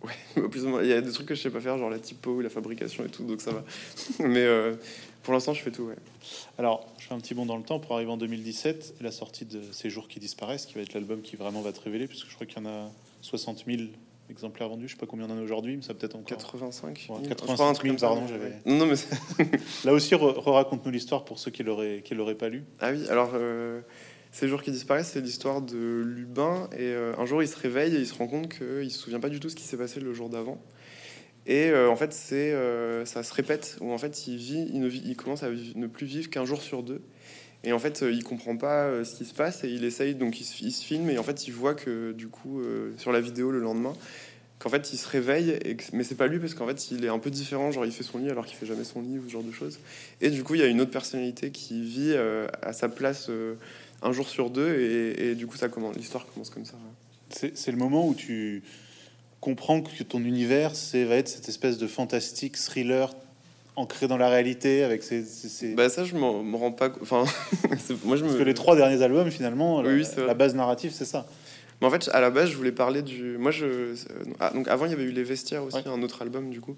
Ouais, 0.02 0.42
plus 0.50 0.64
ou 0.64 0.68
moins. 0.68 0.82
Il 0.82 0.88
y 0.88 0.92
a 0.92 1.00
des 1.00 1.12
trucs 1.12 1.26
que 1.26 1.34
je 1.34 1.42
sais 1.42 1.50
pas 1.50 1.60
faire, 1.60 1.76
genre 1.78 1.90
la 1.90 1.98
typo, 1.98 2.40
la 2.40 2.50
fabrication 2.50 3.04
et 3.04 3.08
tout, 3.08 3.24
donc 3.24 3.40
ça 3.40 3.52
va. 3.52 3.64
Mais 4.20 4.44
euh, 4.44 4.74
pour 5.22 5.34
l'instant, 5.34 5.52
je 5.54 5.62
fais 5.62 5.70
tout. 5.70 5.84
Ouais. 5.84 5.96
Alors, 6.58 6.86
je 6.98 7.06
fais 7.06 7.14
un 7.14 7.20
petit 7.20 7.34
bond 7.34 7.46
dans 7.46 7.56
le 7.56 7.62
temps 7.62 7.78
pour 7.78 7.94
arriver 7.94 8.10
en 8.10 8.16
2017 8.16 8.94
et 9.00 9.04
la 9.04 9.12
sortie 9.12 9.44
de 9.44 9.60
Ces 9.72 9.90
jours 9.90 10.08
qui 10.08 10.20
disparaissent, 10.20 10.66
qui 10.66 10.74
va 10.74 10.80
être 10.80 10.94
l'album 10.94 11.20
qui 11.20 11.36
vraiment 11.36 11.60
va 11.60 11.72
te 11.72 11.80
révéler, 11.80 12.06
puisque 12.06 12.28
je 12.28 12.34
crois 12.34 12.46
qu'il 12.46 12.62
y 12.62 12.66
en 12.66 12.70
a 12.70 12.90
60 13.20 13.64
000 13.66 13.82
exemplaires 14.30 14.68
vendus. 14.68 14.88
Je 14.88 14.94
sais 14.94 14.98
pas 14.98 15.06
combien 15.06 15.26
on 15.28 15.32
en 15.32 15.38
a 15.38 15.42
aujourd'hui, 15.42 15.76
mais 15.76 15.82
ça 15.82 15.92
peut-être 15.92 16.16
encore. 16.16 16.38
85 16.38 17.06
000. 17.06 17.20
85 17.28 17.82
000, 17.82 17.96
pardon. 17.96 18.22
J'avais... 18.28 18.52
Non, 18.64 18.86
mais 18.86 18.94
Là 19.84 19.92
aussi, 19.92 20.14
raconte-nous 20.14 20.92
l'histoire 20.92 21.24
pour 21.24 21.38
ceux 21.38 21.50
qui 21.50 21.62
l'auraient, 21.62 22.02
qui 22.04 22.14
l'auraient 22.14 22.34
pas 22.34 22.48
lu. 22.48 22.64
Ah 22.80 22.92
oui, 22.92 23.06
alors. 23.08 23.32
Euh, 23.34 23.80
ces 24.32 24.48
jours 24.48 24.62
qui 24.62 24.70
disparaissent, 24.70 25.10
c'est 25.12 25.20
l'histoire 25.20 25.62
de 25.62 26.02
Lubin. 26.04 26.68
Et 26.72 26.92
euh, 26.92 27.14
un 27.18 27.26
jour, 27.26 27.42
il 27.42 27.48
se 27.48 27.58
réveille 27.58 27.96
et 27.96 27.98
il 27.98 28.06
se 28.06 28.14
rend 28.14 28.28
compte 28.28 28.48
qu'il 28.48 28.90
se 28.90 28.98
souvient 28.98 29.20
pas 29.20 29.28
du 29.28 29.40
tout 29.40 29.48
ce 29.48 29.56
qui 29.56 29.64
s'est 29.64 29.76
passé 29.76 30.00
le 30.00 30.12
jour 30.14 30.28
d'avant. 30.28 30.62
Et 31.46 31.70
euh, 31.70 31.90
en 31.90 31.96
fait, 31.96 32.12
c'est, 32.12 32.54
ça 33.06 33.22
se 33.22 33.34
répète, 33.34 33.76
où 33.80 33.92
en 33.92 33.98
fait, 33.98 34.26
il, 34.26 34.36
vit, 34.36 34.68
il, 34.72 34.80
ne 34.80 34.88
vit, 34.88 35.02
il 35.04 35.16
commence 35.16 35.42
à 35.42 35.50
ne 35.50 35.86
plus 35.86 36.06
vivre 36.06 36.30
qu'un 36.30 36.44
jour 36.44 36.62
sur 36.62 36.82
deux. 36.82 37.02
Et 37.62 37.72
en 37.72 37.78
fait, 37.78 38.04
il 38.10 38.24
comprend 38.24 38.56
pas 38.56 39.04
ce 39.04 39.14
qui 39.14 39.26
se 39.26 39.34
passe 39.34 39.64
et 39.64 39.68
il 39.68 39.84
essaye, 39.84 40.14
donc 40.14 40.40
il 40.40 40.44
se, 40.44 40.64
il 40.64 40.72
se, 40.72 40.82
filme 40.82 41.10
et 41.10 41.18
en 41.18 41.22
fait, 41.22 41.46
il 41.46 41.52
voit 41.52 41.74
que 41.74 42.12
du 42.12 42.28
coup, 42.28 42.62
sur 42.96 43.12
la 43.12 43.20
vidéo 43.20 43.50
le 43.50 43.60
lendemain, 43.60 43.92
qu'en 44.60 44.68
fait 44.68 44.92
il 44.92 44.98
se 44.98 45.08
réveille, 45.08 45.58
et 45.64 45.76
mais 45.92 46.04
c'est 46.04 46.14
pas 46.14 46.26
lui 46.26 46.38
parce 46.38 46.54
qu'en 46.54 46.66
fait 46.66 46.90
il 46.90 47.04
est 47.04 47.08
un 47.08 47.18
peu 47.18 47.30
différent, 47.30 47.72
genre 47.72 47.86
il 47.86 47.92
fait 47.92 48.04
son 48.04 48.18
lit 48.18 48.30
alors 48.30 48.44
qu'il 48.44 48.56
fait 48.56 48.66
jamais 48.66 48.84
son 48.84 49.00
lit 49.00 49.18
ou 49.18 49.26
ce 49.26 49.32
genre 49.32 49.42
de 49.42 49.50
choses. 49.50 49.80
Et 50.20 50.30
du 50.30 50.44
coup 50.44 50.54
il 50.54 50.60
y 50.60 50.64
a 50.64 50.66
une 50.66 50.80
autre 50.82 50.90
personnalité 50.90 51.50
qui 51.50 51.82
vit 51.82 52.12
euh, 52.12 52.46
à 52.62 52.72
sa 52.72 52.88
place 52.90 53.28
euh, 53.30 53.54
un 54.02 54.12
jour 54.12 54.28
sur 54.28 54.50
deux 54.50 54.78
et, 55.18 55.34
du 55.34 55.46
coup 55.46 55.56
ça 55.56 55.68
commence, 55.68 55.96
l'histoire 55.96 56.26
commence 56.26 56.50
comme 56.50 56.64
ça. 56.64 56.74
C'est 57.30 57.70
le 57.70 57.76
moment 57.76 58.06
où 58.06 58.14
tu 58.14 58.62
comprends 59.40 59.80
que 59.80 60.02
ton 60.02 60.20
univers 60.20 60.74
c'est 60.74 61.04
va 61.04 61.16
être 61.16 61.28
cette 61.28 61.48
espèce 61.48 61.78
de 61.78 61.86
fantastique 61.86 62.56
thriller 62.56 63.14
ancré 63.76 64.08
dans 64.08 64.18
la 64.18 64.28
réalité 64.28 64.82
avec 64.82 65.02
ces, 65.02 65.24
Bah 65.74 65.88
ça 65.88 66.04
je 66.04 66.14
me 66.14 66.56
rends 66.56 66.72
pas 66.72 66.92
enfin 67.00 67.24
moi 68.04 68.16
je 68.16 68.24
me... 68.24 68.28
Parce 68.28 68.38
que 68.38 68.42
les 68.42 68.54
trois 68.54 68.76
derniers 68.76 69.02
albums 69.02 69.30
finalement 69.30 69.80
oui, 69.80 70.04
la 70.16 70.34
base 70.34 70.54
narrative 70.54 70.92
c'est 70.92 71.04
ça 71.04 71.26
mais 71.80 71.86
en 71.86 71.90
fait, 71.90 72.10
à 72.12 72.20
la 72.20 72.30
base, 72.30 72.50
je 72.50 72.56
voulais 72.56 72.72
parler 72.72 73.02
du. 73.02 73.38
Moi, 73.38 73.50
je. 73.50 73.94
Ah, 74.38 74.50
donc 74.50 74.68
avant, 74.68 74.84
il 74.84 74.90
y 74.90 74.94
avait 74.94 75.04
eu 75.04 75.12
Les 75.12 75.22
Vestiaires 75.22 75.64
aussi, 75.64 75.78
un 75.86 76.02
autre 76.02 76.22
album, 76.22 76.50
du 76.50 76.60
coup. 76.60 76.76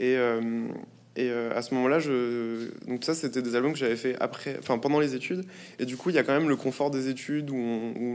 Et, 0.00 0.16
euh, 0.16 0.66
et 1.16 1.30
euh, 1.30 1.56
à 1.56 1.62
ce 1.62 1.74
moment-là, 1.74 1.98
je. 1.98 2.68
Donc, 2.86 3.04
ça, 3.04 3.14
c'était 3.14 3.42
des 3.42 3.56
albums 3.56 3.72
que 3.72 3.78
j'avais 3.78 3.96
fait 3.96 4.16
après. 4.20 4.56
Enfin, 4.60 4.78
pendant 4.78 5.00
les 5.00 5.16
études. 5.16 5.44
Et 5.80 5.84
du 5.84 5.96
coup, 5.96 6.10
il 6.10 6.16
y 6.16 6.18
a 6.18 6.22
quand 6.22 6.32
même 6.32 6.48
le 6.48 6.56
confort 6.56 6.90
des 6.90 7.08
études 7.08 7.50
où, 7.50 7.56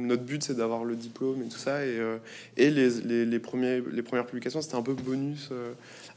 notre 0.01 0.23
but, 0.23 0.41
c'est 0.41 0.55
d'avoir 0.55 0.85
le 0.85 0.95
diplôme 0.95 1.41
et 1.41 1.49
tout 1.49 1.57
ça. 1.57 1.85
Et, 1.85 1.99
euh, 1.99 2.17
et 2.55 2.69
les, 2.69 3.25
les, 3.25 3.39
premiers, 3.39 3.81
les 3.91 4.01
premières 4.01 4.25
publications, 4.25 4.61
c'était 4.61 4.75
un 4.75 4.81
peu 4.81 4.93
bonus 4.93 5.49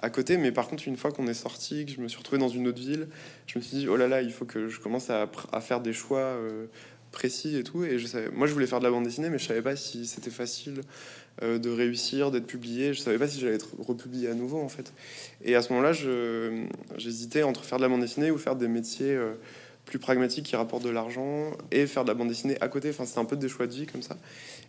à 0.00 0.10
côté. 0.10 0.36
Mais 0.36 0.52
par 0.52 0.68
contre, 0.68 0.86
une 0.86 0.96
fois 0.96 1.10
qu'on 1.10 1.26
est 1.26 1.34
sorti, 1.34 1.84
que 1.84 1.92
je 1.92 2.00
me 2.00 2.06
suis 2.06 2.18
retrouvé 2.18 2.38
dans 2.38 2.48
une 2.48 2.68
autre 2.68 2.80
ville, 2.80 3.08
je 3.46 3.58
me 3.58 3.64
suis 3.64 3.78
dit, 3.78 3.88
oh 3.88 3.96
là 3.96 4.06
là, 4.06 4.22
il 4.22 4.30
faut 4.30 4.44
que 4.44 4.68
je 4.68 4.78
commence 4.78 5.10
à, 5.10 5.28
à 5.52 5.60
faire 5.60 5.80
des 5.80 5.92
choix 5.92 6.38
précis 7.10 7.56
et 7.56 7.64
tout. 7.64 7.84
Et 7.84 7.98
je 7.98 8.06
savais, 8.06 8.30
moi, 8.30 8.46
je 8.46 8.52
voulais 8.52 8.66
faire 8.66 8.78
de 8.78 8.84
la 8.84 8.90
bande 8.90 9.04
dessinée, 9.04 9.30
mais 9.30 9.38
je 9.38 9.46
savais 9.46 9.62
pas 9.62 9.76
si 9.76 10.06
c'était 10.06 10.30
facile 10.30 10.80
euh, 10.80 10.82
de 11.42 11.70
réussir, 11.70 12.30
d'être 12.30 12.46
publié. 12.46 12.94
Je 12.94 13.00
savais 13.00 13.18
pas 13.18 13.28
si 13.28 13.40
j'allais 13.40 13.54
être 13.54 13.68
republié 13.78 14.28
à 14.28 14.34
nouveau, 14.34 14.60
en 14.60 14.68
fait. 14.68 14.92
Et 15.44 15.54
à 15.54 15.62
ce 15.62 15.72
moment-là, 15.72 15.92
j'hésitais 16.96 17.42
entre 17.42 17.64
faire 17.64 17.78
de 17.78 17.82
la 17.82 17.88
bande 17.88 18.00
dessinée 18.00 18.30
ou 18.30 18.38
faire 18.38 18.56
des 18.56 18.68
métiers 18.68 19.14
euh, 19.14 19.34
plus 19.84 19.98
pragmatiques 19.98 20.46
qui 20.46 20.56
rapportent 20.56 20.84
de 20.84 20.90
l'argent 20.90 21.50
et 21.70 21.86
faire 21.86 22.04
de 22.04 22.08
la 22.08 22.14
bande 22.14 22.28
dessinée 22.28 22.56
à 22.60 22.68
côté. 22.68 22.90
Enfin, 22.90 23.04
c'était 23.04 23.20
un 23.20 23.24
peu 23.24 23.36
des 23.36 23.48
choix 23.48 23.66
de 23.66 23.72
vie 23.72 23.86
comme 23.86 24.02
ça. 24.02 24.16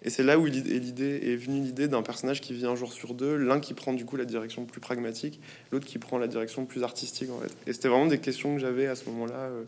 Et 0.03 0.09
c'est 0.09 0.23
là 0.23 0.39
où 0.39 0.45
l'idée 0.45 1.19
est 1.23 1.35
venue 1.35 1.61
l'idée 1.61 1.87
d'un 1.87 2.03
personnage 2.03 2.39
qui 2.39 2.53
vit 2.53 2.65
un 2.65 2.75
jour 2.75 2.93
sur 2.93 3.13
deux, 3.13 3.35
l'un 3.35 3.59
qui 3.59 3.73
prend 3.73 3.91
du 3.91 4.05
coup 4.05 4.15
la 4.15 4.25
direction 4.25 4.63
plus 4.65 4.79
pragmatique, 4.79 5.41
l'autre 5.71 5.85
qui 5.85 5.97
prend 5.97 6.17
la 6.17 6.27
direction 6.27 6.65
plus 6.65 6.83
artistique 6.83 7.29
en 7.31 7.39
fait. 7.39 7.51
Et 7.67 7.73
c'était 7.73 7.89
vraiment 7.89 8.07
des 8.07 8.19
questions 8.19 8.55
que 8.55 8.61
j'avais 8.61 8.87
à 8.87 8.95
ce 8.95 9.09
moment-là. 9.09 9.33
Euh, 9.33 9.63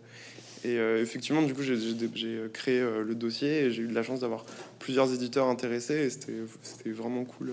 et 0.63 0.77
euh, 0.77 1.01
effectivement, 1.01 1.41
du 1.41 1.53
coup, 1.53 1.63
j'ai 1.63 1.77
créé 2.53 2.79
euh, 2.79 3.03
le 3.03 3.15
dossier 3.15 3.63
et 3.63 3.71
j'ai 3.71 3.81
eu 3.81 3.87
de 3.87 3.95
la 3.95 4.03
chance 4.03 4.19
d'avoir 4.19 4.45
plusieurs 4.79 5.11
éditeurs 5.13 5.47
intéressés 5.47 6.05
et 6.05 6.09
c'était 6.09 6.91
vraiment 6.91 7.23
cool 7.25 7.51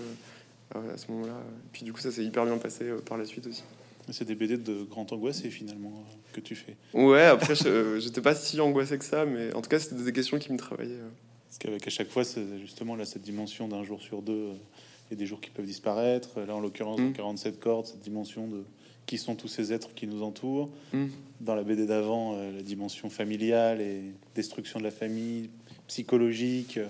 euh, 0.76 0.94
à 0.94 0.96
ce 0.98 1.10
moment-là. 1.12 1.40
Puis 1.72 1.84
du 1.84 1.92
coup, 1.92 2.00
ça 2.00 2.10
s'est 2.10 2.24
hyper 2.24 2.44
bien 2.44 2.58
passé 2.58 2.84
par 3.06 3.16
la 3.16 3.24
suite 3.24 3.46
aussi. 3.46 3.64
C'est 4.10 4.26
des 4.26 4.34
BD 4.34 4.56
de 4.56 4.84
grand 4.84 5.10
angoissé 5.12 5.50
finalement 5.50 5.92
que 6.32 6.40
tu 6.40 6.54
fais. 6.54 6.76
Ouais, 6.94 7.24
après, 7.24 7.54
j'étais 7.98 8.22
pas 8.22 8.34
si 8.34 8.60
angoissé 8.60 8.98
que 8.98 9.04
ça, 9.04 9.26
mais 9.26 9.52
en 9.54 9.60
tout 9.60 9.68
cas, 9.68 9.78
c'était 9.78 10.02
des 10.02 10.12
questions 10.12 10.38
qui 10.38 10.52
me 10.52 10.58
travaillaient. 10.58 11.00
Parce 11.46 11.58
qu'avec 11.58 11.86
à 11.86 11.90
chaque 11.90 12.08
fois, 12.08 12.24
c'est 12.24 12.58
justement 12.60 12.96
là, 12.96 13.04
cette 13.04 13.22
dimension 13.22 13.68
d'un 13.68 13.84
jour 13.84 14.00
sur 14.00 14.22
deux 14.22 14.52
et 15.10 15.16
des 15.16 15.26
jours 15.26 15.40
qui 15.40 15.50
peuvent 15.50 15.66
disparaître. 15.66 16.40
Là, 16.40 16.54
en 16.54 16.60
l'occurrence, 16.60 17.00
47 17.14 17.54
mmh. 17.54 17.58
cordes, 17.58 17.86
cette 17.86 18.00
dimension 18.00 18.48
de 18.48 18.64
qui 19.08 19.16
sont 19.16 19.34
tous 19.34 19.48
ces 19.48 19.72
êtres 19.72 19.94
qui 19.94 20.06
nous 20.06 20.22
entourent. 20.22 20.68
Mm. 20.92 21.06
Dans 21.40 21.54
la 21.54 21.62
BD 21.62 21.86
d'avant, 21.86 22.34
euh, 22.34 22.52
la 22.52 22.62
dimension 22.62 23.08
familiale 23.08 23.80
et 23.80 24.02
destruction 24.34 24.78
de 24.78 24.84
la 24.84 24.90
famille, 24.90 25.48
psychologique, 25.86 26.76
euh, 26.76 26.86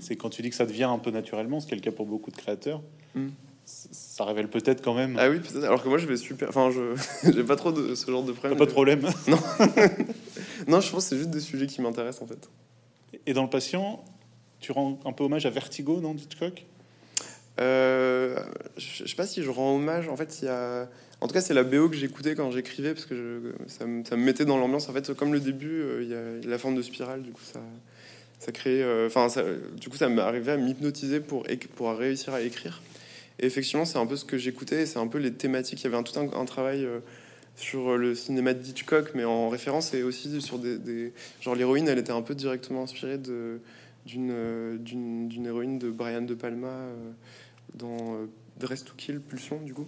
c'est 0.00 0.16
quand 0.16 0.30
tu 0.30 0.40
dis 0.40 0.48
que 0.48 0.56
ça 0.56 0.64
devient 0.64 0.84
un 0.84 0.98
peu 0.98 1.10
naturellement, 1.10 1.60
ce 1.60 1.66
qui 1.66 1.74
est 1.74 1.76
le 1.76 1.82
cas 1.82 1.92
pour 1.92 2.06
beaucoup 2.06 2.30
de 2.30 2.36
créateurs. 2.36 2.80
Mm. 3.14 3.28
Ça 3.66 4.24
révèle 4.24 4.48
peut-être 4.48 4.82
quand 4.82 4.94
même. 4.94 5.16
Ah 5.18 5.28
oui. 5.28 5.40
Alors 5.62 5.82
que 5.82 5.90
moi, 5.90 5.98
je 5.98 6.06
vais 6.06 6.16
super. 6.16 6.48
Enfin, 6.48 6.70
je 6.70 7.30
j'ai 7.32 7.44
pas 7.44 7.56
trop 7.56 7.70
de 7.70 7.94
ce 7.94 8.10
genre 8.10 8.24
de 8.24 8.32
problème. 8.32 8.58
Pas 8.58 8.64
de 8.64 8.70
problème. 8.70 9.00
non. 9.28 9.36
non, 10.68 10.80
je 10.80 10.90
pense 10.90 11.04
que 11.04 11.10
c'est 11.10 11.18
juste 11.18 11.30
des 11.30 11.40
sujets 11.40 11.66
qui 11.66 11.82
m'intéressent 11.82 12.22
en 12.22 12.26
fait. 12.26 12.48
Et 13.26 13.34
dans 13.34 13.42
le 13.42 13.50
patient, 13.50 14.02
tu 14.58 14.72
rends 14.72 14.98
un 15.04 15.12
peu 15.12 15.24
hommage 15.24 15.44
à 15.44 15.50
Vertigo, 15.50 16.00
non, 16.00 16.14
Hitchcock 16.14 16.64
euh, 17.60 18.42
Je 18.78 19.06
sais 19.06 19.16
pas 19.16 19.26
si 19.26 19.42
je 19.42 19.50
rends 19.50 19.76
hommage. 19.76 20.08
En 20.08 20.16
fait, 20.16 20.38
il 20.40 20.46
y 20.46 20.48
a 20.48 20.88
en 21.20 21.26
tout 21.26 21.34
cas, 21.34 21.40
c'est 21.40 21.54
la 21.54 21.64
BO 21.64 21.88
que 21.88 21.96
j'écoutais 21.96 22.36
quand 22.36 22.50
j'écrivais 22.52 22.94
parce 22.94 23.06
que 23.06 23.54
ça, 23.66 23.86
me, 23.86 24.16
mettait 24.16 24.44
dans 24.44 24.56
l'ambiance. 24.56 24.88
En 24.88 24.92
fait, 24.92 25.12
comme 25.14 25.32
le 25.32 25.40
début, 25.40 25.80
euh, 25.80 26.02
il 26.02 26.08
y, 26.08 26.14
a 26.14 26.48
la 26.48 26.58
forme 26.58 26.76
de 26.76 26.82
spirale, 26.82 27.22
du 27.22 27.32
coup, 27.32 27.42
ça, 27.42 27.60
ça 28.38 28.52
crée. 28.52 28.82
Euh, 28.82 29.08
enfin, 29.08 29.26
du 29.76 29.88
coup, 29.88 29.96
ça 29.96 30.08
m'est 30.08 30.22
arrivé 30.22 30.52
à 30.52 30.56
m'hypnotiser 30.56 31.18
pour, 31.18 31.44
pour 31.74 31.90
réussir 31.90 32.34
à 32.34 32.42
écrire. 32.42 32.82
Et 33.40 33.46
effectivement, 33.46 33.84
c'est 33.84 33.98
un 33.98 34.06
peu 34.06 34.14
ce 34.14 34.24
que 34.24 34.38
j'écoutais. 34.38 34.86
C'est 34.86 35.00
un 35.00 35.08
peu 35.08 35.18
les 35.18 35.32
thématiques. 35.32 35.80
Il 35.80 35.84
y 35.84 35.86
avait 35.88 35.96
un, 35.96 36.04
tout 36.04 36.18
un, 36.20 36.44
travail 36.44 36.84
euh, 36.84 37.00
sur 37.56 37.96
le 37.96 38.14
cinéma 38.14 38.54
d'Hitchcock, 38.54 39.10
mais 39.14 39.24
en 39.24 39.48
référence 39.48 39.94
et 39.94 40.04
aussi 40.04 40.40
sur 40.40 40.60
des, 40.60 41.12
genre 41.40 41.56
l'héroïne, 41.56 41.88
elle 41.88 41.98
était 41.98 42.12
un 42.12 42.22
peu 42.22 42.36
directement 42.36 42.84
inspirée 42.84 43.18
de 43.18 43.60
d'une 44.06 44.78
d'une 44.78 45.44
héroïne 45.44 45.78
de 45.78 45.90
Brian 45.90 46.22
de 46.22 46.34
Palma 46.34 46.86
dans 47.74 48.16
Dress 48.58 48.84
to 48.84 48.92
Kill, 48.96 49.20
Pulsion, 49.20 49.60
du 49.60 49.74
coup. 49.74 49.86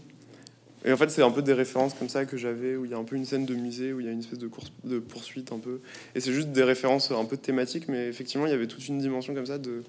Et 0.84 0.92
en 0.92 0.96
fait, 0.96 1.10
c'est 1.10 1.22
un 1.22 1.30
peu 1.30 1.42
des 1.42 1.52
références 1.52 1.94
comme 1.94 2.08
ça 2.08 2.24
que 2.24 2.36
j'avais, 2.36 2.76
où 2.76 2.84
il 2.84 2.90
y 2.90 2.94
a 2.94 2.96
un 2.96 3.04
peu 3.04 3.16
une 3.16 3.26
scène 3.26 3.44
de 3.44 3.54
musée, 3.54 3.92
où 3.92 4.00
il 4.00 4.06
y 4.06 4.08
a 4.08 4.12
une 4.12 4.20
espèce 4.20 4.38
de 4.38 4.48
course 4.48 4.72
de 4.84 4.98
poursuite 4.98 5.52
un 5.52 5.58
peu. 5.58 5.80
Et 6.14 6.20
c'est 6.20 6.32
juste 6.32 6.48
des 6.48 6.62
références 6.62 7.10
un 7.10 7.24
peu 7.24 7.36
thématiques, 7.36 7.88
mais 7.88 8.08
effectivement, 8.08 8.46
il 8.46 8.50
y 8.50 8.54
avait 8.54 8.66
toute 8.66 8.86
une 8.88 8.98
dimension 8.98 9.34
comme 9.34 9.46
ça 9.46 9.58
de. 9.58 9.82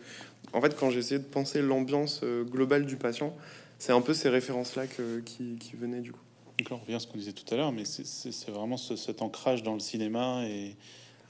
En 0.54 0.60
fait, 0.60 0.75
quand 0.77 0.89
j'essayais 0.89 1.19
de 1.19 1.25
penser 1.25 1.62
l'ambiance 1.62 2.21
euh, 2.23 2.43
globale 2.43 2.86
du 2.86 2.97
patient, 2.97 3.34
c'est 3.80 3.93
un 3.93 4.01
peu 4.01 4.13
ces 4.13 4.30
références-là 4.30 4.84
qui, 4.88 5.56
qui, 5.60 5.75
venaient 5.75 6.01
du 6.01 6.12
coup. 6.12 6.19
Donc 6.58 6.69
là, 6.69 6.75
on 6.75 6.80
revient 6.80 6.95
à 6.95 6.99
ce 6.99 7.08
qu'on 7.08 7.17
disait 7.17 7.32
tout 7.32 7.51
à 7.54 7.58
l'heure, 7.58 7.71
mais 7.71 7.86
c'est 7.86 8.51
vraiment 8.51 8.77
cet 8.77 9.21
ancrage 9.21 9.63
dans 9.63 9.73
le 9.73 9.80
cinéma 9.80 10.43
et, 10.45 10.75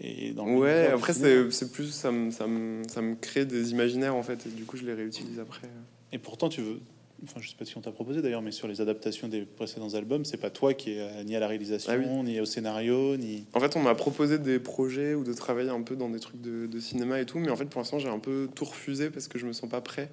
Et 0.01 0.31
dans 0.31 0.47
ouais, 0.55 0.87
après, 0.87 1.13
c'est 1.13 1.71
plus, 1.71 1.91
ça 1.91 2.11
me, 2.11 2.31
ça, 2.31 2.47
me, 2.47 2.83
ça 2.89 3.01
me 3.01 3.15
crée 3.15 3.45
des 3.45 3.71
imaginaires 3.71 4.15
en 4.15 4.23
fait, 4.23 4.47
et 4.47 4.49
du 4.49 4.65
coup, 4.65 4.75
je 4.75 4.85
les 4.85 4.93
réutilise 4.93 5.39
après. 5.39 5.69
Et 6.11 6.17
pourtant, 6.17 6.49
tu 6.49 6.61
veux, 6.61 6.79
enfin 7.23 7.39
je 7.39 7.49
sais 7.49 7.55
pas 7.57 7.65
si 7.65 7.77
on 7.77 7.81
t'a 7.81 7.91
proposé 7.91 8.21
d'ailleurs, 8.21 8.41
mais 8.41 8.51
sur 8.51 8.67
les 8.67 8.81
adaptations 8.81 9.27
des 9.27 9.41
précédents 9.41 9.93
albums, 9.93 10.25
c'est 10.25 10.37
pas 10.37 10.49
toi 10.49 10.73
qui 10.73 10.91
est 10.91 11.23
ni 11.23 11.35
à 11.35 11.39
la 11.39 11.47
réalisation, 11.47 11.93
ah 11.93 12.23
ni 12.23 12.39
au 12.39 12.45
scénario, 12.45 13.17
ni. 13.17 13.45
En 13.53 13.59
fait, 13.59 13.75
on 13.75 13.81
m'a 13.81 13.95
proposé 13.95 14.39
des 14.39 14.59
projets 14.59 15.13
ou 15.13 15.23
de 15.23 15.33
travailler 15.33 15.69
un 15.69 15.81
peu 15.81 15.95
dans 15.95 16.09
des 16.09 16.19
trucs 16.19 16.41
de, 16.41 16.79
cinéma 16.79 17.19
et 17.21 17.25
tout, 17.25 17.39
mais 17.39 17.49
en 17.49 17.55
fait, 17.55 17.65
pour 17.65 17.79
l'instant, 17.79 17.99
j'ai 17.99 18.09
un 18.09 18.19
peu 18.19 18.49
tout 18.55 18.65
refusé 18.65 19.09
parce 19.09 19.27
que 19.27 19.37
je 19.37 19.45
me 19.45 19.53
sens 19.53 19.69
pas 19.69 19.81
prêt. 19.81 20.09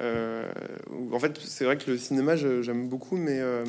Euh, 0.00 0.50
en 1.12 1.18
fait, 1.18 1.38
c'est 1.38 1.64
vrai 1.64 1.76
que 1.76 1.90
le 1.90 1.98
cinéma, 1.98 2.36
j'aime 2.36 2.88
beaucoup, 2.88 3.16
mais 3.16 3.38
euh, 3.40 3.64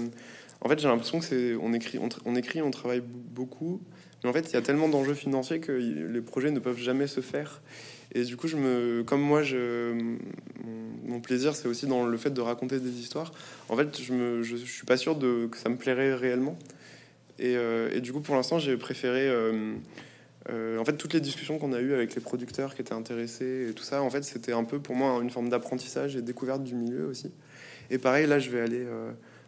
en 0.62 0.70
fait, 0.70 0.80
j'ai 0.80 0.88
l'impression 0.88 1.20
que 1.20 1.26
c'est 1.26 1.56
on 1.56 1.74
écrit, 1.74 2.00
on, 2.26 2.36
écrit, 2.36 2.62
on 2.62 2.72
travaille 2.72 3.02
beaucoup, 3.04 3.82
mais 4.24 4.30
en 4.30 4.34
fait, 4.34 4.50
il 4.50 4.54
y 4.54 4.58
a 4.58 4.62
tellement 4.62 4.88
d'enjeux 4.88 5.14
financiers 5.14 5.60
que 5.60 5.72
les 5.72 6.22
projets 6.22 6.52
ne 6.52 6.60
peuvent 6.60 6.80
jamais 6.80 7.08
se 7.08 7.22
faire. 7.22 7.62
Et 8.14 8.24
du 8.24 8.36
coup, 8.36 8.48
je 8.48 8.58
me, 8.58 9.04
comme 9.04 9.22
moi, 9.22 9.42
je, 9.42 9.94
mon, 11.06 11.22
plaisir, 11.22 11.56
c'est 11.56 11.68
aussi 11.68 11.88
dans 11.88 12.06
le 12.06 12.18
fait 12.18 12.32
de 12.32 12.42
raconter 12.42 12.80
des 12.80 13.00
histoires. 13.00 13.32
En 13.70 13.78
fait, 13.78 14.02
je, 14.02 14.14
me, 14.14 14.44
je, 14.44 14.58
suis 14.58 14.86
pas 14.86 14.98
sûr 14.98 15.18
que 15.18 15.58
ça 15.58 15.70
me 15.70 15.78
plairait 15.78 16.14
réellement. 16.14 16.58
Et, 17.40 17.56
euh, 17.56 17.90
et 17.94 18.02
du 18.02 18.12
coup, 18.12 18.20
pour 18.20 18.36
l'instant, 18.36 18.60
j'ai 18.60 18.76
préféré. 18.78 19.28
Euh, 19.28 19.74
euh, 20.50 20.80
en 20.80 20.86
fait, 20.86 20.98
toutes 20.98 21.14
les 21.14 21.22
discussions 21.22 21.58
qu'on 21.58 21.72
a 21.72 21.80
eues 21.80 21.94
avec 21.94 22.16
les 22.16 22.22
producteurs 22.22 22.76
qui 22.76 22.82
étaient 22.82 22.94
intéressés 22.94 23.68
et 23.70 23.74
tout 23.74 23.84
ça, 23.84 24.02
en 24.02 24.10
fait, 24.10 24.24
c'était 24.24 24.54
un 24.54 24.64
peu 24.64 24.80
pour 24.80 24.96
moi 24.96 25.20
une 25.22 25.30
forme 25.30 25.50
d'apprentissage 25.50 26.16
et 26.16 26.22
découverte 26.22 26.64
du 26.64 26.76
milieu 26.76 27.06
aussi. 27.06 27.32
Et 27.92 27.98
pareil, 27.98 28.28
là, 28.28 28.40
je 28.40 28.50
vais 28.50 28.60
aller 28.60 28.86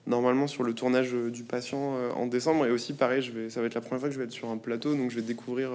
normalement 0.06 0.48
sur 0.48 0.64
le 0.64 0.74
tournage 0.74 1.12
du 1.12 1.44
patient 1.44 1.98
en 2.16 2.28
décembre. 2.28 2.68
Et 2.68 2.72
aussi, 2.72 2.94
pareil, 2.94 3.24
je 3.24 3.32
vais, 3.32 3.50
ça 3.50 3.60
va 3.60 3.68
être 3.68 3.74
la 3.74 3.82
première 3.82 4.02
fois 4.02 4.10
que 4.10 4.14
je 4.14 4.20
vais 4.20 4.26
être 4.26 4.32
sur 4.32 4.50
un 4.50 4.58
plateau, 4.58 4.96
donc 4.96 5.10
je 5.10 5.16
vais 5.16 5.22
découvrir 5.24 5.72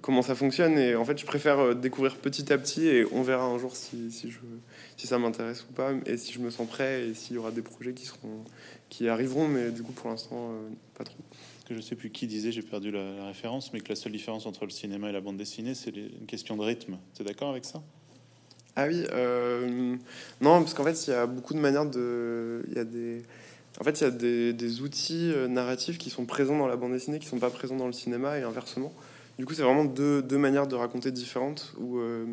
comment 0.00 0.22
ça 0.22 0.34
fonctionne. 0.34 0.78
Et 0.78 0.94
en 0.94 1.04
fait, 1.04 1.18
je 1.18 1.26
préfère 1.26 1.58
euh, 1.58 1.74
découvrir 1.74 2.16
petit 2.16 2.52
à 2.52 2.58
petit 2.58 2.86
et 2.86 3.06
on 3.12 3.22
verra 3.22 3.44
un 3.44 3.58
jour 3.58 3.76
si, 3.76 4.10
si, 4.10 4.30
je, 4.30 4.38
si 4.96 5.06
ça 5.06 5.18
m'intéresse 5.18 5.64
ou 5.68 5.72
pas 5.72 5.92
et 6.06 6.16
si 6.16 6.32
je 6.32 6.40
me 6.40 6.50
sens 6.50 6.68
prêt 6.68 7.08
et 7.08 7.14
s'il 7.14 7.36
y 7.36 7.38
aura 7.38 7.50
des 7.50 7.62
projets 7.62 7.92
qui, 7.92 8.06
seront, 8.06 8.44
qui 8.88 9.08
arriveront. 9.08 9.48
Mais 9.48 9.70
du 9.70 9.82
coup, 9.82 9.92
pour 9.92 10.10
l'instant, 10.10 10.50
euh, 10.50 10.68
pas 10.96 11.04
trop. 11.04 11.18
Que 11.66 11.74
je 11.74 11.80
sais 11.80 11.96
plus 11.96 12.10
qui 12.10 12.28
disait, 12.28 12.52
j'ai 12.52 12.62
perdu 12.62 12.92
la, 12.92 13.26
référence, 13.26 13.72
mais 13.72 13.80
que 13.80 13.88
la 13.88 13.96
seule 13.96 14.12
différence 14.12 14.46
entre 14.46 14.64
le 14.64 14.70
cinéma 14.70 15.08
et 15.08 15.12
la 15.12 15.20
bande 15.20 15.36
dessinée, 15.36 15.74
c'est 15.74 15.96
une 15.96 16.26
question 16.26 16.56
de 16.56 16.62
rythme. 16.62 16.96
Tu 17.14 17.22
es 17.22 17.24
d'accord 17.24 17.50
avec 17.50 17.64
ça? 17.64 17.82
Ah 18.76 18.86
oui, 18.86 19.04
euh, 19.12 19.96
non, 20.40 20.60
parce 20.60 20.74
qu'en 20.74 20.84
fait, 20.84 21.08
il 21.08 21.10
y 21.10 21.12
a 21.14 21.26
beaucoup 21.26 21.54
de 21.54 21.58
manières 21.58 21.86
de. 21.86 22.64
Il 22.68 22.76
y 22.76 22.78
a 22.78 22.84
des. 22.84 23.22
En 23.80 23.84
fait, 23.84 24.00
il 24.00 24.04
y 24.04 24.06
a 24.06 24.10
des, 24.10 24.52
des, 24.52 24.80
outils 24.80 25.32
narratifs 25.48 25.98
qui 25.98 26.08
sont 26.08 26.24
présents 26.24 26.56
dans 26.56 26.68
la 26.68 26.76
bande 26.76 26.92
dessinée, 26.92 27.18
qui 27.18 27.26
sont 27.26 27.40
pas 27.40 27.50
présents 27.50 27.76
dans 27.76 27.88
le 27.88 27.92
cinéma 27.92 28.38
et 28.38 28.42
inversement. 28.42 28.92
Du 29.38 29.44
coup, 29.44 29.52
c'est 29.54 29.62
vraiment 29.62 29.84
deux, 29.84 30.22
deux, 30.22 30.38
manières 30.38 30.66
de 30.66 30.74
raconter 30.74 31.10
différentes. 31.10 31.74
Où, 31.78 31.98
euh, 31.98 32.24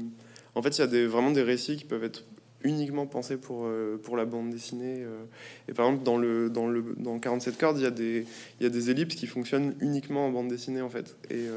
en 0.56 0.62
fait, 0.62 0.78
il 0.78 0.82
y 0.82 0.84
a 0.84 0.88
des, 0.88 1.06
vraiment 1.06 1.32
des 1.32 1.42
récits 1.42 1.76
qui 1.76 1.86
peuvent 1.86 2.04
être 2.04 2.24
uniquement 2.64 3.06
pensés 3.06 3.36
pour, 3.36 3.66
euh, 3.66 4.00
pour 4.02 4.16
la 4.16 4.24
bande 4.24 4.50
dessinée. 4.50 5.00
Euh. 5.00 5.26
Et 5.68 5.74
par 5.74 5.88
exemple, 5.88 6.04
dans, 6.04 6.18
le, 6.18 6.50
dans, 6.50 6.68
le, 6.68 6.96
dans 6.98 7.20
47 7.20 7.58
cordes, 7.58 7.78
il 7.78 7.84
y, 7.84 7.88
a 7.88 7.92
des, 7.92 8.26
y 8.62 8.66
a 8.66 8.70
des 8.70 8.90
ellipses 8.90 9.16
qui 9.16 9.28
fonctionnent 9.28 9.76
uniquement 9.82 10.28
en 10.28 10.32
bande 10.32 10.48
dessinée, 10.48 10.82
en 10.82 10.90
fait. 10.90 11.18
Et, 11.30 11.48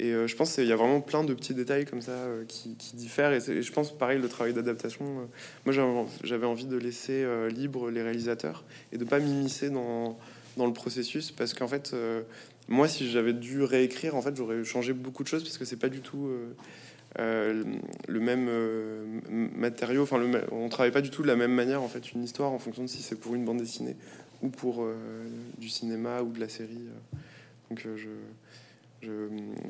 et 0.00 0.12
je 0.26 0.36
pense 0.36 0.54
qu'il 0.54 0.66
y 0.66 0.72
a 0.72 0.76
vraiment 0.76 1.00
plein 1.00 1.24
de 1.24 1.34
petits 1.34 1.54
détails 1.54 1.84
comme 1.84 2.00
ça 2.00 2.28
qui, 2.46 2.76
diffèrent. 2.94 3.32
Et, 3.32 3.62
je 3.62 3.72
pense, 3.72 3.96
pareil, 3.96 4.20
le 4.20 4.28
travail 4.28 4.54
d'adaptation, 4.54 5.04
moi, 5.66 6.04
j'avais 6.22 6.46
envie 6.46 6.66
de 6.66 6.76
laisser 6.76 7.26
libre 7.50 7.90
les 7.90 8.02
réalisateurs 8.02 8.64
et 8.92 8.98
de 8.98 9.04
pas 9.04 9.18
m'immiscer 9.18 9.70
dans, 9.70 10.16
dans 10.56 10.66
le 10.66 10.72
processus 10.72 11.32
parce 11.32 11.54
qu'en 11.54 11.68
fait 11.68 11.94
moi, 12.68 12.88
si 12.88 13.10
j'avais 13.10 13.32
dû 13.32 13.62
réécrire, 13.62 14.14
en 14.14 14.22
fait, 14.22 14.36
j'aurais 14.36 14.64
changé 14.64 14.92
beaucoup 14.92 15.22
de 15.22 15.28
choses 15.28 15.42
parce 15.42 15.58
que 15.58 15.64
c'est 15.64 15.76
pas 15.76 15.90
du 15.90 16.00
tout 16.00 16.26
euh, 16.26 16.54
euh, 17.18 17.64
le 18.08 18.20
même 18.20 18.46
euh, 18.48 19.20
matériau. 19.28 20.02
Enfin, 20.02 20.18
le, 20.18 20.42
on 20.50 20.68
travaille 20.68 20.92
pas 20.92 21.02
du 21.02 21.10
tout 21.10 21.22
de 21.22 21.26
la 21.26 21.36
même 21.36 21.52
manière 21.52 21.82
en 21.82 21.88
fait 21.88 22.12
une 22.12 22.24
histoire 22.24 22.52
en 22.52 22.58
fonction 22.58 22.82
de 22.82 22.88
si 22.88 23.02
c'est 23.02 23.16
pour 23.16 23.34
une 23.34 23.44
bande 23.44 23.58
dessinée 23.58 23.96
ou 24.42 24.48
pour 24.48 24.86
du 25.58 25.68
cinéma 25.68 26.22
ou 26.22 26.30
de 26.30 26.40
la 26.40 26.48
série. 26.48 26.86
Donc, 27.70 27.86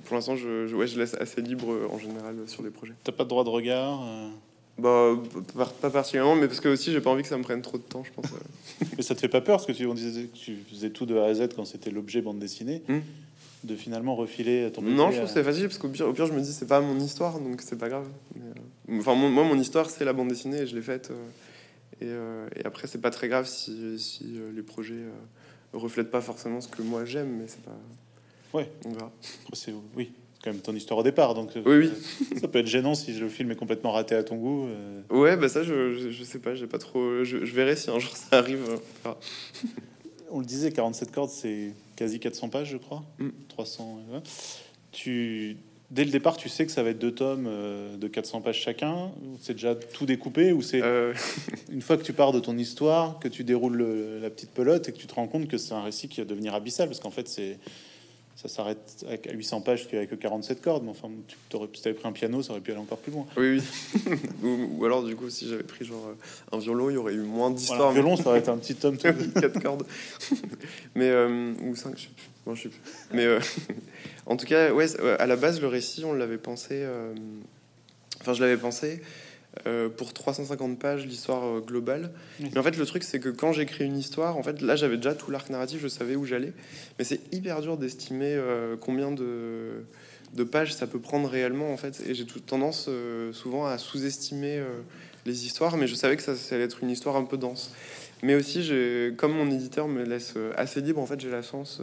pour 0.05 0.15
l'instant, 0.15 0.37
je, 0.37 0.75
ouais, 0.75 0.87
je 0.87 0.99
laisse 0.99 1.15
assez 1.15 1.43
libre 1.43 1.89
en 1.93 1.99
général 1.99 2.37
sur 2.47 2.63
les 2.63 2.71
projets. 2.71 2.95
T'as 3.05 3.13
pas 3.13 3.25
de 3.25 3.29
droit 3.29 3.45
de 3.45 3.51
regard 3.51 4.01
bah, 4.77 5.17
pas 5.81 5.91
particulièrement, 5.91 6.35
mais 6.35 6.49
parce 6.49 6.59
que 6.59 6.69
aussi 6.69 6.91
j'ai 6.91 7.01
pas 7.01 7.11
envie 7.11 7.23
que 7.23 7.29
ça 7.29 7.39
me 7.39 7.45
prenne 7.45 7.63
trop 7.63 7.79
de 7.79 7.83
temps, 7.83 8.03
je 8.03 8.11
pense. 8.13 8.27
mais 8.97 9.03
ça 9.03 9.15
te 9.15 9.21
fait 9.21 9.29
pas 9.29 9.41
peur 9.41 9.57
parce 9.59 9.67
que 9.67 9.73
tu, 9.73 9.87
on 9.87 9.95
disait 9.95 10.25
que 10.25 10.37
tu 10.37 10.57
faisais 10.69 10.91
tout 10.91 11.07
de 11.07 11.17
A 11.17 11.27
à 11.27 11.35
Z 11.35 11.51
quand 11.55 11.65
c'était 11.65 11.91
l'objet 11.91 12.23
bande 12.23 12.41
dessinée, 12.41 12.83
hmm. 12.89 12.99
de 13.63 13.77
finalement 13.77 14.17
refiler 14.17 14.65
à 14.65 14.71
ton 14.71 14.83
Non, 14.83 15.13
je 15.13 15.19
trouve 15.19 15.31
c'est 15.31 15.45
facile 15.45 15.69
parce 15.69 15.79
qu'au 15.79 15.89
pire, 15.89 16.09
au 16.09 16.13
pire, 16.13 16.27
je 16.27 16.33
me 16.33 16.41
dis 16.41 16.53
c'est 16.53 16.67
pas 16.67 16.81
mon 16.81 16.99
histoire 16.99 17.39
donc 17.39 17.63
c'est 17.63 17.79
pas 17.79 17.89
grave. 17.89 18.09
Euh, 18.37 18.99
enfin, 18.99 19.15
moi, 19.15 19.45
mon 19.45 19.59
histoire 19.59 19.89
c'est 19.89 20.05
la 20.05 20.13
bande 20.13 20.29
dessinée 20.29 20.63
et 20.63 20.67
je 20.67 20.75
l'ai 20.75 20.83
faite. 20.83 21.11
Euh, 21.13 21.25
et, 22.01 22.07
euh, 22.07 22.49
et, 22.57 22.67
après, 22.67 22.89
c'est 22.89 23.01
pas 23.01 23.11
très 23.11 23.29
grave 23.29 23.47
si, 23.47 23.97
si 24.01 24.27
les 24.53 24.63
projets 24.63 25.05
reflètent 25.73 26.11
pas 26.11 26.21
forcément 26.21 26.61
ce 26.61 26.67
que 26.67 26.83
moi 26.83 27.05
j'aime, 27.05 27.37
mais 27.39 27.45
c'est 27.47 27.63
pas. 27.63 27.79
Ouais, 28.53 28.69
on 28.85 28.91
verra. 28.91 29.13
Oui, 29.97 30.13
quand 30.45 30.53
même 30.53 30.61
ton 30.61 30.75
histoire 30.75 31.01
au 31.01 31.03
départ, 31.03 31.35
donc 31.35 31.53
oui, 31.57 31.63
oui. 31.65 31.91
ça 32.39 32.49
peut 32.49 32.59
être 32.59 32.67
gênant 32.67 32.95
si 32.95 33.13
le 33.15 33.29
film 33.29 33.51
est 33.51 33.57
complètement 33.57 33.93
raté 33.93 34.15
à 34.15 34.23
ton 34.23 34.37
goût. 34.37 34.69
Euh. 34.69 35.01
Ouais, 35.09 35.39
bah 35.39 35.49
ça, 35.49 35.63
je, 35.63 36.11
je, 36.11 36.23
sais 36.25 36.39
pas, 36.39 36.55
j'ai 36.55 36.67
pas 36.67 36.77
trop. 36.77 37.25
Je, 37.25 37.39
verrai 37.39 37.77
si 37.77 37.89
un 37.91 37.99
jour 37.99 38.15
ça 38.15 38.39
arrive. 38.39 38.63
On 40.31 40.41
le 40.41 40.45
disait, 40.45 40.71
47 40.71 41.13
cordes, 41.13 41.31
c'est 41.31 41.73
quasi 41.97 42.21
400 42.21 42.51
pages, 42.51 42.71
je 42.71 42.77
crois. 42.77 43.05
300. 43.49 44.01
Mm. 44.13 44.19
Tu, 44.93 45.57
dès 45.91 46.05
le 46.05 46.11
départ, 46.11 46.37
tu 46.37 46.49
sais 46.49 46.67
que 46.67 46.73
ça 46.73 46.83
va 46.83 46.91
être 46.91 46.99
deux 46.99 47.15
tomes 47.15 47.47
euh, 47.49 47.97
de 47.97 48.07
400 48.07 48.43
pages 48.43 48.61
chacun. 48.61 49.13
C'est 49.41 49.55
déjà 49.55 49.75
tout 49.75 50.05
découpé 50.05 50.53
ou 50.53 50.61
c'est 50.61 50.83
euh. 50.83 51.15
une 51.73 51.81
fois 51.81 51.97
que 51.97 52.03
tu 52.03 52.13
pars 52.13 52.33
de 52.33 52.41
ton 52.41 52.59
histoire, 52.59 53.19
que 53.19 53.29
tu 53.29 53.45
déroules 53.45 54.21
la 54.21 54.29
petite 54.29 54.51
pelote 54.51 54.89
et 54.89 54.93
que 54.93 54.99
tu 54.99 55.07
te 55.07 55.15
rends 55.15 55.29
compte 55.29 55.49
que 55.49 55.57
c'est 55.57 55.73
un 55.73 55.83
récit 55.83 56.09
qui 56.09 56.21
va 56.21 56.27
devenir 56.27 56.55
abyssal 56.55 56.89
parce 56.89 57.01
qu'en 57.01 57.11
fait 57.11 57.29
c'est 57.29 57.59
ça 58.37 58.49
s'arrête 58.49 59.07
à 59.09 59.33
800 59.33 59.61
pages 59.61 59.87
avec 59.93 60.11
que 60.11 60.15
47 60.17 60.61
cordes. 60.61 60.85
Mais 60.85 60.91
enfin, 60.91 61.09
tu 61.49 61.57
aurais, 61.57 61.69
si 61.73 61.87
avais 61.87 61.95
pris 61.95 62.09
un 62.09 62.13
piano, 62.13 62.43
ça 62.43 62.53
aurait 62.53 62.61
pu 62.61 62.73
aller 62.73 62.81
encore 62.81 62.99
plus 62.99 63.13
loin. 63.13 63.27
Oui, 63.37 63.61
oui. 64.05 64.19
ou, 64.43 64.85
alors, 64.85 65.05
du 65.05 65.15
coup, 65.15 65.31
si 65.31 65.49
j'avais 65.49 65.63
pris 65.63 65.85
genre 65.85 66.09
euh, 66.09 66.57
un 66.57 66.59
violon, 66.59 66.91
il 66.91 66.95
y 66.95 66.97
aurait 66.97 67.15
eu 67.15 67.21
moins 67.21 67.51
d'histoire. 67.51 67.91
un 67.91 67.93
violon, 67.93 68.17
ça 68.17 68.31
aurait 68.31 68.41
été 68.41 68.51
un 68.51 68.59
petit 68.59 68.75
tome. 68.75 68.97
4 68.99 69.61
cordes. 69.61 69.87
mais, 70.95 71.11
euh, 71.11 71.55
ou 71.63 71.77
5, 71.77 71.97
je 71.97 72.03
sais 72.03 72.09
plus. 72.09 72.57
je 72.57 72.63
sais 72.63 72.69
plus. 72.71 72.81
Mais 73.13 73.25
euh, 73.25 73.41
en 74.27 74.37
tout 74.37 74.47
cas, 74.47 74.73
ouais, 74.73 74.87
à 75.19 75.27
la 75.27 75.37
base, 75.37 75.61
le 75.61 75.69
récit, 75.69 76.05
on 76.05 76.13
l'avait 76.13 76.39
pensé. 76.39 76.85
Enfin, 78.21 78.33
je 78.33 78.41
l'avais 78.41 78.57
pensé 78.57 79.01
euh, 79.67 79.89
pour 79.89 80.13
350 80.13 80.79
pages 80.79 81.07
l'histoire 81.07 81.45
euh, 81.45 81.61
globale. 81.61 82.11
Mais 82.41 82.59
en 82.59 82.63
fait, 82.63 82.77
le 82.77 82.85
truc, 82.85 83.05
c'est 83.05 83.21
que 83.21 83.29
quand 83.29 83.53
j'écris 83.53 83.85
une 83.85 83.97
histoire, 83.97 84.37
en 84.37 84.43
fait, 84.43 84.61
là, 84.61 84.75
j'avais 84.75 84.97
déjà 84.97 85.15
tout 85.15 85.31
l'arc 85.31 85.49
narratif, 85.49 85.81
je 85.81 85.89
savais 85.89 86.17
où 86.17 86.27
j'allais. 86.27 86.53
Mais 86.99 87.05
c'est 87.05 87.21
hyper 87.33 87.61
dur 87.61 87.77
d'estimer 87.77 88.35
euh, 88.35 88.77
combien 88.79 89.13
de, 89.13 89.85
de, 90.35 90.45
pages 90.45 90.75
ça 90.75 90.89
peut 90.89 90.99
prendre 90.99 91.29
réellement, 91.29 91.73
en 91.73 91.77
fait. 91.77 92.03
Et 92.07 92.15
j'ai 92.15 92.27
tendance 92.27 92.91
souvent 93.33 93.65
à 93.67 93.79
sous-estimer 93.79 94.61
les 95.25 95.47
histoires, 95.47 95.77
mais 95.77 95.87
je 95.87 95.95
savais 95.95 96.17
que 96.17 96.23
ça, 96.23 96.35
ça, 96.35 96.57
allait 96.57 96.65
être 96.65 96.83
une 96.83 96.91
histoire 96.91 97.17
un 97.17 97.25
peu 97.25 97.37
dense. 97.39 97.73
Mais 98.23 98.35
aussi, 98.35 98.71
comme 99.17 99.33
mon 99.33 99.51
éditeur 99.51 99.87
me 99.87 100.03
laisse 100.03 100.35
assez 100.57 100.81
libre, 100.81 101.01
en 101.01 101.07
fait, 101.07 101.21
j'ai 101.21 101.31
la 101.31 101.43
chance 101.43 101.81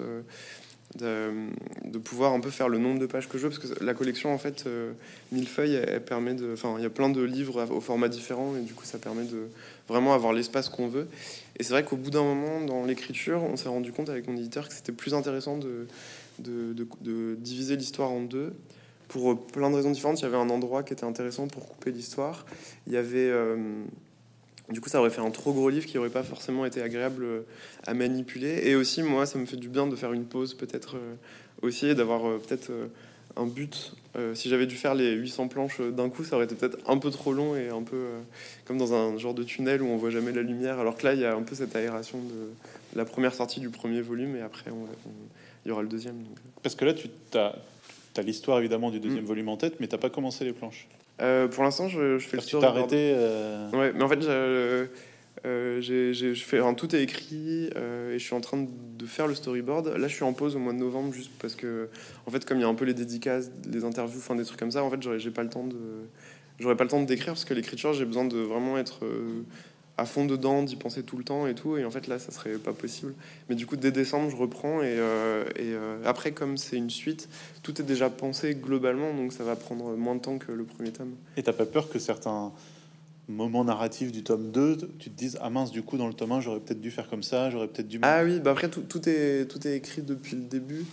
de, 0.98 1.98
pouvoir 2.00 2.34
un 2.34 2.40
peu 2.40 2.50
faire 2.50 2.70
le 2.70 2.78
nombre 2.78 3.00
de 3.00 3.06
pages 3.06 3.30
que 3.30 3.38
je 3.38 3.48
veux, 3.48 3.50
parce 3.50 3.62
que 3.62 3.84
la 3.84 3.94
collection, 3.94 4.34
en 4.34 4.38
fait, 4.38 4.66
euh, 4.68 4.92
mille 5.32 5.48
feuilles, 5.48 5.76
elle, 5.76 6.04
permet 6.04 6.34
de... 6.34 6.54
Enfin, 6.54 6.76
il 6.78 6.84
y 6.84 6.86
a 6.86 6.90
plein 6.90 7.10
de 7.10 7.22
livres 7.22 7.68
au 7.72 7.82
format 7.82 8.10
différent, 8.10 8.56
et 8.58 8.62
du 8.62 8.74
coup, 8.74 8.86
ça 8.86 8.98
permet 8.98 9.24
de 9.24 9.48
vraiment 9.88 10.14
avoir 10.14 10.34
l'espace 10.34 10.70
qu'on 10.70 10.88
veut. 10.88 11.08
Et 11.58 11.64
c'est 11.64 11.74
vrai 11.74 11.84
qu'au 11.84 11.98
bout 11.98 12.12
d'un 12.12 12.24
moment, 12.24 12.62
dans 12.62 12.86
l'écriture, 12.86 13.44
on 13.44 13.56
s'est 13.56 13.70
rendu 13.70 13.92
compte 13.92 14.10
avec 14.10 14.28
mon 14.28 14.36
éditeur 14.36 14.68
que 14.68 14.74
c'était 14.74 14.92
plus 14.92 15.14
intéressant 15.14 15.58
de, 15.58 15.88
de, 16.40 16.74
de, 17.02 17.36
diviser 17.36 17.76
l'histoire 17.76 18.12
en 18.12 18.22
deux. 18.22 18.54
Pour 19.08 19.46
plein 19.48 19.70
de 19.70 19.76
raisons 19.76 19.92
différentes, 19.92 20.20
il 20.22 20.24
y 20.24 20.28
avait 20.28 20.38
un 20.38 20.50
endroit 20.50 20.84
qui 20.84 20.94
était 20.94 21.04
intéressant 21.04 21.48
pour 21.48 21.68
couper 21.68 21.92
l'histoire. 21.92 22.46
Il 22.88 22.94
y 22.94 22.98
avait... 22.98 23.30
Euh, 23.30 23.56
du 24.72 24.82
coup, 24.82 24.90
ça 24.90 25.00
aurait 25.00 25.10
fait 25.10 25.22
un 25.22 25.32
trop 25.32 25.54
gros 25.54 25.70
livre 25.70 25.86
qui 25.86 25.98
aurait 25.98 26.10
pas 26.10 26.24
forcément 26.24 26.66
été 26.66 26.82
agréable 26.82 27.24
euh, 27.24 27.42
à 27.86 27.94
manipuler. 27.94 28.62
Et 28.64 28.76
aussi, 28.76 29.04
moi, 29.04 29.26
ça 29.26 29.38
me 29.38 29.46
fait 29.46 29.58
du 29.58 29.70
bien 29.70 29.88
de 29.88 29.96
faire 29.96 30.14
une 30.14 30.26
pause, 30.26 30.54
peut-être 30.54 30.96
euh, 30.96 31.16
aussi, 31.62 31.94
d'avoir 31.94 32.26
euh, 32.26 32.38
peut-être 32.38 32.72
un 33.38 33.46
but. 33.46 33.94
si 34.34 34.50
j'avais 34.50 34.66
dû 34.66 34.76
faire 34.76 34.94
les 34.94 35.14
800 35.14 35.48
planches 35.48 35.80
d'un 35.80 36.10
coup, 36.10 36.26
ça 36.26 36.36
aurait 36.36 36.44
été 36.44 36.56
peut-être 36.56 36.78
un 36.86 36.98
peu 36.98 37.10
trop 37.12 37.32
long 37.32 37.56
et 37.56 37.70
un 37.70 37.82
peu 37.82 38.08
comme 38.66 38.78
dans 38.78 38.94
un 38.94 39.18
genre 39.18 39.34
de 39.34 39.44
tunnel 39.44 39.82
où 39.82 39.88
on 39.88 39.96
voit 39.96 40.10
jamais 40.10 40.34
la 40.34 40.42
lumière. 40.42 40.80
Alors 40.80 40.98
que 40.98 41.06
là, 41.06 41.14
il 41.14 41.22
y 41.22 41.26
a 41.26 41.34
un 41.34 41.42
peu 41.42 41.56
cette 41.56 41.74
aération 41.74 42.18
de 42.18 42.98
la 42.98 43.06
première 43.06 43.34
sortie 43.34 43.62
du 43.62 43.70
premier 43.70 44.02
volume 44.02 44.36
et 44.36 44.42
après, 44.42 44.70
il 45.64 45.70
y 45.70 45.72
aura 45.72 45.82
le 45.82 45.88
deuxième. 45.88 46.18
Parce 46.62 46.76
que 46.76 46.84
là, 46.84 46.94
tu 46.94 47.08
as, 47.36 47.56
as 48.18 48.22
l'histoire 48.22 48.60
évidemment 48.60 48.92
du 48.92 49.00
deuxième 49.00 49.24
mm. 49.24 49.28
volume 49.28 49.48
en 49.48 49.56
tête, 49.56 49.76
mais 49.80 49.88
t'as 49.88 49.98
pas 49.98 50.10
commencé 50.10 50.44
les 50.44 50.52
planches. 50.52 50.90
Euh, 51.22 51.48
pour 51.48 51.64
l'instant, 51.64 51.88
je, 51.88 52.18
fais 52.20 52.38
le 52.38 52.44
tour. 52.44 52.60
Tu 52.60 52.66
t'es 52.66 52.66
arrêté 52.66 53.14
euh, 53.16 53.70
Ouais, 53.72 53.94
mais 53.96 54.04
en 54.04 54.08
fait, 54.08 54.20
Euh, 55.46 55.82
je 55.82 56.34
fais, 56.36 56.60
enfin, 56.60 56.74
tout 56.74 56.96
est 56.96 57.02
écrit 57.02 57.70
euh, 57.76 58.14
et 58.14 58.20
je 58.20 58.24
suis 58.24 58.36
en 58.36 58.42
train 58.42 58.64
de 58.64 59.06
faire 59.06 59.28
le 59.28 59.34
storyboard. 59.34 59.88
Là, 59.88 60.08
je 60.08 60.14
suis 60.14 60.24
en 60.24 60.34
pause 60.34 60.56
au 60.56 60.60
mois 60.60 60.74
de 60.74 60.78
novembre 60.78 61.14
juste 61.14 61.32
parce 61.40 61.56
que, 61.56 61.90
en 62.28 62.32
fait, 62.32 62.46
comme 62.46 62.58
il 62.58 62.62
y 62.62 62.64
a 62.64 62.68
un 62.68 62.76
peu 62.76 62.86
les 62.86 62.94
dédicaces, 62.94 63.52
les 63.72 63.84
interviews, 63.84 64.20
enfin 64.20 64.36
des 64.36 64.46
trucs 64.46 64.60
comme 64.60 64.72
ça, 64.72 64.84
en 64.84 64.90
fait, 64.92 65.02
j'aurais, 65.02 65.20
j'ai 65.20 65.32
pas 65.32 65.44
le 65.44 65.50
temps 65.50 65.66
de, 65.66 65.78
j'aurais 66.60 66.76
pas 66.76 66.84
le 66.84 66.90
temps 66.90 67.02
de 67.02 67.08
décrire 67.08 67.34
parce 67.34 67.46
que 67.46 67.54
l'écriture, 67.54 67.94
j'ai 67.94 68.06
besoin 68.06 68.26
de 68.26 68.38
vraiment 68.38 68.78
être 68.78 69.04
euh, 69.04 69.42
à 69.98 70.06
fond 70.06 70.26
dedans, 70.26 70.64
d'y 70.64 70.76
penser 70.76 71.04
tout 71.04 71.18
le 71.18 71.24
temps 71.24 71.48
et 71.48 71.56
tout. 71.56 71.78
Et 71.78 71.86
en 71.86 71.92
fait, 71.92 72.08
là, 72.08 72.20
ça 72.20 72.32
serait 72.32 72.54
pas 72.54 72.74
possible. 72.74 73.14
Mais 73.50 73.56
du 73.56 73.66
coup, 73.66 73.76
dès 73.76 73.92
décembre, 73.92 74.30
je 74.30 74.36
reprends 74.36 74.82
et, 74.82 74.98
euh, 74.98 75.46
et 75.56 75.74
euh, 75.74 75.98
après, 76.06 76.32
comme 76.32 76.58
c'est 76.58 76.78
une 76.78 76.90
suite, 76.90 77.30
tout 77.64 77.80
est 77.82 77.86
déjà 77.86 78.10
pensé 78.10 78.56
globalement, 78.56 79.14
donc 79.14 79.34
ça 79.34 79.44
va 79.44 79.56
prendre 79.56 79.96
moins 79.96 80.16
de 80.16 80.22
temps 80.22 80.38
que 80.38 80.52
le 80.52 80.64
premier 80.64 80.92
tome. 80.92 81.16
Et 81.38 81.44
t'as 81.44 81.54
pas 81.54 81.66
peur 81.66 81.90
que 81.90 82.00
certains 82.00 82.52
moments 83.28 83.64
narratifs 83.64 84.12
du 84.12 84.24
tome 84.24 84.52
2, 84.52 84.78
tu 85.00 85.10
te 85.10 85.18
dises, 85.18 85.38
ah 85.42 85.50
mince, 85.50 85.72
du 85.72 85.84
coup, 85.84 85.98
dans 85.98 86.08
le 86.08 86.14
tome 86.14 86.32
1, 86.32 86.42
j'aurais 86.42 86.60
peut-être 86.60 86.82
dû 86.82 86.92
faire 86.92 87.10
comme 87.10 87.24
ça, 87.24 87.50
j'aurais 87.50 87.68
peut-être 87.68 87.88
dû... 87.88 88.00
Ah 88.02 88.24
oui, 88.24 88.40
bah 88.40 88.52
après 88.52 88.70
tout, 88.70 88.82
tout 88.82 89.08
est, 89.08 89.46
tout 89.50 89.66
est 89.68 89.76
écrit 89.76 90.02
depuis 90.02 90.36
le 90.36 90.44
début. 90.44 90.86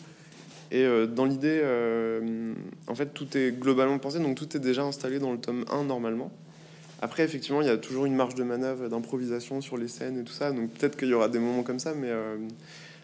Et 0.71 0.85
euh, 0.85 1.07
dans 1.07 1.25
l'idée, 1.25 1.63
en 2.87 2.95
fait, 2.95 3.07
tout 3.15 3.37
est 3.37 3.53
globalement 3.59 3.99
pensé, 3.99 4.19
donc 4.19 4.37
tout 4.37 4.57
est 4.57 4.61
déjà 4.61 4.83
installé 4.83 5.19
dans 5.19 5.33
le 5.33 5.39
tome 5.39 5.65
1 5.71 5.85
normalement. 5.85 6.31
Après, 7.01 7.23
effectivement, 7.23 7.61
il 7.61 7.67
y 7.69 7.71
a 7.71 7.77
toujours 7.77 8.07
une 8.07 8.15
marge 8.17 8.35
de 8.35 8.43
manœuvre, 8.45 8.89
d'improvisation 8.89 9.61
sur 9.61 9.77
les 9.77 9.89
scènes 9.89 10.19
et 10.21 10.25
tout 10.25 10.33
ça, 10.33 10.51
donc 10.53 10.71
peut-être 10.73 10.97
qu'il 10.97 11.09
y 11.09 11.15
aura 11.15 11.29
des 11.29 11.39
moments 11.39 11.63
comme 11.63 11.79
ça, 11.79 11.95
mais 11.95 12.09
euh, 12.11 12.37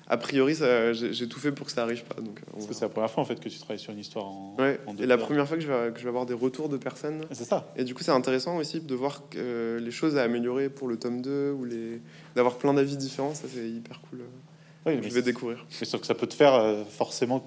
a 0.08 0.16
priori, 0.16 0.54
ça- 0.56 0.92
j'ai 0.92 1.28
tout 1.28 1.38
fait 1.38 1.52
pour 1.52 1.66
que 1.66 1.72
ça 1.72 1.82
arrive 1.84 2.02
pas. 2.04 2.20
Donc, 2.20 2.38
euh, 2.40 2.42
on 2.52 2.56
Parce 2.56 2.66
que 2.66 2.74
c'est 2.74 2.84
la 2.84 2.88
première 2.88 3.10
fois, 3.10 3.22
en 3.22 3.26
fait, 3.26 3.38
que 3.38 3.48
tu 3.48 3.58
travailles 3.58 3.78
sur 3.78 3.92
une 3.92 4.00
histoire 4.00 4.26
en, 4.26 4.56
Ouais, 4.58 4.80
en 4.86 4.96
et 4.96 5.06
la 5.06 5.16
première 5.16 5.46
fois 5.46 5.56
que 5.56 5.62
je, 5.62 5.68
vais, 5.70 5.92
que 5.92 5.98
je 5.98 6.02
vais 6.02 6.08
avoir 6.08 6.26
des 6.26 6.34
retours 6.34 6.68
de 6.68 6.76
personnes. 6.76 7.20
Ah, 7.22 7.34
C'est 7.34 7.44
ça. 7.44 7.72
Et 7.76 7.84
du 7.84 7.94
coup, 7.94 8.02
c'est 8.02 8.10
intéressant 8.10 8.56
aussi 8.56 8.80
de 8.80 8.94
voir 8.96 9.22
que, 9.30 9.38
euh, 9.38 9.78
les 9.80 9.90
choses 9.92 10.16
à 10.16 10.22
améliorer 10.24 10.68
pour 10.70 10.88
le 10.88 10.96
tome 10.98 11.22
2 11.22 11.52
ou 11.52 11.64
les 11.64 12.00
d'avoir 12.34 12.56
plein 12.58 12.74
d'avis 12.74 12.96
différents, 12.96 13.34
ça 13.34 13.44
c'est 13.52 13.68
hyper 13.68 14.00
cool. 14.10 14.20
Oui, 14.86 14.98
je 15.02 15.08
vais 15.14 15.22
découvrir. 15.22 15.64
Mais 15.80 15.86
sauf 15.86 16.00
que 16.02 16.06
ça 16.06 16.14
peut 16.14 16.26
te 16.26 16.34
faire 16.34 16.52
euh, 16.54 16.84
forcément 16.84 17.46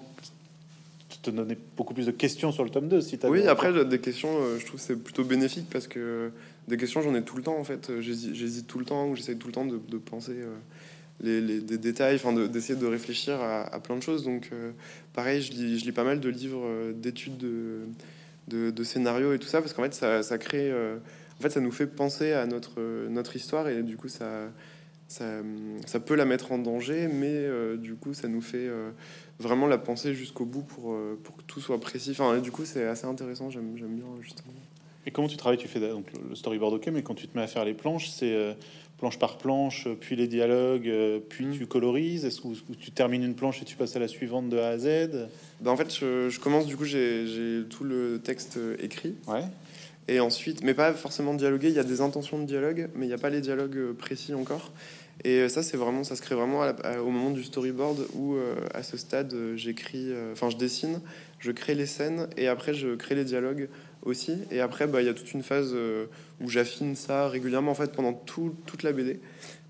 te 1.21 1.31
donner 1.31 1.57
beaucoup 1.75 1.93
plus 1.93 2.05
de 2.05 2.11
questions 2.11 2.51
sur 2.51 2.63
le 2.63 2.69
tome 2.69 2.87
2 2.87 3.01
si 3.01 3.17
t'as 3.17 3.29
Oui, 3.29 3.47
après, 3.47 3.85
des 3.85 3.99
questions, 3.99 4.29
euh, 4.41 4.57
je 4.59 4.65
trouve 4.65 4.79
c'est 4.79 4.95
plutôt 4.95 5.23
bénéfique 5.23 5.67
parce 5.71 5.87
que 5.87 6.31
des 6.67 6.77
questions, 6.77 7.01
j'en 7.01 7.15
ai 7.15 7.21
tout 7.23 7.35
le 7.37 7.43
temps 7.43 7.57
en 7.57 7.63
fait. 7.63 7.89
Euh, 7.89 8.01
J'hési- 8.01 8.33
J'hésite 8.35 8.67
tout 8.67 8.79
le 8.79 8.85
temps 8.85 9.07
ou 9.09 9.15
j'essaie 9.15 9.35
tout 9.35 9.47
le 9.47 9.53
temps 9.53 9.65
de, 9.65 9.77
de 9.89 9.97
penser 9.97 10.33
euh, 10.33 10.55
les, 11.21 11.41
les- 11.41 11.59
des 11.61 11.77
détails, 11.77 12.15
enfin 12.15 12.33
de- 12.33 12.47
d'essayer 12.47 12.77
de, 12.79 12.85
réfléchir 12.85 13.35
à, 13.41 13.61
à 13.73 13.79
plein 13.79 13.95
de 13.95 14.03
choses. 14.03 14.23
Donc, 14.23 14.49
euh, 14.53 14.71
pareil, 15.13 15.41
je 15.41 15.51
lis, 15.53 15.79
je 15.79 15.85
lis 15.85 15.91
pas 15.91 16.03
mal 16.03 16.19
de 16.19 16.29
livres 16.29 16.63
euh, 16.65 16.93
d'études 16.93 17.37
de, 17.37 17.79
de, 18.47 18.69
de 18.71 18.83
scénarios 18.83 19.33
et 19.33 19.39
tout 19.39 19.47
ça 19.47 19.61
parce 19.61 19.73
qu'en 19.73 19.83
fait, 19.83 19.93
ça, 19.93 20.23
ça 20.23 20.37
crée. 20.37 20.69
euh, 20.71 20.97
en 21.39 21.41
fait, 21.41 21.49
ça 21.49 21.59
nous 21.61 21.71
fait 21.71 21.87
penser 21.87 22.31
à 22.33 22.45
notre, 22.47 22.79
euh, 22.79 23.09
notre 23.09 23.35
histoire 23.35 23.67
et 23.69 23.81
du 23.83 23.97
coup, 23.97 24.07
ça. 24.09 24.49
Ça, 25.09 25.23
ça 25.85 26.01
peut 26.01 26.15
la 26.15 26.25
mettre 26.25 26.51
en 26.51 26.57
danger, 26.57 27.07
mais 27.07 27.29
euh, 27.33 27.77
du 27.77 27.93
coup, 27.95 28.13
ça 28.13 28.27
nous 28.27 28.41
fait 28.41 28.67
euh, 28.67 28.89
vraiment 29.39 29.67
la 29.67 29.77
penser 29.77 30.13
jusqu'au 30.13 30.45
bout 30.45 30.63
pour, 30.63 30.93
euh, 30.93 31.19
pour 31.23 31.35
que 31.37 31.41
tout 31.43 31.59
soit 31.61 31.79
précis. 31.79 32.11
Enfin, 32.11 32.37
et 32.37 32.41
du 32.41 32.51
coup, 32.51 32.65
c'est 32.65 32.85
assez 32.85 33.05
intéressant. 33.05 33.49
J'aime 33.49 33.73
bien 33.73 34.05
justement. 34.21 34.53
Et 35.05 35.11
comment 35.11 35.27
tu 35.27 35.37
travailles 35.37 35.57
Tu 35.57 35.67
fais 35.67 35.79
donc 35.79 36.05
le 36.29 36.35
storyboard, 36.35 36.73
ok, 36.75 36.87
mais 36.87 37.01
quand 37.01 37.15
tu 37.15 37.27
te 37.27 37.37
mets 37.37 37.43
à 37.43 37.47
faire 37.47 37.63
les 37.63 37.73
planches, 37.73 38.09
c'est 38.09 38.33
euh, 38.33 38.53
planche 38.97 39.17
par 39.19 39.37
planche, 39.37 39.87
euh, 39.87 39.95
puis 39.97 40.15
les 40.17 40.27
dialogues, 40.27 40.87
euh, 40.89 41.19
puis 41.29 41.45
Mm. 41.45 41.57
tu 41.57 41.65
colorises 41.65 42.25
Est-ce 42.25 42.41
que 42.41 42.73
tu 42.77 42.91
termines 42.91 43.23
une 43.23 43.35
planche 43.35 43.61
et 43.61 43.65
tu 43.65 43.77
passes 43.77 43.95
à 43.95 43.99
la 43.99 44.09
suivante 44.09 44.49
de 44.49 44.57
A 44.57 44.67
à 44.69 44.77
Z? 44.77 45.27
Ben, 45.61 45.71
en 45.71 45.77
fait, 45.77 45.93
je, 45.95 46.29
je 46.29 46.39
commence 46.41 46.65
du 46.65 46.75
coup, 46.75 46.83
j'ai 46.83 47.61
tout 47.69 47.83
le 47.85 48.19
texte 48.21 48.59
écrit 48.79 49.15
Ouais. 49.27 49.43
Et 50.07 50.19
ensuite, 50.19 50.63
mais 50.63 50.73
pas 50.73 50.93
forcément 50.93 51.33
dialogué. 51.33 51.67
Il 51.69 51.75
y 51.75 51.79
a 51.79 51.83
des 51.83 52.01
intentions 52.01 52.39
de 52.39 52.45
dialogue, 52.45 52.89
mais 52.95 53.05
il 53.05 53.09
n'y 53.09 53.13
a 53.13 53.17
pas 53.17 53.29
les 53.29 53.41
dialogues 53.41 53.77
euh, 53.77 53.93
précis 53.93 54.33
encore. 54.33 54.71
Et 55.23 55.39
euh, 55.39 55.49
ça, 55.49 55.63
c'est 55.63 55.77
vraiment, 55.77 56.03
ça 56.03 56.15
se 56.15 56.21
crée 56.21 56.35
vraiment 56.35 56.61
au 56.61 57.09
moment 57.09 57.31
du 57.31 57.43
storyboard 57.43 58.05
où, 58.13 58.35
euh, 58.35 58.55
à 58.73 58.83
ce 58.83 58.97
stade, 58.97 59.35
j'écris, 59.55 60.11
enfin, 60.31 60.49
je 60.49 60.57
dessine, 60.57 61.01
je 61.39 61.51
crée 61.51 61.75
les 61.75 61.85
scènes 61.87 62.27
et 62.37 62.47
après, 62.47 62.73
je 62.73 62.95
crée 62.95 63.15
les 63.15 63.25
dialogues 63.25 63.67
aussi. 64.03 64.37
Et 64.51 64.61
après, 64.61 64.87
bah, 64.87 65.01
il 65.01 65.05
y 65.05 65.09
a 65.09 65.13
toute 65.13 65.33
une 65.33 65.43
phase 65.43 65.75
où 66.39 66.49
j'affine 66.49 66.95
ça 66.95 67.27
régulièrement 67.27 67.71
en 67.71 67.75
fait 67.75 67.91
pendant 67.91 68.13
tout- 68.13 68.55
toute 68.65 68.83
la 68.83 68.93
BD. 68.93 69.19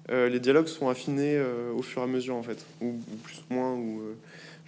Les 0.10 0.40
dialogues 0.40 0.68
sont 0.68 0.88
affinés 0.90 1.42
au 1.76 1.82
fur 1.82 2.02
et 2.02 2.06
à 2.06 2.08
mesure 2.08 2.36
en 2.36 2.44
fait, 2.44 2.64
ou, 2.82 2.94
plus 3.24 3.38
ou 3.50 3.54
moins, 3.54 3.74
ou 3.74 4.02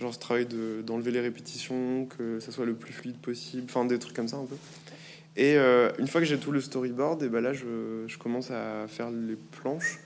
genre 0.02 0.14
ce 0.14 0.20
travail 0.20 0.46
de- 0.46 0.82
d'enlever 0.82 1.12
les 1.12 1.20
répétitions, 1.22 2.06
que 2.18 2.40
ça 2.40 2.52
soit 2.52 2.66
le 2.66 2.74
plus 2.74 2.94
fluide 2.94 3.18
possible, 3.18 3.64
enfin 3.70 3.86
des 3.86 4.00
trucs 4.00 4.16
comme 4.16 4.28
ça 4.28 4.38
un 4.38 4.46
peu. 4.46 4.56
Et 5.36 5.58
euh, 5.58 5.90
une 6.00 6.08
fois 6.08 6.22
que 6.22 6.28
j'ai 6.28 6.38
tout 6.38 6.52
le 6.52 6.62
storyboard, 6.62 7.24
et 7.24 7.30
ben 7.30 7.42
là 7.42 7.54
je, 7.54 8.06
je 8.08 8.18
commence 8.18 8.52
à 8.52 8.88
faire 8.88 9.10
les 9.10 9.36
planches. 9.36 10.00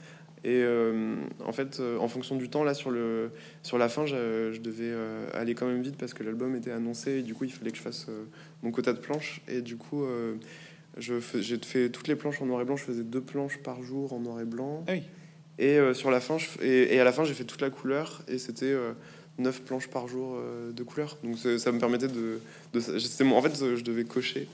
Et 0.45 0.61
euh, 0.61 1.15
en 1.45 1.53
fait, 1.53 1.79
euh, 1.79 1.97
en 1.99 2.09
fonction 2.09 2.35
du 2.35 2.49
temps, 2.49 2.65
là 2.65 2.73
sur, 2.73 2.91
le, 2.91 3.31
sur 3.61 3.77
la 3.77 3.87
fin, 3.87 4.05
je, 4.05 4.51
je 4.51 4.59
devais 4.59 4.89
euh, 4.91 5.25
aller 5.33 5.55
quand 5.55 5.65
même 5.65 5.81
vite 5.81 5.95
parce 5.97 6.13
que 6.13 6.21
l'album 6.21 6.53
était 6.55 6.71
annoncé 6.71 7.19
et 7.19 7.21
du 7.21 7.33
coup 7.33 7.45
il 7.45 7.51
fallait 7.53 7.71
que 7.71 7.77
je 7.77 7.81
fasse 7.81 8.07
mon 8.61 8.71
quota 8.71 8.91
de 8.91 8.99
planches. 8.99 9.41
Et 9.47 9.61
du 9.61 9.77
coup, 9.77 10.05
j'ai 10.97 11.57
fait 11.61 11.89
toutes 11.89 12.07
les 12.09 12.15
planches 12.15 12.41
en 12.41 12.45
noir 12.45 12.61
et 12.61 12.65
blanc. 12.65 12.75
Je 12.75 12.83
faisais 12.83 13.03
deux 13.03 13.21
planches 13.21 13.57
par 13.59 13.81
jour 13.81 14.11
en 14.11 14.19
noir 14.19 14.41
et 14.41 14.45
blanc. 14.45 14.83
Ah 14.87 14.93
oui. 14.93 15.03
Et 15.59 15.77
sur 15.93 16.11
la 16.11 16.19
fin, 16.19 16.37
je, 16.37 16.47
et, 16.61 16.95
et 16.95 16.99
à 16.99 17.03
la 17.03 17.13
fin, 17.13 17.23
j'ai 17.23 17.33
fait 17.33 17.45
toute 17.45 17.61
la 17.61 17.69
couleur 17.69 18.23
et 18.27 18.37
c'était 18.37 18.75
9 19.39 19.61
planches 19.63 19.87
par 19.87 20.07
jour 20.07 20.35
euh, 20.35 20.71
de 20.71 20.83
couleur. 20.83 21.17
Donc 21.23 21.37
ça 21.37 21.71
me 21.71 21.79
permettait 21.79 22.07
de. 22.07 22.39
de 22.73 23.23
mon- 23.23 23.37
en 23.37 23.41
fait, 23.41 23.75
je 23.75 23.81
devais 23.83 24.03
cocher. 24.03 24.47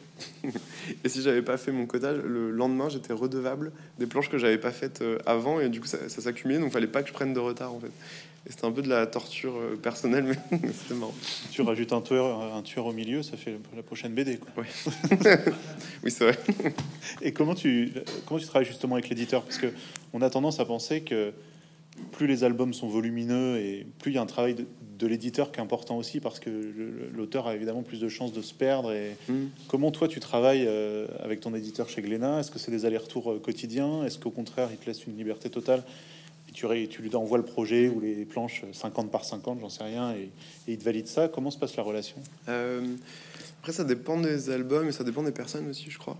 et 1.03 1.09
si 1.09 1.21
j'avais 1.21 1.41
pas 1.41 1.57
fait 1.57 1.71
mon 1.71 1.85
quota, 1.85 2.13
le 2.13 2.51
lendemain, 2.51 2.87
j'étais 2.89 3.13
redevable 3.13 3.71
des 3.99 4.05
planches 4.05 4.29
que 4.29 4.37
j'avais 4.37 4.57
pas 4.57 4.71
faites 4.71 5.01
euh, 5.01 5.17
avant 5.25 5.59
et 5.59 5.69
du 5.69 5.81
coup, 5.81 5.87
ça, 5.87 6.07
ça 6.07 6.21
s'accumulait. 6.21 6.59
Donc 6.59 6.71
fallait 6.71 6.87
pas 6.87 7.01
que 7.03 7.09
je 7.09 7.13
prenne 7.13 7.33
de 7.33 7.39
retard 7.39 7.73
en 7.73 7.79
fait. 7.79 7.91
Et 8.47 8.51
c'était 8.51 8.65
un 8.65 8.71
peu 8.71 8.81
de 8.81 8.87
la 8.87 9.05
torture 9.05 9.57
euh, 9.57 9.75
personnelle, 9.75 10.23
mais 10.23 10.59
c'était 10.73 10.93
marrant. 10.95 11.13
Tu 11.51 11.61
rajoutes 11.61 11.91
un 11.91 11.99
tueur, 11.99 12.55
un 12.55 12.61
tueur 12.61 12.85
au 12.85 12.93
milieu, 12.93 13.21
ça 13.21 13.35
fait 13.35 13.59
la 13.75 13.83
prochaine 13.83 14.13
BD. 14.13 14.37
Quoi. 14.37 14.63
Oui, 16.03 16.11
c'est 16.11 16.23
vrai. 16.23 16.39
Et 17.21 17.33
comment 17.33 17.53
tu, 17.53 17.91
comment 18.25 18.39
tu 18.39 18.45
travailles 18.47 18.65
justement 18.65 18.95
avec 18.95 19.09
l'éditeur? 19.09 19.43
Parce 19.43 19.57
que 19.57 19.67
on 20.13 20.21
a 20.21 20.29
tendance 20.29 20.61
à 20.61 20.65
penser 20.65 21.01
que 21.01 21.33
plus 22.11 22.27
les 22.27 22.43
albums 22.43 22.73
sont 22.73 22.87
volumineux 22.87 23.57
et 23.57 23.85
plus 23.99 24.11
il 24.11 24.15
y 24.15 24.17
a 24.17 24.21
un 24.21 24.25
travail 24.25 24.55
de, 24.55 24.65
de 24.99 25.07
l'éditeur 25.07 25.51
qui 25.51 25.59
est 25.59 25.63
important 25.63 25.97
aussi 25.97 26.19
parce 26.19 26.39
que 26.39 26.49
l'auteur 27.13 27.47
a 27.47 27.55
évidemment 27.55 27.83
plus 27.83 28.01
de 28.01 28.09
chances 28.09 28.33
de 28.33 28.41
se 28.41 28.53
perdre. 28.53 28.91
Et 28.91 29.15
comment 29.67 29.91
toi 29.91 30.07
tu 30.07 30.19
travailles 30.19 30.65
euh, 30.67 31.07
avec 31.23 31.39
ton 31.39 31.55
éditeur 31.55 31.87
chez 31.87 32.01
Glénat? 32.01 32.41
Est-ce 32.41 32.51
que 32.51 32.59
c'est 32.59 32.71
des 32.71 32.85
allers-retours 32.85 33.31
euh, 33.31 33.39
quotidiens? 33.39 34.03
Est-ce 34.03 34.19
qu'au 34.19 34.29
contraire 34.29 34.67
il 34.71 34.77
te 34.77 34.85
laisse 34.85 35.05
une 35.07 35.17
liberté 35.17 35.49
totale? 35.49 35.83
Et 36.49 36.87
tu, 36.87 37.01
lui 37.01 37.15
envoies 37.15 37.37
le 37.37 37.45
projet 37.45 37.87
ou 37.87 38.01
les 38.01 38.25
planches 38.25 38.63
50 38.73 39.11
par 39.11 39.23
50, 39.23 39.59
j'en 39.61 39.69
sais 39.69 39.83
rien, 39.83 40.13
et, 40.13 40.31
et 40.67 40.73
il 40.73 40.77
te 40.79 40.83
valide 40.83 41.07
ça? 41.07 41.27
Comment 41.27 41.51
se 41.51 41.59
passe 41.59 41.77
la 41.77 41.83
relation? 41.83 42.17
Euh, 42.49 42.81
après, 43.59 43.71
ça 43.71 43.83
dépend 43.83 44.19
des 44.19 44.49
albums 44.49 44.87
et 44.87 44.91
ça 44.91 45.03
dépend 45.03 45.21
des 45.21 45.31
personnes 45.31 45.69
aussi, 45.69 45.91
je 45.91 45.99
crois. 45.99 46.17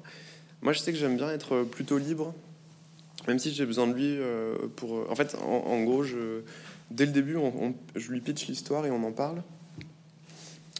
Moi, 0.61 0.71
je 0.71 0.79
sais 0.79 0.91
que 0.91 0.99
j'aime 0.99 1.17
bien 1.17 1.31
être 1.31 1.63
plutôt 1.63 1.97
libre, 1.97 2.35
même 3.29 3.39
si 3.39 3.53
j'ai 3.53 3.65
besoin 3.65 3.87
de 3.87 3.93
lui 3.93 4.17
euh, 4.19 4.55
pour. 4.75 5.09
En 5.09 5.15
fait, 5.15 5.35
en, 5.45 5.83
gros, 5.83 6.03
je, 6.03 6.41
dès 6.91 7.05
le 7.05 7.11
début, 7.11 7.35
on- 7.37 7.73
je 7.95 8.11
lui 8.11 8.19
pitch 8.21 8.47
l'histoire 8.47 8.85
et 8.85 8.91
on 8.91 9.03
en 9.03 9.11
parle. 9.11 9.41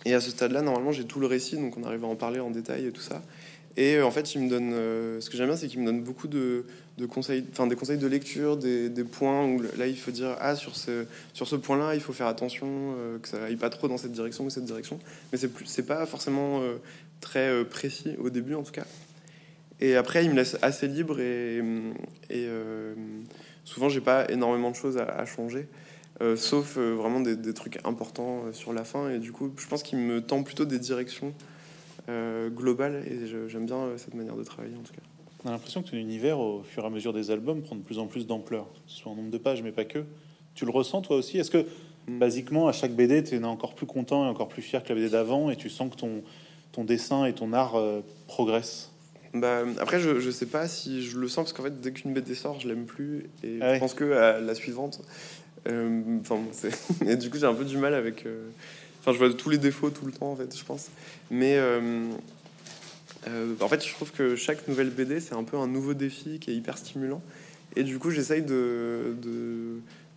Et 0.05 0.13
à 0.13 0.21
ce 0.21 0.31
stade-là, 0.31 0.61
normalement, 0.61 0.91
j'ai 0.91 1.05
tout 1.05 1.19
le 1.19 1.27
récit, 1.27 1.57
donc 1.57 1.77
on 1.77 1.83
arrive 1.83 2.03
à 2.03 2.07
en 2.07 2.15
parler 2.15 2.39
en 2.39 2.49
détail 2.49 2.85
et 2.87 2.91
tout 2.91 3.01
ça. 3.01 3.21
Et 3.77 3.95
euh, 3.95 4.05
en 4.05 4.11
fait, 4.11 4.33
il 4.33 4.41
me 4.41 4.49
donne. 4.49 4.71
euh, 4.73 5.21
ce 5.21 5.29
que 5.29 5.37
j'aime 5.37 5.47
bien, 5.47 5.55
c'est 5.55 5.67
qu'il 5.67 5.79
me 5.79 5.85
donne 5.85 6.01
beaucoup 6.01 6.27
de, 6.27 6.65
de 6.97 7.05
conseils, 7.05 7.45
enfin 7.51 7.67
des 7.67 7.75
conseils 7.75 7.97
de 7.97 8.07
lecture, 8.07 8.57
des, 8.57 8.89
points 9.03 9.45
où 9.45 9.61
là, 9.77 9.87
il 9.87 9.97
faut 9.97 10.11
dire 10.11 10.35
ah 10.39 10.55
sur 10.55 10.75
ce 10.75 11.05
sur 11.33 11.47
ce 11.47 11.55
point-là, 11.55 11.95
il 11.95 12.01
faut 12.01 12.13
faire 12.13 12.27
attention 12.27 12.67
euh, 12.97 13.19
que 13.19 13.27
ça 13.27 13.43
aille 13.43 13.55
pas 13.57 13.69
trop 13.69 13.87
dans 13.87 13.97
cette 13.97 14.11
direction 14.11 14.45
ou 14.45 14.49
cette 14.49 14.65
direction. 14.65 14.99
Mais 15.31 15.37
c'est 15.37 15.49
plus, 15.49 15.65
c'est 15.65 15.85
pas 15.85 16.05
forcément 16.05 16.61
euh, 16.61 16.77
très 17.21 17.47
euh, 17.49 17.63
précis 17.63 18.15
au 18.17 18.29
début 18.29 18.55
en 18.55 18.63
tout 18.63 18.71
cas. 18.71 18.85
Et 19.81 19.95
après, 19.95 20.25
il 20.25 20.31
me 20.31 20.35
laisse 20.35 20.57
assez 20.61 20.87
libre 20.87 21.19
et, 21.19 21.57
et 22.29 22.45
euh, 22.47 22.93
souvent, 23.63 23.89
j'ai 23.89 24.01
pas 24.01 24.29
énormément 24.29 24.71
de 24.71 24.75
choses 24.75 24.97
à, 24.97 25.05
à 25.05 25.25
changer, 25.25 25.67
euh, 26.21 26.35
sauf 26.35 26.77
euh, 26.77 26.95
vraiment 26.95 27.21
des, 27.21 27.35
des 27.37 27.53
trucs 27.53 27.79
importants 27.85 28.43
euh, 28.45 28.51
sur 28.51 28.73
la 28.73 28.83
fin. 28.83 29.09
Et 29.09 29.19
du 29.19 29.31
coup, 29.31 29.51
je 29.57 29.67
pense 29.67 29.83
qu'il 29.83 29.99
me 29.99 30.21
tend 30.21 30.43
plutôt 30.43 30.65
des 30.65 30.79
directions 30.79 31.33
globales 32.55 33.03
et 33.05 33.27
j'aime 33.49 33.67
bien 33.67 33.89
cette 33.97 34.15
manière 34.15 34.35
de 34.35 34.43
travailler 34.43 34.73
en 34.73 34.81
tout 34.81 34.93
cas. 34.93 35.01
On 35.45 35.49
a 35.49 35.51
l'impression 35.51 35.83
que 35.83 35.91
ton 35.91 35.97
univers, 35.97 36.39
au 36.39 36.63
fur 36.63 36.83
et 36.83 36.87
à 36.87 36.89
mesure 36.89 37.13
des 37.13 37.29
albums, 37.29 37.61
prend 37.61 37.75
de 37.75 37.83
plus 37.83 37.99
en 37.99 38.07
plus 38.07 38.25
d'ampleur, 38.25 38.65
que 38.65 38.79
ce 38.87 38.97
soit 38.97 39.11
en 39.11 39.15
nombre 39.15 39.29
de 39.29 39.37
pages, 39.37 39.61
mais 39.61 39.71
pas 39.71 39.85
que. 39.85 39.99
Tu 40.55 40.65
le 40.65 40.71
ressens 40.71 41.03
toi 41.03 41.17
aussi? 41.17 41.37
Est-ce 41.37 41.51
que, 41.51 41.67
Mm. 42.07 42.17
basiquement, 42.19 42.67
à 42.67 42.71
chaque 42.71 42.93
BD, 42.93 43.23
tu 43.23 43.35
es 43.35 43.43
encore 43.43 43.75
plus 43.75 43.85
content 43.85 44.25
et 44.25 44.27
encore 44.27 44.47
plus 44.47 44.61
fier 44.61 44.83
que 44.83 44.89
la 44.89 44.95
BD 44.95 45.09
d'avant 45.09 45.51
et 45.51 45.55
tu 45.55 45.69
sens 45.69 45.91
que 45.91 45.95
ton, 45.97 46.23
ton 46.71 46.83
dessin 46.83 47.25
et 47.25 47.33
ton 47.33 47.53
art 47.53 47.75
progressent? 48.27 48.88
Bah, 49.33 49.63
après, 49.79 49.99
je, 49.99 50.19
je 50.19 50.31
sais 50.31 50.45
pas 50.47 50.67
si 50.67 51.03
je 51.05 51.17
le 51.19 51.27
sens 51.27 51.45
parce 51.45 51.53
qu'en 51.53 51.63
fait, 51.63 51.79
dès 51.81 51.91
qu'une 51.91 52.13
BD 52.13 52.33
sort, 52.35 52.59
je 52.59 52.67
l'aime 52.67 52.85
plus 52.85 53.25
et 53.43 53.59
Ah 53.61 53.67
ouais. 53.69 53.75
je 53.75 53.79
pense 53.79 53.93
que 53.93 54.11
à 54.13 54.39
la 54.39 54.55
suivante. 54.55 55.01
euh, 55.67 56.01
Enfin, 56.21 56.39
c'est- 56.51 56.71
et 57.07 57.15
du 57.15 57.29
coup, 57.29 57.37
j'ai 57.37 57.45
un 57.45 57.53
peu 57.53 57.65
du 57.65 57.77
mal 57.77 57.93
avec. 57.93 58.25
euh, 58.25 58.47
Enfin, 59.01 59.13
je 59.13 59.17
vois 59.17 59.31
tous 59.33 59.49
les 59.49 59.57
défauts 59.57 59.91
tout 59.91 60.05
le 60.05 60.11
temps, 60.11 60.31
en 60.31 60.35
fait, 60.35 60.57
je 60.57 60.63
pense. 60.65 60.87
Mais 61.31 61.57
euh, 61.57 62.09
euh, 63.27 63.53
en 63.61 63.67
fait, 63.69 63.85
je 63.85 63.93
trouve 63.93 64.11
que 64.11 64.35
chaque 64.35 64.67
nouvelle 64.67 64.89
BD, 64.89 65.19
c'est 65.19 65.35
un 65.35 65.43
peu 65.43 65.57
un 65.57 65.67
nouveau 65.67 65.93
défi 65.93 66.39
qui 66.39 66.51
est 66.51 66.55
hyper 66.55 66.77
stimulant. 66.77 67.21
Et 67.75 67.83
du 67.83 67.97
coup, 67.99 68.09
j'essaye 68.09 68.41
de, 68.41 69.13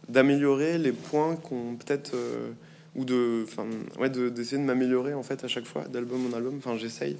d'améliorer 0.08 0.78
les 0.78 0.92
points 0.92 1.36
qu'on 1.36 1.76
peut-être 1.76 2.12
euh, 2.14 2.50
ou 2.96 3.04
de, 3.04 3.44
enfin, 3.46 3.66
ouais, 4.00 4.10
de- 4.10 4.28
d'essayer 4.28 4.58
de 4.58 4.66
m'améliorer 4.66 5.14
en 5.14 5.22
fait 5.22 5.44
à 5.44 5.48
chaque 5.48 5.66
fois, 5.66 5.84
d'album 5.84 6.26
en 6.32 6.36
album. 6.36 6.54
Enfin, 6.58 6.76
j'essaye. 6.76 7.16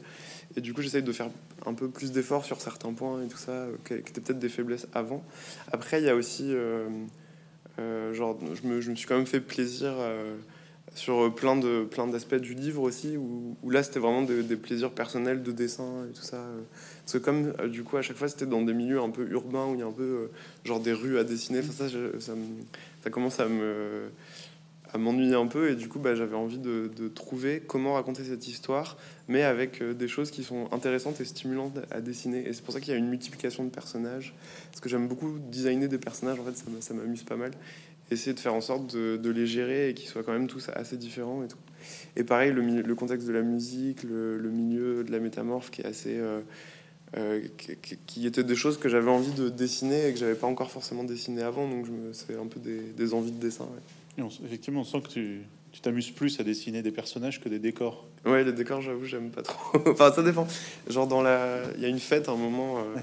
Et 0.57 0.61
du 0.61 0.74
coup, 0.74 0.82
j'essaye 0.82 1.03
de 1.03 1.12
faire 1.12 1.30
un 1.66 1.74
peu 1.74 1.88
plus 1.88 2.12
d'efforts 2.12 2.44
sur 2.44 2.61
certains 2.61 2.92
points 2.92 3.22
et 3.22 3.28
tout 3.28 3.38
ça, 3.38 3.53
euh, 3.53 3.76
qui 3.84 3.94
étaient 3.94 4.20
peut-être 4.20 4.38
des 4.38 4.48
faiblesses 4.48 4.86
avant. 4.94 5.24
Après, 5.72 6.00
il 6.00 6.05
y 6.05 6.11
a 6.11 6.14
aussi, 6.14 6.48
euh, 6.48 6.88
euh, 7.78 8.12
genre, 8.14 8.38
je 8.55 8.66
me, 8.66 8.80
je 8.80 8.90
me 8.90 8.96
suis 8.96 9.07
quand 9.07 9.16
même 9.16 9.26
fait 9.26 9.40
plaisir 9.40 9.94
sur 10.94 11.34
plein 11.34 11.57
de 11.57 11.84
plein 11.90 12.07
d'aspects 12.07 12.34
du 12.34 12.53
livre 12.53 12.82
aussi, 12.82 13.16
où, 13.16 13.57
là, 13.70 13.82
c'était 13.82 14.00
vraiment 14.00 14.22
des, 14.22 14.57
plaisirs 14.57 14.90
personnels 14.90 15.42
de 15.42 15.53
dessin 15.53 16.05
et 16.11 16.12
tout 16.12 16.22
ça. 16.22 16.44
Parce 17.05 17.14
que 17.14 17.18
comme 17.18 17.53
du 17.70 17.82
coup, 17.82 17.96
à 17.96 18.03
chaque 18.03 18.16
fois, 18.16 18.28
c'était 18.28 18.46
dans 18.46 18.62
des 18.62 18.74
milieux 18.74 19.00
un 19.00 19.09
peu 19.09 19.26
urbains 19.30 19.66
où 19.66 19.74
il 19.74 19.80
y 19.80 19.82
a 19.82 19.86
un 19.86 19.92
peu 19.92 20.28
genre 20.64 20.80
des 20.80 20.92
rues 20.92 21.18
à 21.18 21.24
dessiner. 21.24 21.62
Ça, 21.62 21.86
ça 21.88 23.11
commence 23.11 23.40
à 23.40 23.48
me 23.48 24.11
à 24.93 24.99
m'ennuyer 24.99 25.34
un 25.34 25.47
peu 25.47 25.70
et 25.70 25.74
du 25.74 25.88
coup 25.88 25.99
bah, 25.99 26.14
j'avais 26.14 26.36
envie 26.36 26.59
de, 26.59 26.90
trouver 27.14 27.62
comment 27.66 27.95
raconter 27.95 28.24
cette 28.24 28.47
histoire 28.47 28.97
mais 29.28 29.43
avec 29.43 29.80
euh, 29.80 29.95
des 29.95 30.09
choses 30.09 30.30
qui 30.30 30.45
sont 30.45 30.68
intéressantes 30.72 31.20
et 31.20 31.24
stimulantes 31.24 31.78
à 31.90 32.01
dessiner. 32.01 32.47
Et 32.47 32.53
c'est 32.53 32.62
pour 32.62 32.74
ça 32.74 32.80
qu'il 32.80 32.93
y 32.93 32.95
a 32.95 32.99
une 32.99 33.09
multiplication 33.09 33.64
de 33.64 33.70
personnages. 33.70 34.34
Parce 34.70 34.80
que 34.80 34.88
j'aime 34.88 35.09
beaucoup 35.09 35.38
designer 35.38 35.88
des 35.88 35.99
personnages 35.99 36.38
en 36.40 36.45
fait 36.45 36.57
ça 36.80 36.95
m'amuse 36.95 37.22
pas 37.22 37.36
mal. 37.36 37.53
Essayer 38.11 38.34
de 38.34 38.40
faire 38.40 38.55
en 38.55 38.61
sorte 38.61 38.95
de, 38.95 39.30
les 39.30 39.47
gérer 39.47 39.88
et 39.88 39.95
qu'ils 39.95 40.09
soient 40.09 40.22
quand 40.22 40.32
même 40.32 40.49
tous 40.49 40.68
assez 40.74 40.97
différents 40.97 41.43
et 41.43 41.49
tout. 41.49 41.59
Et 42.16 42.24
pareil 42.24 42.53
le, 42.53 42.62
le 42.62 42.95
contexte 42.95 43.26
de 43.26 43.32
la 43.32 43.43
musique 43.43 44.03
le, 44.03 44.36
milieu 44.51 45.05
de 45.05 45.11
la 45.11 45.18
métamorphe 45.18 45.70
qui 45.70 45.80
est 45.80 45.86
assez 45.86 46.18
euh, 46.18 46.40
euh, 47.16 47.40
étaient 48.22 48.45
des 48.45 48.57
choses 48.57 48.78
que 48.78 48.88
j'avais 48.88 49.11
envie 49.11 49.32
de 49.32 49.49
dessiner 49.49 50.09
et 50.09 50.12
que 50.12 50.18
j'avais 50.18 50.34
pas 50.34 50.47
encore 50.47 50.70
forcément 50.70 51.05
dessiné 51.05 51.43
avant. 51.43 51.68
Donc 51.68 51.86
c'est 52.12 52.36
un 52.36 52.47
peu 52.47 52.61
des, 52.61 52.80
des 52.80 53.14
envies 53.14 53.32
de 53.32 53.40
dessin. 53.40 53.66
Et 54.18 54.22
on 54.22 54.28
s- 54.28 54.40
effectivement, 54.44 54.80
on 54.80 54.84
sent 54.84 55.00
que 55.02 55.08
tu 55.08 55.40
tu 55.72 55.80
t'amuses 55.80 56.10
plus 56.10 56.38
à 56.38 56.42
dessiner 56.42 56.82
des 56.82 56.90
personnages 56.90 57.40
que 57.40 57.48
des 57.48 57.58
décors. 57.58 58.06
Ouais, 58.26 58.44
les 58.44 58.52
décors, 58.52 58.82
j'avoue, 58.82 59.06
j'aime 59.06 59.30
pas 59.30 59.40
trop. 59.40 59.78
enfin, 59.90 60.12
ça 60.12 60.22
dépend. 60.22 60.46
Genre, 60.90 61.06
dans 61.06 61.22
la... 61.22 61.60
il 61.76 61.82
y 61.82 61.86
a 61.86 61.88
une 61.88 61.98
fête 61.98 62.28
à 62.28 62.32
un 62.32 62.36
moment. 62.36 62.76
euh, 62.80 62.96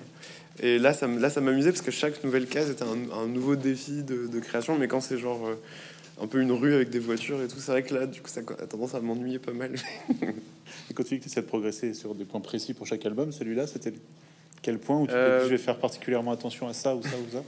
Et 0.61 0.77
là, 0.77 0.93
ça, 0.93 1.07
là, 1.07 1.31
ça 1.31 1.41
m'amusait 1.41 1.71
parce 1.71 1.81
que 1.81 1.89
chaque 1.89 2.23
nouvelle 2.23 2.45
case 2.45 2.69
était 2.69 2.83
un, 2.83 3.17
un 3.17 3.25
nouveau 3.25 3.55
défi 3.55 4.03
de, 4.03 4.27
de 4.27 4.39
création. 4.39 4.77
Mais 4.77 4.87
quand 4.87 5.01
c'est 5.01 5.17
genre 5.17 5.47
euh, 5.47 5.55
un 6.21 6.27
peu 6.27 6.39
une 6.41 6.51
rue 6.51 6.75
avec 6.75 6.91
des 6.91 6.99
voitures 6.99 7.41
et 7.41 7.47
tout, 7.47 7.57
c'est 7.59 7.71
vrai 7.71 7.81
que 7.81 7.95
là, 7.95 8.05
du 8.05 8.21
coup, 8.21 8.29
ça 8.29 8.41
a 8.41 8.67
tendance 8.67 8.93
à 8.93 8.99
m'ennuyer 9.01 9.39
pas 9.39 9.51
mal. 9.53 9.71
Et 10.91 10.93
quand 10.93 11.01
tu 11.03 11.15
dis 11.15 11.19
que 11.19 11.23
tu 11.23 11.29
essaies 11.31 11.41
de 11.41 11.47
progresser 11.47 11.95
sur 11.95 12.13
des 12.13 12.25
points 12.25 12.39
précis 12.41 12.75
pour 12.75 12.85
chaque 12.85 13.03
album, 13.07 13.31
celui-là, 13.31 13.65
c'était 13.65 13.93
quel 14.61 14.77
point 14.77 14.99
où 14.99 15.07
tu 15.07 15.13
Euh, 15.13 15.43
je 15.43 15.49
vais 15.49 15.57
faire 15.57 15.77
particulièrement 15.79 16.31
attention 16.33 16.67
à 16.67 16.73
ça 16.73 16.95
ou 16.95 17.01
ça 17.01 17.15
ou 17.17 17.31
ça? 17.33 17.43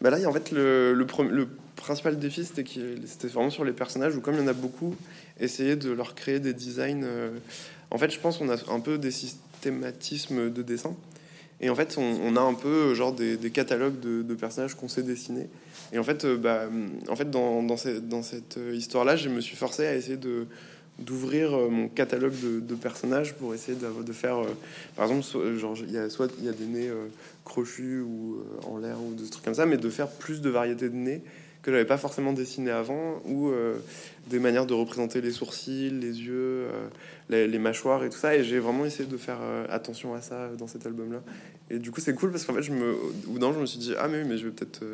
Bah 0.00 0.08
là, 0.08 0.18
il 0.18 0.22
y 0.22 0.24
a 0.24 0.28
en 0.30 0.32
fait, 0.32 0.50
le, 0.52 0.94
le, 0.94 1.06
le 1.30 1.48
principal 1.76 2.18
défi, 2.18 2.44
c'était 2.44 2.64
c'était 3.06 3.28
vraiment 3.28 3.50
sur 3.50 3.64
les 3.64 3.72
personnages, 3.72 4.16
où 4.16 4.20
comme 4.20 4.34
il 4.34 4.40
y 4.40 4.44
en 4.44 4.48
a 4.48 4.52
beaucoup, 4.52 4.94
essayer 5.40 5.76
de 5.76 5.90
leur 5.90 6.14
créer 6.14 6.40
des 6.40 6.52
designs. 6.52 7.02
euh, 7.04 7.30
En 7.90 7.98
fait, 7.98 8.10
je 8.10 8.18
pense 8.18 8.38
qu'on 8.38 8.50
a 8.50 8.56
un 8.68 8.80
peu 8.80 8.98
des 8.98 9.10
systématismes 9.10 10.50
de 10.50 10.62
dessin. 10.62 10.94
Et 11.60 11.70
en 11.70 11.74
fait, 11.74 11.96
on, 11.98 12.36
a 12.36 12.40
un 12.40 12.54
peu 12.54 12.68
euh, 12.68 12.94
genre 12.94 13.12
des, 13.12 13.38
catalogues 13.50 14.00
de, 14.00 14.34
personnages 14.34 14.74
qu'on 14.74 14.88
sait 14.88 15.02
dessiner. 15.02 15.48
Et 15.92 15.98
en 15.98 16.04
fait, 16.04 16.24
euh, 16.24 16.36
bah, 16.36 16.64
en 17.08 17.16
fait 17.16 17.30
dans, 17.30 17.62
dans, 17.62 17.76
cette, 17.76 18.08
dans 18.08 18.22
cette 18.22 18.58
histoire-là, 18.72 19.16
je 19.16 19.28
me 19.28 19.40
suis 19.40 19.56
forcé 19.56 19.86
à 19.86 19.94
essayer 19.94 20.16
de 20.16 20.46
d'ouvrir 21.00 21.50
mon 21.70 21.88
catalogue 21.88 22.34
de, 22.40 22.74
personnages 22.76 23.34
pour 23.34 23.52
essayer 23.52 23.76
de, 23.76 24.12
faire 24.12 24.36
par 24.94 25.06
exemple 25.10 25.56
genre 25.58 25.76
il 25.80 25.90
y 25.90 25.98
a 25.98 26.08
soit 26.08 26.30
il 26.38 26.44
y 26.44 26.48
a 26.48 26.52
des 26.52 26.66
nez 26.66 26.88
crochus 27.44 27.98
ou 27.98 28.36
en 28.64 28.78
l'air 28.78 28.96
ou 29.02 29.12
des 29.12 29.28
trucs 29.28 29.44
comme 29.44 29.54
ça 29.54 29.66
mais 29.66 29.76
de 29.76 29.90
faire 29.90 30.06
plus 30.06 30.40
de 30.40 30.48
variétés 30.48 30.88
de 30.88 30.94
nez 30.94 31.24
que 31.64 31.72
j'avais 31.72 31.86
pas 31.86 31.96
forcément 31.96 32.32
dessiné 32.34 32.70
avant 32.70 33.22
ou 33.24 33.48
euh, 33.48 33.76
des 34.28 34.38
manières 34.38 34.66
de 34.66 34.74
représenter 34.74 35.22
les 35.22 35.32
sourcils 35.32 35.90
les 35.90 36.20
yeux 36.20 36.34
euh, 36.68 36.88
les, 37.30 37.48
les 37.48 37.58
mâchoires 37.58 38.04
et 38.04 38.10
tout 38.10 38.18
ça 38.18 38.36
et 38.36 38.44
j'ai 38.44 38.58
vraiment 38.58 38.84
essayé 38.84 39.08
de 39.08 39.16
faire 39.16 39.38
euh, 39.40 39.66
attention 39.70 40.14
à 40.14 40.20
ça 40.20 40.50
dans 40.58 40.66
cet 40.66 40.84
album 40.84 41.12
là 41.12 41.22
et 41.70 41.78
du 41.78 41.90
coup 41.90 42.00
c'est 42.00 42.14
cool 42.14 42.30
parce 42.30 42.44
qu'en 42.44 42.52
fait 42.52 42.62
je 42.62 42.72
me 42.72 42.92
au 43.26 43.30
bout 43.30 43.38
d'un 43.38 43.52
je 43.54 43.58
me 43.58 43.66
suis 43.66 43.78
dit 43.78 43.94
ah 43.98 44.08
mais 44.08 44.18
oui 44.18 44.28
mais 44.28 44.36
je 44.36 44.44
vais 44.44 44.52
peut-être 44.52 44.84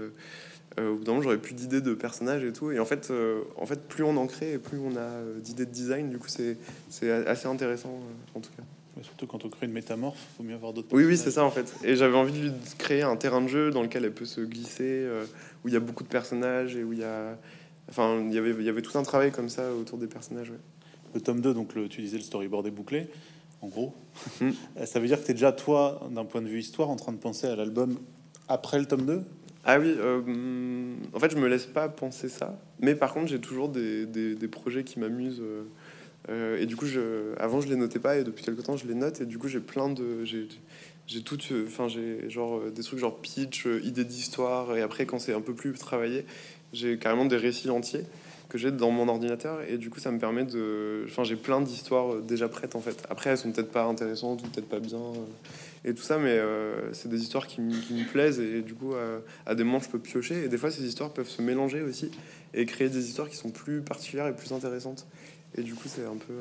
au 0.79 0.95
bout 0.95 1.05
d'un 1.05 1.21
j'aurais 1.21 1.39
plus 1.39 1.55
d'idées 1.55 1.81
de 1.81 1.95
personnages 1.95 2.45
et 2.45 2.53
tout. 2.53 2.71
Et 2.71 2.79
en 2.79 2.85
fait, 2.85 3.12
en 3.57 3.66
fait, 3.66 3.87
plus 3.89 4.05
on 4.05 4.16
en 4.16 4.27
crée 4.29 4.53
et 4.53 4.59
plus 4.59 4.79
on 4.79 4.97
a 4.97 5.41
d'idées 5.43 5.66
de 5.66 5.71
design, 5.73 6.09
du 6.09 6.18
coup, 6.18 6.29
c'est 6.29 6.57
c'est 6.89 7.11
assez 7.11 7.49
intéressant 7.49 8.01
en 8.35 8.41
tout 8.41 8.51
cas. 8.57 8.62
Surtout 9.03 9.27
quand 9.27 9.45
on 9.45 9.49
crée 9.49 9.66
une 9.66 9.73
métamorphe, 9.73 10.18
faut 10.37 10.43
mieux 10.43 10.55
avoir 10.55 10.73
d'autres. 10.73 10.89
Oui, 10.93 11.05
oui, 11.05 11.16
c'est 11.16 11.31
ça 11.31 11.45
en 11.45 11.51
fait. 11.51 11.73
Et 11.85 11.97
j'avais 11.97 12.16
envie 12.16 12.33
de 12.33 12.45
lui 12.49 12.53
créer 12.79 13.03
un 13.03 13.16
terrain 13.16 13.41
de 13.41 13.49
jeu 13.49 13.71
dans 13.71 13.83
lequel 13.83 14.05
elle 14.05 14.12
peut 14.12 14.27
se 14.27 14.41
glisser, 14.41 14.83
euh, 14.83 15.25
où 15.64 15.68
il 15.68 15.74
y 15.74 15.76
a 15.76 15.80
beaucoup 15.80 16.02
de 16.02 16.08
personnages 16.08 16.76
et 16.76 16.84
où 16.84 16.92
il 16.92 17.00
y 17.00 17.04
a. 17.04 17.38
Enfin, 17.88 18.22
il 18.26 18.32
y 18.32 18.38
avait, 18.38 18.52
y 18.62 18.68
avait 18.68 18.82
tout 18.82 18.96
un 18.98 19.02
travail 19.02 19.32
comme 19.32 19.48
ça 19.48 19.72
autour 19.74 19.98
des 19.98 20.06
personnages. 20.06 20.50
ouais. 20.50 20.58
Le 21.14 21.20
tome 21.20 21.40
2, 21.40 21.54
donc 21.54 21.74
le, 21.74 21.88
tu 21.88 22.00
disais 22.02 22.18
le 22.18 22.22
storyboard 22.22 22.66
est 22.66 22.70
bouclé, 22.70 23.08
en 23.62 23.68
gros. 23.68 23.94
Mm. 24.40 24.50
Ça 24.84 25.00
veut 25.00 25.06
dire 25.06 25.20
que 25.20 25.24
tu 25.24 25.32
es 25.32 25.34
déjà, 25.34 25.50
toi, 25.52 26.08
d'un 26.11 26.24
point 26.24 26.40
de 26.40 26.48
vue 26.48 26.61
histoire, 26.61 26.88
en 26.88 26.96
train 26.96 27.12
de 27.12 27.18
penser 27.18 27.46
à 27.48 27.56
l'album 27.56 27.98
après 28.48 28.78
le 28.78 28.86
tome 28.86 29.06
2 29.06 29.22
Ah 29.64 29.78
oui, 29.80 29.94
euh, 29.98 30.94
en 31.12 31.18
fait, 31.18 31.30
je 31.32 31.36
me 31.36 31.48
laisse 31.48 31.66
pas 31.66 31.88
penser 31.88 32.28
ça. 32.28 32.58
Mais 32.80 32.94
par 32.94 33.12
contre, 33.12 33.28
j'ai 33.28 33.40
toujours 33.40 33.68
des, 33.68 34.06
des, 34.06 34.34
des 34.34 34.48
projets 34.48 34.84
qui 34.84 35.00
m'amusent. 35.00 35.40
euh, 35.40 35.64
euh, 36.28 36.61
et 36.61 36.66
du 36.66 36.76
coup, 36.76 36.86
je, 36.86 37.34
avant, 37.38 37.61
je 37.61 37.68
les 37.68 37.76
notais 37.76 37.98
pas. 37.98 38.16
Et 38.16 38.24
depuis 38.24 38.44
quelque 38.44 38.62
temps, 38.62 38.76
je 38.76 38.86
les 38.86 38.94
note. 38.94 39.20
Et 39.20 39.26
du 39.26 39.38
coup, 39.38 39.48
j'ai 39.48 39.61
plein 39.61 39.88
de. 39.88 40.24
J'ai, 41.11 41.22
tout. 41.22 41.38
Enfin, 41.66 41.88
j'ai 41.88 42.30
genre 42.30 42.58
euh, 42.58 42.70
des 42.70 42.84
trucs 42.84 43.00
genre 43.00 43.20
pitch, 43.20 43.66
euh, 43.66 43.80
idées 43.84 44.04
d'histoire. 44.04 44.76
Et 44.76 44.82
après, 44.82 45.06
quand 45.06 45.18
c'est 45.18 45.34
un 45.34 45.40
peu 45.40 45.54
plus 45.54 45.72
travaillé, 45.72 46.24
j'ai 46.72 46.98
carrément 46.98 47.24
des 47.24 47.36
récits 47.36 47.68
entiers 47.68 48.04
que 48.48 48.58
j'ai 48.58 48.70
dans 48.70 48.92
mon 48.92 49.08
ordinateur. 49.08 49.61
Et 49.68 49.76
du 49.76 49.90
coup, 49.90 49.98
ça 49.98 50.12
me 50.12 50.20
permet 50.20 50.44
de. 50.44 51.04
Enfin, 51.08 51.24
j'ai 51.24 51.34
plein 51.34 51.62
d'histoires 51.62 52.14
euh, 52.14 52.20
déjà 52.20 52.48
prêtes 52.48 52.76
en 52.76 52.80
fait. 52.80 53.04
Après, 53.11 53.30
elles 53.30 53.38
sont 53.38 53.50
peut-être 53.50 53.72
pas 53.72 53.84
intéressantes 53.86 54.40
ou 54.44 54.48
peut-être 54.48 54.68
pas 54.68 54.78
bien. 54.78 55.00
et 55.84 55.94
tout 55.94 56.02
ça, 56.02 56.16
mais 56.16 56.38
c'est 56.92 57.08
des 57.08 57.20
histoires 57.20 57.48
qui, 57.48 57.56
qui 57.56 57.94
me 57.94 58.04
plaisent 58.04 58.38
et 58.38 58.62
du 58.62 58.74
coup, 58.74 58.94
à 59.46 59.54
des 59.56 59.64
moments, 59.64 59.80
je 59.80 59.88
peux 59.88 59.98
piocher. 59.98 60.44
Et 60.44 60.48
des 60.48 60.58
fois, 60.58 60.70
ces 60.70 60.84
histoires 60.84 61.12
peuvent 61.12 61.28
se 61.28 61.42
mélanger 61.42 61.80
aussi 61.80 62.12
et 62.54 62.66
créer 62.66 62.88
des 62.88 63.08
histoires 63.08 63.28
qui 63.28 63.36
sont 63.36 63.50
plus 63.50 63.80
particulières 63.80 64.28
et 64.28 64.36
plus 64.36 64.52
intéressantes. 64.52 65.06
Et 65.56 65.62
du 65.62 65.74
coup, 65.74 65.88
c'est 65.88 66.04
un 66.04 66.16
peu. 66.16 66.34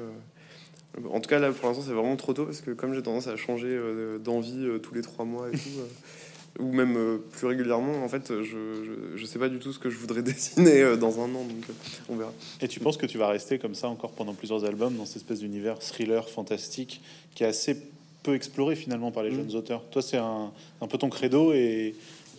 En 1.12 1.20
tout 1.22 1.30
cas, 1.30 1.40
là, 1.40 1.52
pour 1.52 1.68
l'instant, 1.70 1.84
c'est 1.86 1.94
vraiment 1.94 2.16
trop 2.16 2.34
tôt 2.34 2.46
parce 2.46 2.62
que 2.62 2.72
comme 2.72 2.94
j'ai 2.94 3.02
tendance 3.04 3.28
à 3.28 3.36
changer 3.38 3.68
euh, 3.70 4.18
d'envie 4.18 4.66
euh, 4.66 4.80
tous 4.80 4.94
les 4.94 5.02
trois 5.02 5.24
mois 5.24 5.48
et 5.50 5.52
tout, 5.52 5.70
euh, 5.80 6.64
ou 6.64 6.74
même 6.74 7.20
plus 7.32 7.48
régulièrement, 7.48 8.04
en 8.04 8.10
fait, 8.10 8.30
je, 8.30 8.44
je, 8.44 9.16
je 9.18 9.26
sais 9.26 9.40
pas 9.40 9.50
du 9.50 9.60
tout 9.60 9.72
ce 9.72 9.80
que 9.80 9.90
je 9.90 9.98
voudrais 9.98 10.22
dessiner 10.24 10.98
dans 10.98 11.20
un 11.20 11.26
an, 11.36 11.44
donc 11.46 11.64
on 12.10 12.16
verra. 12.16 12.34
Et 12.62 12.68
tu 12.68 12.80
penses 12.80 12.98
que 12.98 13.06
tu 13.06 13.18
vas 13.18 13.28
rester 13.28 13.60
comme 13.60 13.76
ça 13.76 13.88
encore 13.88 14.12
pendant 14.12 14.34
plusieurs 14.34 14.66
albums 14.66 14.96
dans 14.98 15.06
cette 15.06 15.18
espèce 15.18 15.40
d'univers 15.40 15.80
thriller 15.80 16.28
fantastique 16.28 17.02
qui 17.36 17.44
est 17.44 17.48
assez 17.48 17.78
peu 18.24 18.36
exploré 18.36 18.76
finalement 18.76 19.12
par 19.12 19.24
les 19.24 19.30
Mm. 19.32 19.36
jeunes 19.36 19.56
auteurs? 19.56 19.84
Toi, 19.92 20.02
c'est 20.02 20.18
un, 20.18 20.52
un 20.82 20.88
peu 20.88 20.98
ton 20.98 21.10
credo 21.10 21.54
et 21.54 21.96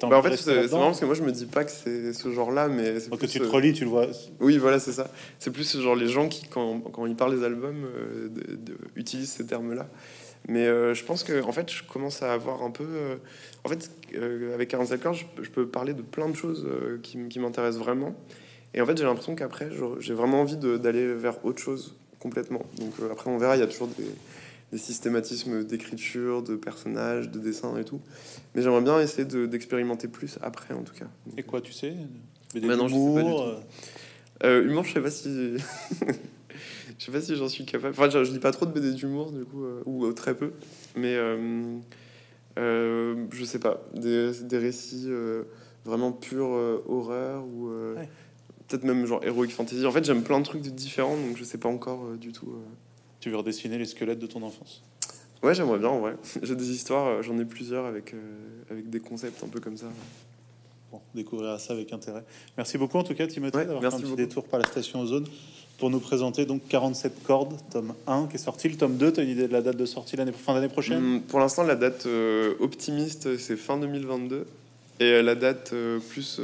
Bah, 0.08 0.18
en 0.18 0.22
fait, 0.22 0.30
c'est 0.36 0.54
marrant 0.78 0.86
parce 0.86 1.00
que 1.00 1.04
moi, 1.06 1.14
je 1.14 1.22
me 1.22 1.32
dis 1.32 1.46
pas 1.46 1.64
que 1.64 1.70
c'est 1.70 2.12
ce 2.12 2.32
genre-là, 2.32 2.68
mais 2.68 2.98
c'est 3.00 3.10
que 3.18 3.26
tu 3.26 3.38
te 3.38 3.44
euh, 3.44 3.50
relis, 3.50 3.72
tu 3.74 3.84
le 3.84 3.90
vois. 3.90 4.06
Oui, 4.40 4.56
voilà, 4.58 4.78
c'est 4.78 4.92
ça. 4.92 5.10
C'est 5.38 5.50
plus 5.50 5.78
genre 5.78 5.94
les 5.96 6.08
gens 6.08 6.28
qui, 6.28 6.46
quand, 6.48 6.80
quand 6.80 7.04
ils 7.06 7.16
parlent 7.16 7.36
des 7.38 7.44
albums, 7.44 7.84
euh, 7.84 8.28
de- 8.28 8.54
de- 8.56 8.78
utilisent 8.96 9.32
ces 9.32 9.44
termes-là. 9.46 9.88
Mais 10.48 10.66
euh, 10.66 10.94
je 10.94 11.04
pense 11.04 11.22
que, 11.22 11.42
en 11.42 11.52
fait, 11.52 11.70
je 11.70 11.82
commence 11.84 12.22
à 12.22 12.32
avoir 12.32 12.62
un 12.62 12.70
peu. 12.70 12.84
euh, 12.86 13.16
en 13.64 13.68
fait, 13.68 13.90
avec 14.54 14.68
45 14.70 15.04
heures, 15.06 15.12
je, 15.14 15.26
peux- 15.36 15.42
je 15.44 15.50
peux 15.50 15.66
parler 15.66 15.92
de 15.92 16.02
plein 16.02 16.28
de 16.30 16.34
choses 16.36 16.66
qui, 17.02 17.18
qui 17.28 17.38
m'intéressent 17.38 17.82
vraiment. 17.84 18.14
Et 18.72 18.80
en 18.80 18.86
fait, 18.86 18.96
j'ai 18.96 19.04
l'impression 19.04 19.34
qu'après, 19.34 19.68
j'ai 19.98 20.14
vraiment 20.14 20.40
envie 20.40 20.56
d'aller 20.56 21.12
vers 21.14 21.44
autre 21.44 21.58
chose 21.60 21.94
complètement. 22.20 22.62
Donc 22.78 22.92
après, 23.10 23.28
on 23.30 23.36
verra. 23.36 23.56
Il 23.56 23.60
y 23.60 23.62
a 23.62 23.66
toujours 23.66 23.88
des, 23.88 24.04
des 24.72 24.78
systématismes 24.78 25.64
d'écriture, 25.64 26.42
de 26.42 26.54
personnages, 26.56 27.30
de 27.30 27.38
dessin 27.38 27.76
et 27.76 27.84
tout. 27.84 28.00
Mais 28.54 28.62
j'aimerais 28.62 28.82
bien 28.82 29.00
essayer 29.00 29.24
de- 29.24 29.46
d'expérimenter 29.46 30.06
plus 30.08 30.38
après, 30.42 30.74
en 30.74 30.82
tout 30.82 30.94
cas. 30.94 31.06
Et 31.36 31.42
quoi, 31.42 31.60
tu 31.60 31.72
sais? 31.72 31.94
BD 32.54 32.66
Bah 32.68 32.76
non, 32.76 32.88
je 32.88 32.94
sais 32.94 33.00
pas 33.00 33.06
du 33.10 33.14
d'humour, 33.28 33.42
tout. 33.42 33.48
euh, 33.48 33.60
Euh, 34.44 34.64
humour, 34.64 34.84
je 34.84 34.92
sais 34.94 35.00
pas 35.02 35.10
si. 35.10 35.56
je 36.98 37.04
sais 37.04 37.12
pas 37.12 37.20
si 37.20 37.36
j'en 37.36 37.48
suis 37.48 37.64
capable. 37.64 37.94
Enfin, 37.98 38.08
je, 38.10 38.24
je 38.24 38.32
lis 38.32 38.38
pas 38.38 38.52
trop 38.52 38.64
de 38.66 38.72
BD 38.72 38.92
d'humour, 38.92 39.32
du 39.32 39.44
coup, 39.44 39.64
euh, 39.64 39.82
ou 39.86 40.06
euh, 40.06 40.12
très 40.12 40.34
peu. 40.36 40.52
Mais 40.96 41.14
euh, 41.16 41.76
euh, 42.58 43.26
je 43.32 43.44
sais 43.44 43.58
pas. 43.58 43.82
Des, 43.94 44.32
des 44.42 44.58
récits 44.58 45.04
euh, 45.08 45.44
vraiment 45.84 46.12
purs 46.12 46.52
euh, 46.54 46.82
horreur 46.88 47.44
ou 47.46 47.68
euh, 47.68 47.94
Ouais. 47.96 48.08
peut-être 48.68 48.84
même 48.84 49.04
genre 49.06 49.22
heroic 49.24 49.48
fantasy. 49.50 49.84
En 49.86 49.92
fait, 49.92 50.04
j'aime 50.04 50.22
plein 50.22 50.38
de 50.40 50.44
trucs 50.44 50.62
différents, 50.62 51.16
donc 51.16 51.36
je 51.36 51.44
sais 51.44 51.58
pas 51.58 51.68
encore 51.68 52.04
euh, 52.06 52.16
du 52.16 52.32
tout. 52.32 52.52
Tu 53.20 53.30
veux 53.30 53.36
redessiner 53.36 53.78
les 53.78 53.84
squelettes 53.86 54.18
de 54.18 54.26
ton 54.26 54.42
enfance? 54.42 54.82
Ouais, 55.42 55.54
j'aimerais 55.54 55.78
bien 55.78 55.88
en 55.88 56.00
vrai. 56.00 56.16
J'ai 56.42 56.56
des 56.56 56.70
histoires, 56.70 57.06
euh, 57.06 57.22
j'en 57.22 57.38
ai 57.38 57.44
plusieurs 57.44 57.86
avec, 57.86 58.14
euh, 58.14 58.18
avec 58.70 58.90
des 58.90 59.00
concepts 59.00 59.42
un 59.44 59.48
peu 59.48 59.60
comme 59.60 59.76
ça. 59.76 59.86
Bon, 60.92 61.00
on 61.14 61.16
découvrira 61.16 61.58
ça 61.58 61.72
avec 61.74 61.92
intérêt. 61.92 62.24
Merci 62.56 62.76
beaucoup 62.78 62.98
en 62.98 63.04
tout 63.04 63.14
cas, 63.14 63.26
Timothée, 63.26 63.58
Ouais, 63.58 63.64
d'avoir 63.66 63.80
fait 63.82 63.86
un 63.88 63.90
petit 63.92 64.02
beaucoup. 64.02 64.16
détour 64.16 64.44
par 64.44 64.58
la 64.60 64.66
station 64.66 65.00
Ozone 65.00 65.26
pour 65.78 65.88
nous 65.88 66.00
présenter 66.00 66.44
donc 66.44 66.62
47 66.68 67.22
cordes, 67.22 67.54
tome 67.70 67.94
1 68.06 68.26
qui 68.26 68.34
est 68.34 68.38
sorti. 68.38 68.68
Le 68.68 68.76
tome 68.76 68.96
2, 68.96 69.12
tu 69.12 69.20
as 69.20 69.22
une 69.22 69.30
idée 69.30 69.48
de 69.48 69.52
la 69.52 69.62
date 69.62 69.76
de 69.76 69.86
sortie 69.86 70.16
l'année 70.16 70.32
fin 70.32 70.52
d'année 70.52 70.68
prochaine? 70.68 70.98
Hum, 70.98 71.22
pour 71.22 71.38
l'instant, 71.40 71.62
la 71.62 71.76
date 71.76 72.04
euh, 72.06 72.54
optimiste, 72.60 73.38
c'est 73.38 73.56
fin 73.56 73.78
2022. 73.78 74.46
Et 74.98 75.22
la 75.22 75.34
date 75.34 75.70
euh, 75.72 75.98
plus 76.10 76.38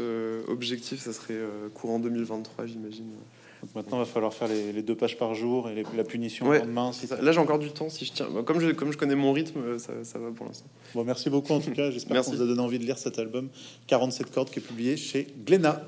objective, 0.49 0.99
ça 0.99 1.12
serait 1.12 1.39
courant 1.74 1.99
2023, 1.99 2.64
j'imagine. 2.66 3.05
Maintenant, 3.75 3.97
il 3.99 4.01
va 4.01 4.05
falloir 4.07 4.33
faire 4.35 4.49
les, 4.49 4.73
les 4.73 4.83
deux 4.83 4.95
pages 4.95 5.17
par 5.17 5.35
jour 5.35 5.69
et 5.69 5.75
les- 5.75 5.85
la 5.97 6.05
punition 6.05 6.47
Ouais, 6.47 6.59
le 6.59 6.65
lendemain. 6.65 6.93
Si 6.93 7.07
Là, 7.07 7.33
j'ai 7.33 7.39
encore 7.39 7.59
du 7.59 7.71
temps 7.71 7.89
si 7.89 8.05
je 8.05 8.13
tiens. 8.13 8.27
Comme 8.45 8.61
je, 8.61 8.71
comme 8.71 8.93
je 8.93 8.99
connais 8.99 9.15
mon 9.17 9.33
rythme, 9.33 9.61
euh, 9.61 9.79
ça, 9.79 9.93
ça 10.05 10.19
va 10.19 10.31
pour 10.31 10.47
l'instant. 10.47 10.67
Bon, 10.95 11.05
merci 11.05 11.31
beaucoup 11.31 11.53
en 11.53 11.61
tout 11.61 11.73
cas. 11.73 11.91
J'espère 11.91 12.23
qu'on 12.23 12.31
vous 12.33 12.43
a 12.43 12.47
donné 12.47 12.61
envie 12.61 12.79
de 12.79 12.85
lire 12.85 12.99
cet 12.99 13.19
album 13.19 13.49
47 13.87 14.31
cordes 14.33 14.51
qui 14.51 14.59
est 14.59 14.63
publié 14.63 14.97
chez 14.97 15.27
Glénat. 15.45 15.83